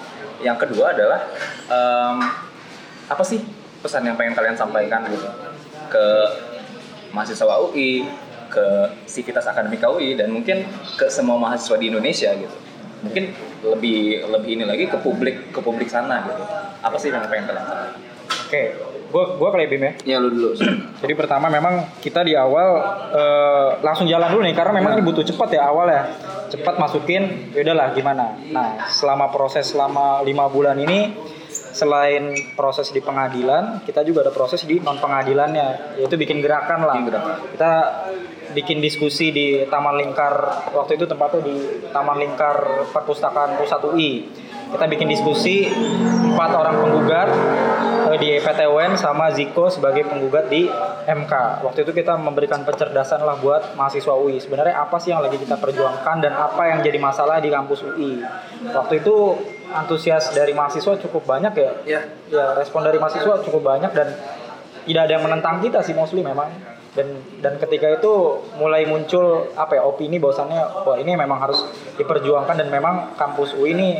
Yang 0.42 0.68
kedua 0.68 0.92
adalah 0.92 1.20
em, 1.70 2.16
apa 3.09 3.24
sih 3.24 3.40
pesan 3.85 4.09
yang 4.09 4.16
pengen 4.16 4.33
kalian 4.33 4.57
sampaikan 4.57 5.04
gitu 5.12 5.28
ke 5.92 6.07
mahasiswa 7.12 7.61
UI, 7.70 8.09
ke 8.48 8.66
sivitas 9.04 9.46
akademika 9.46 9.92
UI 9.92 10.18
dan 10.18 10.33
mungkin 10.33 10.64
ke 10.98 11.07
semua 11.12 11.37
mahasiswa 11.37 11.76
di 11.78 11.92
Indonesia 11.92 12.33
gitu. 12.35 12.57
Mungkin 13.04 13.24
lebih 13.62 14.24
lebih 14.33 14.50
ini 14.57 14.64
lagi 14.64 14.85
ke 14.88 14.96
publik 14.98 15.52
ke 15.52 15.61
publik 15.61 15.92
sana 15.92 16.24
gitu. 16.24 16.44
Apa 16.80 16.96
sih 16.96 17.12
yang 17.12 17.24
pengen 17.28 17.52
kalian 17.52 17.64
sampaikan? 17.64 18.14
oke 18.54 18.62
gua 19.14 19.48
kali 19.55 19.70
Bim 19.70 19.83
ya 19.87 19.92
Ya 20.03 20.16
lu 20.18 20.35
dulu. 20.35 20.59
jadi 20.98 21.14
pertama 21.14 21.46
memang 21.46 21.87
kita 22.03 22.27
di 22.27 22.35
awal 22.35 22.83
eh, 23.14 23.68
langsung 23.87 24.11
jalan 24.11 24.27
dulu 24.27 24.42
nih 24.42 24.55
karena 24.59 24.74
memang 24.74 24.98
ini 24.98 25.03
butuh 25.07 25.22
cepat 25.22 25.55
ya 25.55 25.71
awal 25.71 25.87
ya 25.87 26.02
cepat 26.50 26.75
masukin 26.83 27.54
ya 27.54 27.62
udahlah 27.62 27.94
gimana 27.94 28.35
nah 28.50 28.90
selama 28.90 29.31
proses 29.31 29.71
selama 29.71 30.27
lima 30.27 30.50
bulan 30.50 30.79
ini 30.83 31.15
selain 31.54 32.35
proses 32.54 32.90
di 32.90 33.02
pengadilan, 33.02 33.83
kita 33.87 34.06
juga 34.06 34.27
ada 34.27 34.33
proses 34.35 34.62
di 34.62 34.79
non 34.79 34.98
pengadilannya, 34.98 35.98
yaitu 36.02 36.15
bikin 36.19 36.42
gerakan 36.42 36.87
lah. 36.87 36.98
Gerakan. 37.02 37.35
Kita 37.54 37.73
bikin 38.54 38.79
diskusi 38.79 39.35
di 39.35 39.67
Taman 39.67 39.98
Lingkar 39.98 40.35
waktu 40.71 40.94
itu 40.94 41.10
tempatnya 41.10 41.42
di 41.42 41.56
Taman 41.90 42.17
Lingkar 42.23 42.87
Perpustakaan 42.94 43.58
Pusat 43.58 43.81
UI. 43.90 44.12
Kita 44.71 44.87
bikin 44.87 45.10
diskusi 45.10 45.67
empat 46.35 46.50
orang 46.54 46.75
penggugat 46.83 47.29
di 48.35 48.42
PTUN 48.42 48.98
sama 48.98 49.30
Ziko 49.30 49.70
sebagai 49.70 50.10
penggugat 50.10 50.50
di 50.50 50.66
MK. 51.06 51.62
Waktu 51.62 51.87
itu 51.87 51.94
kita 51.94 52.18
memberikan 52.18 52.66
pencerdasan 52.66 53.22
lah 53.22 53.38
buat 53.38 53.78
mahasiswa 53.78 54.10
UI. 54.18 54.42
Sebenarnya 54.42 54.74
apa 54.74 54.98
sih 54.98 55.14
yang 55.14 55.22
lagi 55.22 55.38
kita 55.38 55.54
perjuangkan 55.54 56.18
dan 56.18 56.35
apa 56.35 56.74
yang 56.74 56.82
jadi 56.82 56.98
masalah 56.98 57.38
di 57.38 57.54
kampus 57.54 57.87
UI. 57.87 58.26
Waktu 58.74 59.06
itu 59.06 59.38
antusias 59.70 60.35
dari 60.35 60.50
mahasiswa 60.50 60.98
cukup 60.98 61.22
banyak 61.22 61.54
ya. 61.54 61.70
Ya. 61.87 62.00
Ya 62.26 62.46
respon 62.58 62.82
dari 62.82 62.98
mahasiswa 62.98 63.38
cukup 63.46 63.62
banyak 63.62 63.94
dan 63.94 64.10
tidak 64.82 65.02
ada 65.06 65.12
yang 65.14 65.24
menentang 65.30 65.62
kita 65.62 65.78
sih 65.87 65.94
mostly 65.94 66.26
memang 66.26 66.50
dan 66.95 67.11
dan 67.42 67.59
ketika 67.59 67.99
itu 67.99 68.38
mulai 68.55 68.87
muncul 68.87 69.51
apa 69.59 69.79
ya 69.79 69.83
opini 69.83 70.23
bahwasannya 70.23 70.87
wah 70.87 70.95
ini 70.95 71.19
memang 71.19 71.42
harus 71.42 71.67
diperjuangkan 71.99 72.55
dan 72.55 72.69
memang 72.71 73.19
kampus 73.19 73.59
UI 73.59 73.75
ini 73.75 73.90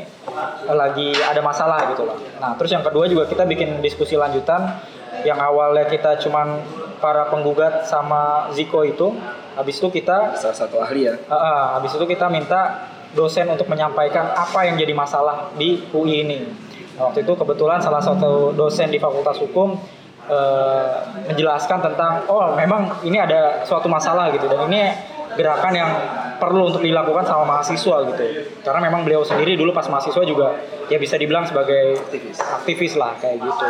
lagi 0.71 1.11
ada 1.19 1.43
masalah 1.43 1.91
gitu 1.91 2.07
loh. 2.07 2.15
Nah 2.39 2.55
terus 2.55 2.71
yang 2.71 2.87
kedua 2.87 3.11
juga 3.11 3.27
kita 3.27 3.43
bikin 3.51 3.83
diskusi 3.83 4.15
lanjutan 4.15 4.79
yang 5.27 5.43
awalnya 5.43 5.91
kita 5.91 6.23
cuman 6.23 6.63
para 7.03 7.27
penggugat 7.29 7.85
sama 7.91 8.49
Ziko 8.55 8.87
itu 8.87 9.11
habis 9.59 9.79
itu 9.79 9.91
kita 9.91 10.39
Salah 10.39 10.57
satu 10.57 10.79
ahli 10.79 11.11
ya. 11.11 11.15
Uh, 11.27 11.35
uh, 11.35 11.63
habis 11.79 11.95
itu 11.99 12.05
kita 12.07 12.31
minta 12.31 12.91
dosen 13.15 13.47
untuk 13.51 13.71
menyampaikan 13.71 14.35
apa 14.35 14.67
yang 14.67 14.79
jadi 14.79 14.95
masalah 14.95 15.51
di 15.55 15.83
UI 15.95 16.27
ini. 16.27 16.47
Nah, 16.95 17.11
waktu 17.11 17.27
itu 17.27 17.35
kebetulan 17.35 17.83
salah 17.83 18.03
satu 18.03 18.55
dosen 18.55 18.91
di 18.91 19.03
Fakultas 19.03 19.39
Hukum 19.43 19.79
uh, 20.29 21.05
menjelaskan 21.29 21.79
tentang 21.81 22.25
oh 22.29 22.53
memang 22.55 23.01
ini 23.05 23.18
ada 23.20 23.64
suatu 23.64 23.89
masalah 23.89 24.33
gitu 24.33 24.47
dan 24.49 24.68
ini 24.68 24.93
gerakan 25.35 25.72
yang 25.75 25.91
perlu 26.39 26.70
untuk 26.70 26.83
dilakukan 26.83 27.27
sama 27.27 27.45
mahasiswa 27.47 27.97
gitu. 28.11 28.25
Karena 28.62 28.81
memang 28.91 29.07
beliau 29.07 29.22
sendiri 29.22 29.59
dulu 29.59 29.75
pas 29.75 29.87
mahasiswa 29.91 30.22
juga 30.27 30.55
ya 30.91 30.99
bisa 31.01 31.16
dibilang 31.18 31.47
sebagai 31.47 31.99
Aktivis. 31.99 32.39
aktivis 32.39 32.95
lah 32.99 33.16
kayak 33.18 33.43
gitu. 33.43 33.66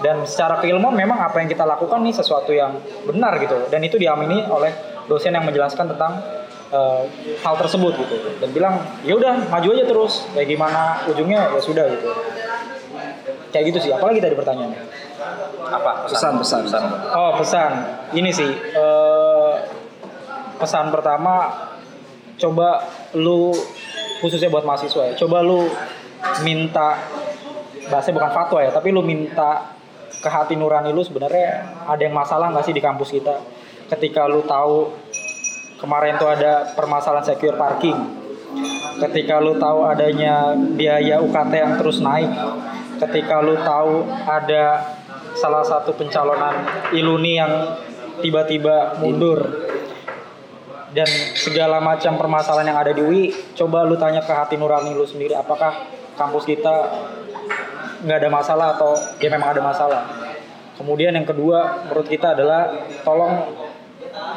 Dan 0.00 0.24
secara 0.28 0.60
keilmuan 0.60 0.92
memang 0.96 1.20
apa 1.20 1.40
yang 1.40 1.48
kita 1.48 1.64
lakukan 1.64 2.02
nih 2.04 2.14
sesuatu 2.16 2.52
yang 2.52 2.76
benar 3.04 3.36
gitu. 3.40 3.68
Dan 3.68 3.84
itu 3.84 3.96
diamini 3.96 4.44
oleh 4.48 4.72
dosen 5.06 5.32
yang 5.32 5.44
menjelaskan 5.46 5.96
tentang 5.96 6.20
eh, 6.72 7.02
hal 7.40 7.54
tersebut 7.56 7.92
gitu. 7.96 8.16
Dan 8.42 8.48
bilang 8.52 8.74
ya 9.06 9.16
udah 9.16 9.48
maju 9.48 9.68
aja 9.72 9.84
terus. 9.86 10.26
Kayak 10.32 10.48
gimana 10.56 11.06
ujungnya 11.08 11.52
ya 11.52 11.60
sudah 11.60 11.84
gitu. 11.88 12.08
Kayak 13.52 13.64
gitu 13.72 13.78
sih. 13.88 13.90
Apalagi 13.94 14.20
tadi 14.20 14.34
pertanyaannya. 14.34 14.95
Apa? 15.66 16.06
Pesan, 16.06 16.38
pesan. 16.38 16.82
Oh 17.14 17.34
pesan, 17.38 17.72
ini 18.14 18.30
sih 18.30 18.50
eh, 18.54 19.54
pesan 20.56 20.88
pertama 20.94 21.52
coba 22.36 22.84
lu 23.16 23.52
khususnya 24.20 24.48
buat 24.52 24.64
mahasiswa 24.64 25.12
ya, 25.12 25.14
coba 25.16 25.44
lu 25.44 25.68
minta 26.44 27.00
bahasanya 27.88 28.14
bukan 28.18 28.32
fatwa 28.32 28.58
ya, 28.64 28.70
tapi 28.72 28.90
lu 28.90 29.00
minta 29.04 29.76
ke 30.20 30.28
hati 30.28 30.58
nurani 30.58 30.90
lu 30.90 31.04
sebenarnya 31.04 31.86
ada 31.86 32.02
yang 32.02 32.14
masalah 32.16 32.50
nggak 32.50 32.64
sih 32.66 32.74
di 32.74 32.82
kampus 32.82 33.14
kita? 33.14 33.36
Ketika 33.86 34.26
lu 34.26 34.42
tahu 34.42 34.90
kemarin 35.78 36.18
tuh 36.18 36.32
ada 36.32 36.74
permasalahan 36.74 37.22
secure 37.22 37.54
parking, 37.54 37.94
ketika 39.06 39.38
lu 39.38 39.54
tahu 39.60 39.86
adanya 39.86 40.56
biaya 40.56 41.20
UKT 41.22 41.52
yang 41.52 41.74
terus 41.78 42.00
naik, 42.02 42.32
ketika 42.98 43.44
lu 43.44 43.54
tahu 43.60 44.08
ada 44.26 44.96
salah 45.36 45.62
satu 45.62 45.92
pencalonan 45.94 46.64
Iluni 46.96 47.36
yang 47.36 47.52
tiba-tiba 48.24 48.98
mundur. 48.98 49.68
Dan 50.96 51.06
segala 51.36 51.76
macam 51.76 52.16
permasalahan 52.16 52.72
yang 52.72 52.80
ada 52.80 52.92
di 52.96 53.04
UI 53.04 53.24
coba 53.52 53.84
lu 53.84 54.00
tanya 54.00 54.24
ke 54.24 54.32
hati 54.32 54.56
nurani 54.56 54.96
lu 54.96 55.04
sendiri 55.04 55.36
apakah 55.36 55.84
kampus 56.16 56.48
kita 56.48 56.72
nggak 58.00 58.18
ada 58.24 58.30
masalah 58.32 58.66
atau 58.80 58.96
ya 59.20 59.28
memang 59.28 59.52
ada 59.52 59.60
masalah? 59.60 60.02
Kemudian 60.80 61.12
yang 61.12 61.28
kedua 61.28 61.84
menurut 61.84 62.08
kita 62.08 62.32
adalah 62.32 62.72
tolong 63.04 63.44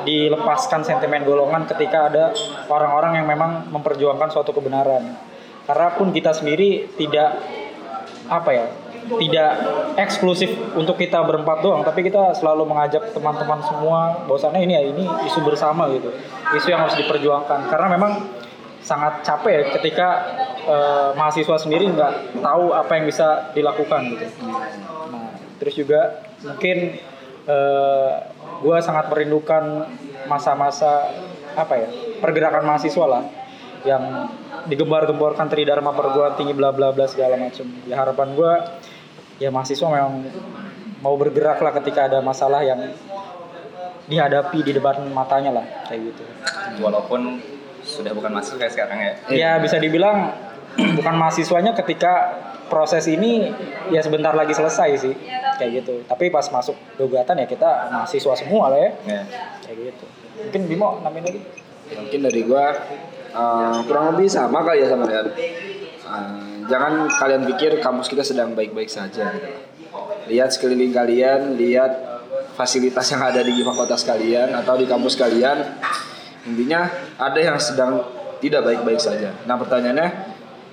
dilepaskan 0.04 0.84
sentimen 0.84 1.24
golongan 1.24 1.64
ketika 1.64 2.12
ada 2.12 2.36
orang-orang 2.68 3.24
yang 3.24 3.28
memang 3.28 3.72
memperjuangkan 3.72 4.28
suatu 4.28 4.52
kebenaran. 4.52 5.16
Karena 5.64 5.95
pun 5.95 6.12
kita 6.12 6.36
sendiri 6.36 6.91
tidak 7.00 7.39
apa 8.28 8.50
ya 8.52 8.68
tidak 9.08 9.52
eksklusif 9.95 10.52
untuk 10.76 11.00
kita 11.00 11.24
berempat 11.24 11.64
doang 11.64 11.82
tapi 11.82 12.06
kita 12.06 12.36
selalu 12.36 12.68
mengajak 12.68 13.16
teman-teman 13.16 13.60
semua 13.64 14.26
bahwasannya 14.28 14.62
ini 14.66 14.74
ya 14.74 14.84
ini 14.89 15.06
isu 15.30 15.39
bersama 15.45 15.88
gitu. 15.93 16.12
Isu 16.56 16.68
yang 16.74 16.84
harus 16.84 16.97
diperjuangkan. 17.00 17.70
Karena 17.70 17.88
memang 17.95 18.12
sangat 18.80 19.22
capek 19.24 19.54
ya 19.54 19.64
ketika 19.80 20.08
eh, 20.66 21.10
mahasiswa 21.14 21.58
sendiri 21.60 21.89
nggak 21.91 22.41
tahu 22.41 22.74
apa 22.74 22.91
yang 22.97 23.06
bisa 23.06 23.52
dilakukan 23.56 24.02
gitu. 24.18 24.26
Nah 25.12 25.39
terus 25.60 25.76
juga 25.76 26.24
mungkin 26.41 26.95
gue 28.60 28.78
sangat 28.80 29.10
merindukan 29.10 29.89
masa-masa 30.30 31.10
apa 31.58 31.74
ya 31.76 31.89
pergerakan 32.22 32.62
mahasiswa 32.62 33.06
lah 33.10 33.24
yang 33.84 34.30
digembar-gemborkan 34.68 35.47
tridharma 35.47 35.95
perguruan 35.95 36.36
tinggi 36.36 36.51
bla 36.51 36.74
bla 36.76 36.91
bla 36.91 37.05
segala 37.07 37.39
macam. 37.39 37.66
Ya 37.88 37.95
harapan 37.95 38.36
gue 38.36 38.51
ya 39.39 39.49
mahasiswa 39.53 39.88
memang 39.88 40.28
mau 40.99 41.16
bergerak 41.16 41.64
lah 41.64 41.72
ketika 41.80 42.12
ada 42.12 42.20
masalah 42.20 42.60
yang 42.66 42.91
dihadapi 44.10 44.66
di 44.66 44.72
depan 44.76 45.05
matanya 45.14 45.62
lah 45.62 45.66
kayak 45.88 46.12
gitu. 46.12 46.24
Walaupun 46.82 47.39
sudah 47.86 48.12
bukan 48.12 48.36
mahasiswa 48.36 48.57
kayak 48.60 48.74
sekarang 48.76 48.99
ya. 48.99 49.14
ya 49.32 49.51
bisa 49.62 49.80
dibilang 49.80 50.34
bukan 50.99 51.16
mahasiswanya 51.16 51.72
ketika 51.78 52.36
proses 52.70 53.10
ini 53.10 53.49
ya 53.89 54.01
sebentar 54.05 54.36
lagi 54.36 54.51
selesai 54.53 54.89
sih 54.99 55.14
kayak 55.62 55.86
gitu. 55.86 56.03
Tapi 56.05 56.34
pas 56.34 56.45
masuk 56.49 56.76
gugatan 56.97 57.39
ya 57.39 57.47
kita 57.47 57.93
mahasiswa 57.93 58.34
semua 58.36 58.74
lah 58.74 58.80
ya. 58.82 58.91
Ya. 59.07 59.22
kayak 59.64 59.93
gitu. 59.93 60.05
Mungkin 60.39 60.62
Bimo 60.68 60.89
nambahin 61.05 61.26
lagi? 61.30 61.41
Mungkin 61.89 62.20
dari 62.22 62.41
gua 62.45 62.66
eh, 63.30 63.77
kurang 63.86 64.15
lebih 64.15 64.27
sama 64.27 64.65
kali 64.65 64.84
ya 64.84 64.88
sama 64.89 65.05
Rian. 65.05 65.27
Eh, 65.30 66.57
jangan 66.69 67.09
kalian 67.09 67.43
pikir 67.55 67.77
kampus 67.82 68.09
kita 68.09 68.25
sedang 68.25 68.53
baik-baik 68.57 68.89
saja. 68.89 69.34
Lihat 70.30 70.53
sekeliling 70.53 70.93
kalian, 70.93 71.57
lihat 71.57 71.91
fasilitas 72.53 73.07
yang 73.09 73.23
ada 73.23 73.41
di 73.41 73.55
fakultas 73.63 74.05
kalian 74.05 74.53
atau 74.53 74.77
di 74.77 74.86
kampus 74.86 75.15
kalian. 75.15 75.80
Intinya 76.45 76.89
ada 77.17 77.39
yang 77.39 77.57
sedang 77.57 78.05
tidak 78.39 78.65
baik-baik 78.65 78.99
saja. 78.99 79.36
Nah 79.47 79.55
pertanyaannya, 79.55 80.09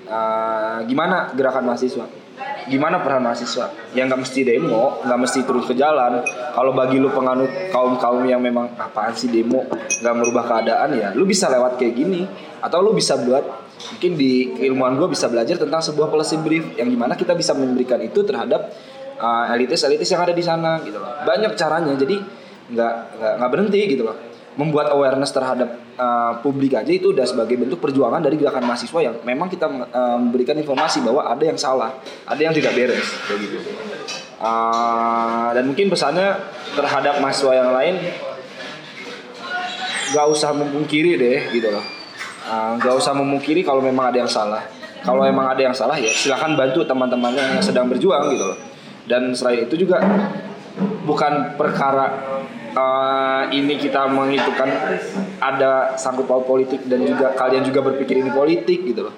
eh, 0.07 0.77
gimana 0.85 1.31
gerakan 1.33 1.65
mahasiswa? 1.65 2.26
Gimana 2.67 2.99
peran 2.99 3.23
mahasiswa? 3.23 3.71
Yang 3.95 4.05
nggak 4.11 4.21
mesti 4.27 4.39
demo, 4.43 4.99
nggak 5.03 5.19
mesti 5.23 5.39
terus 5.47 5.65
ke 5.65 5.73
jalan. 5.73 6.19
Kalau 6.27 6.71
bagi 6.75 6.99
lu 6.99 7.07
penganut 7.07 7.47
kaum 7.71 7.95
kaum 7.95 8.23
yang 8.27 8.43
memang 8.43 8.75
apaan 8.75 9.15
sih 9.15 9.31
demo, 9.31 9.63
nggak 9.71 10.13
merubah 10.13 10.43
keadaan 10.43 10.99
ya, 10.99 11.15
lu 11.15 11.23
bisa 11.23 11.47
lewat 11.47 11.79
kayak 11.79 11.95
gini. 11.95 12.27
Atau 12.59 12.83
lu 12.83 12.91
bisa 12.91 13.15
buat 13.15 13.43
mungkin 13.77 14.19
di 14.19 14.57
keilmuan 14.57 14.99
gue 14.99 15.07
bisa 15.07 15.31
belajar 15.31 15.55
tentang 15.55 15.79
sebuah 15.79 16.11
policy 16.11 16.35
brief 16.43 16.75
yang 16.75 16.91
di 16.91 16.97
mana 16.97 17.15
kita 17.15 17.37
bisa 17.37 17.55
memberikan 17.55 18.01
itu 18.03 18.25
terhadap 18.25 18.73
uh, 19.21 19.53
elitis-elitis 19.53 20.09
yang 20.11 20.21
ada 20.27 20.33
di 20.35 20.43
sana 20.43 20.83
gitu 20.83 20.99
loh. 20.99 21.23
Banyak 21.23 21.55
caranya, 21.55 21.95
jadi 21.95 22.19
nggak 22.67 22.93
nggak 23.39 23.49
berhenti 23.49 23.81
gitu 23.87 24.03
loh. 24.03 24.26
Membuat 24.57 24.89
awareness 24.89 25.29
terhadap 25.29 25.69
uh, 26.01 26.41
publik 26.41 26.73
aja 26.73 26.89
itu 26.89 27.13
udah 27.13 27.29
sebagai 27.29 27.53
bentuk 27.61 27.77
perjuangan 27.77 28.25
dari 28.25 28.41
gerakan 28.41 28.65
mahasiswa 28.65 28.99
yang 29.05 29.15
memang 29.21 29.53
kita 29.53 29.69
uh, 29.69 30.17
memberikan 30.17 30.57
informasi 30.57 31.05
bahwa 31.05 31.29
ada 31.29 31.45
yang 31.45 31.57
salah, 31.61 31.93
ada 32.25 32.41
yang 32.41 32.57
tidak 32.57 32.73
beres 32.73 33.05
kayak 33.29 33.37
gitu. 33.45 33.57
Uh, 34.41 35.53
dan 35.53 35.61
mungkin 35.65 35.93
pesannya 35.93 36.41
terhadap 36.73 37.21
mahasiswa 37.21 37.53
yang 37.53 37.69
lain 37.69 38.01
nggak 40.13 40.25
usah 40.25 40.57
memungkiri 40.57 41.21
deh 41.21 41.39
gitu 41.53 41.69
loh. 41.69 41.85
Uh, 42.49 42.81
nggak 42.81 42.97
usah 42.97 43.13
memungkiri 43.13 43.61
kalau 43.61 43.85
memang 43.85 44.09
ada 44.09 44.25
yang 44.25 44.31
salah. 44.31 44.65
Kalau 45.05 45.21
memang 45.21 45.53
ada 45.53 45.61
yang 45.61 45.75
salah 45.77 46.01
ya 46.01 46.09
silahkan 46.09 46.57
bantu 46.57 46.81
teman-temannya 46.81 47.57
yang 47.57 47.61
sedang 47.61 47.85
berjuang 47.85 48.33
gitu 48.33 48.45
loh. 48.53 48.57
Dan 49.05 49.37
selain 49.37 49.69
itu 49.69 49.85
juga 49.85 50.01
bukan 51.05 51.55
perkara 51.55 52.25
uh, 52.77 53.43
ini 53.49 53.75
kita 53.81 54.05
menghitungkan 54.07 54.69
ada 55.41 55.97
sangkut 55.97 56.29
paut 56.29 56.45
politik 56.45 56.85
dan 56.85 57.03
juga 57.03 57.33
kalian 57.33 57.65
juga 57.65 57.81
berpikir 57.81 58.21
ini 58.21 58.29
politik 58.29 58.85
gitu 58.85 59.09
loh. 59.09 59.15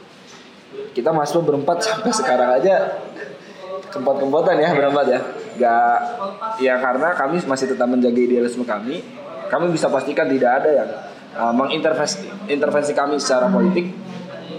Kita 0.96 1.12
mahasiswa 1.12 1.44
berempat 1.44 1.78
sampai 1.84 2.12
sekarang 2.16 2.50
aja. 2.56 3.04
Kempot-kempotan 3.90 4.58
ya 4.62 4.70
berempat 4.72 5.06
ya. 5.10 5.20
Nggak 5.60 5.98
ya 6.64 6.74
karena 6.80 7.08
kami 7.18 7.42
masih 7.44 7.68
tetap 7.76 7.88
menjaga 7.90 8.20
idealisme 8.20 8.64
kami. 8.64 9.04
Kami 9.50 9.66
bisa 9.74 9.90
pastikan 9.90 10.30
tidak 10.30 10.62
ada 10.62 10.70
yang 10.70 10.90
uh, 11.34 11.54
mengintervensi 11.54 12.30
intervensi 12.48 12.94
kami 12.94 13.18
secara 13.18 13.50
politik. 13.50 13.90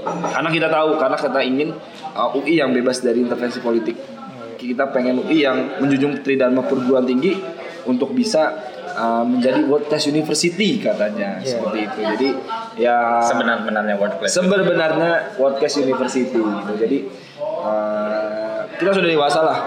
Karena 0.02 0.50
kita 0.50 0.66
tahu 0.72 0.96
karena 0.98 1.16
kita 1.20 1.40
ingin 1.46 1.68
uh, 2.16 2.34
UI 2.34 2.58
yang 2.58 2.74
bebas 2.74 3.04
dari 3.04 3.22
intervensi 3.22 3.62
politik. 3.62 3.96
Kita 4.58 4.90
pengen 4.92 5.24
UI 5.24 5.46
yang 5.46 5.78
menjunjung 5.78 6.20
tridharma 6.26 6.66
perguruan 6.66 7.06
tinggi 7.06 7.38
untuk 7.86 8.12
bisa 8.12 8.69
uh, 8.92 9.22
menjadi 9.22 9.60
world 9.64 9.86
class 9.86 10.06
university 10.06 10.78
katanya 10.78 11.38
Iya. 11.38 11.58
seperti 11.58 11.78
itu. 11.84 11.98
Jadi 12.00 12.28
ya 12.76 13.20
Sebenar-benarnya 13.22 13.96
workplace. 13.96 14.32
sebenarnya 14.32 15.12
world 15.36 15.56
class 15.56 15.74
university 15.76 16.38
gitu. 16.38 16.72
Jadi 16.76 16.98
uh, 17.40 18.66
kita 18.74 18.90
sudah 18.90 19.08
dewasa 19.08 19.40
lah. 19.40 19.58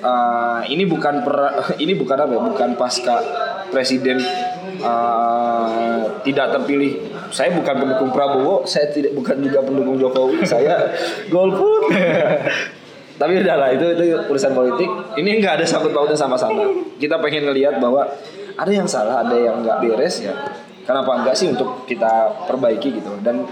Uh, 0.00 0.60
ini 0.66 0.84
bukan 0.84 1.20
per, 1.20 1.36
ini 1.84 1.92
bukan 1.92 2.16
apa 2.16 2.32
ya? 2.32 2.40
Bukan 2.40 2.68
pasca 2.74 3.16
presiden 3.68 4.18
uh, 4.80 6.20
tidak 6.22 6.52
terpilih. 6.52 6.92
Saya 7.30 7.54
bukan 7.54 7.78
pendukung 7.78 8.10
Prabowo, 8.10 8.66
saya 8.66 8.90
tidak 8.90 9.14
bukan 9.14 9.38
juga 9.38 9.62
pendukung 9.62 9.96
Jokowi. 9.96 10.42
Saya 10.42 10.90
golput. 11.32 11.92
Tapi 13.20 13.44
udahlah 13.44 13.68
itu 13.76 13.84
itu 13.92 14.16
urusan 14.32 14.56
politik. 14.56 14.88
Ini 15.20 15.44
nggak 15.44 15.60
ada 15.60 15.64
sangkut 15.68 15.92
pautnya 15.92 16.16
sama-sama. 16.16 16.64
Kita 16.96 17.20
pengen 17.20 17.52
ngelihat 17.52 17.76
bahwa 17.76 18.08
ada 18.56 18.72
yang 18.72 18.88
salah, 18.88 19.20
ada 19.20 19.36
yang 19.36 19.60
nggak 19.60 19.84
beres 19.84 20.24
ya. 20.24 20.32
Kenapa 20.88 21.20
enggak 21.20 21.36
sih 21.36 21.52
untuk 21.52 21.84
kita 21.84 22.32
perbaiki 22.48 22.96
gitu 22.96 23.20
dan 23.20 23.44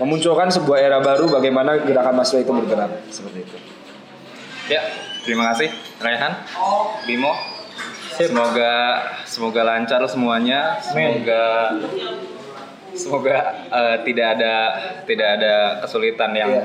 memunculkan 0.00 0.48
sebuah 0.48 0.80
era 0.80 0.98
baru 1.04 1.28
bagaimana 1.28 1.84
gerakan 1.84 2.16
mahasiswa 2.16 2.40
itu 2.40 2.52
bergerak 2.56 2.90
seperti 3.12 3.44
itu. 3.44 3.56
Ya, 4.72 4.80
terima 5.28 5.52
kasih 5.52 5.68
Raihan, 6.00 6.32
Bimo. 7.04 7.36
Semoga 8.16 9.04
semoga 9.28 9.60
lancar 9.60 10.00
semuanya. 10.08 10.80
Semoga 10.80 11.76
semoga 12.96 13.36
eh, 13.68 13.96
tidak 14.08 14.40
ada 14.40 14.54
tidak 15.04 15.28
ada 15.36 15.54
kesulitan 15.84 16.32
yang 16.32 16.50
Iya. 16.56 16.64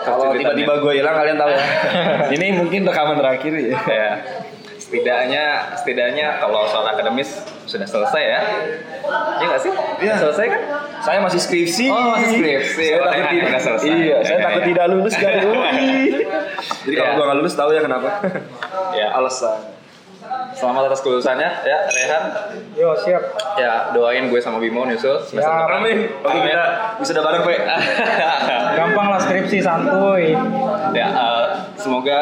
Kalau 0.00 0.32
tiba-tiba 0.32 0.72
gue 0.80 0.92
hilang 0.96 1.14
kalian 1.14 1.36
tahu 1.36 1.50
ya. 1.52 1.62
Ini 2.34 2.46
mungkin 2.56 2.80
rekaman 2.82 3.16
terakhir 3.16 3.52
ya. 3.54 3.76
ya 3.84 4.10
setidaknya 4.78 5.44
setidaknya 5.76 6.40
kalau 6.40 6.64
soal 6.64 6.88
akademis 6.88 7.44
sudah 7.68 7.84
selesai 7.84 8.22
ya 8.24 8.40
iya 9.36 9.44
nggak 9.44 9.60
sih 9.60 9.72
Iya. 10.00 10.14
selesai 10.16 10.46
kan 10.48 10.62
Saya 10.98 11.22
masih 11.22 11.38
skripsi. 11.38 11.86
Oh, 11.94 12.10
masih 12.10 12.26
skripsi. 12.34 12.86
Saya 12.90 13.06
takut 13.06 13.30
tidak 13.30 13.60
selesai. 13.62 13.86
Iya, 13.86 14.18
saya 14.18 14.38
takut 14.42 14.62
tidak 14.66 14.84
lulus 14.90 15.14
dari 15.14 15.38
UI. 15.46 15.86
Jadi 16.84 16.94
kalau 16.96 17.06
Iya. 17.06 17.14
gue 17.14 17.24
nggak 17.28 17.38
lulus 17.38 17.54
tahu 17.54 17.70
ya 17.70 17.80
kenapa? 17.84 18.08
ya 18.90 19.06
Alasan. 19.14 19.58
Selamat 20.50 20.88
atas 20.88 21.00
kelulusannya 21.00 21.50
ya 21.62 21.78
Rehan 21.86 22.24
Yo 22.74 22.90
siap. 22.96 23.22
ya 23.54 23.90
doain 23.90 24.26
gue 24.26 24.38
sama 24.38 24.58
Bimo 24.58 24.82
nyusul 24.82 25.18
semester 25.20 25.44
Ya, 25.44 25.64
depan. 25.64 25.78
Amin. 25.78 25.98
Oke 26.18 26.38
kita 26.40 26.64
bisa 26.96 27.10
udah 27.12 27.24
bareng, 27.24 27.42
Pak. 27.42 27.60
Gampang 28.78 29.06
lah 29.08 29.20
skripsi 29.20 29.58
santuy. 29.58 30.34
ya 30.92 31.06
eh, 31.08 31.46
semoga 31.74 32.18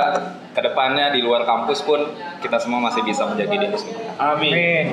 ke 0.51 0.61
depannya 0.61 1.11
di 1.11 1.21
luar 1.21 1.45
kampus 1.45 1.81
pun 1.81 2.01
kita 2.39 2.57
semua 2.57 2.81
masih 2.81 3.01
bisa 3.03 3.25
menjadi 3.25 3.53
diri 3.53 3.77
sendiri 3.77 4.01
Amin. 4.17 4.53
Amin. 4.53 4.87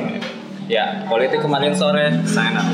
ya 0.66 1.04
politik 1.06 1.40
kemarin 1.40 1.72
sore 1.72 2.24
sign 2.24 2.54
up 2.54 2.68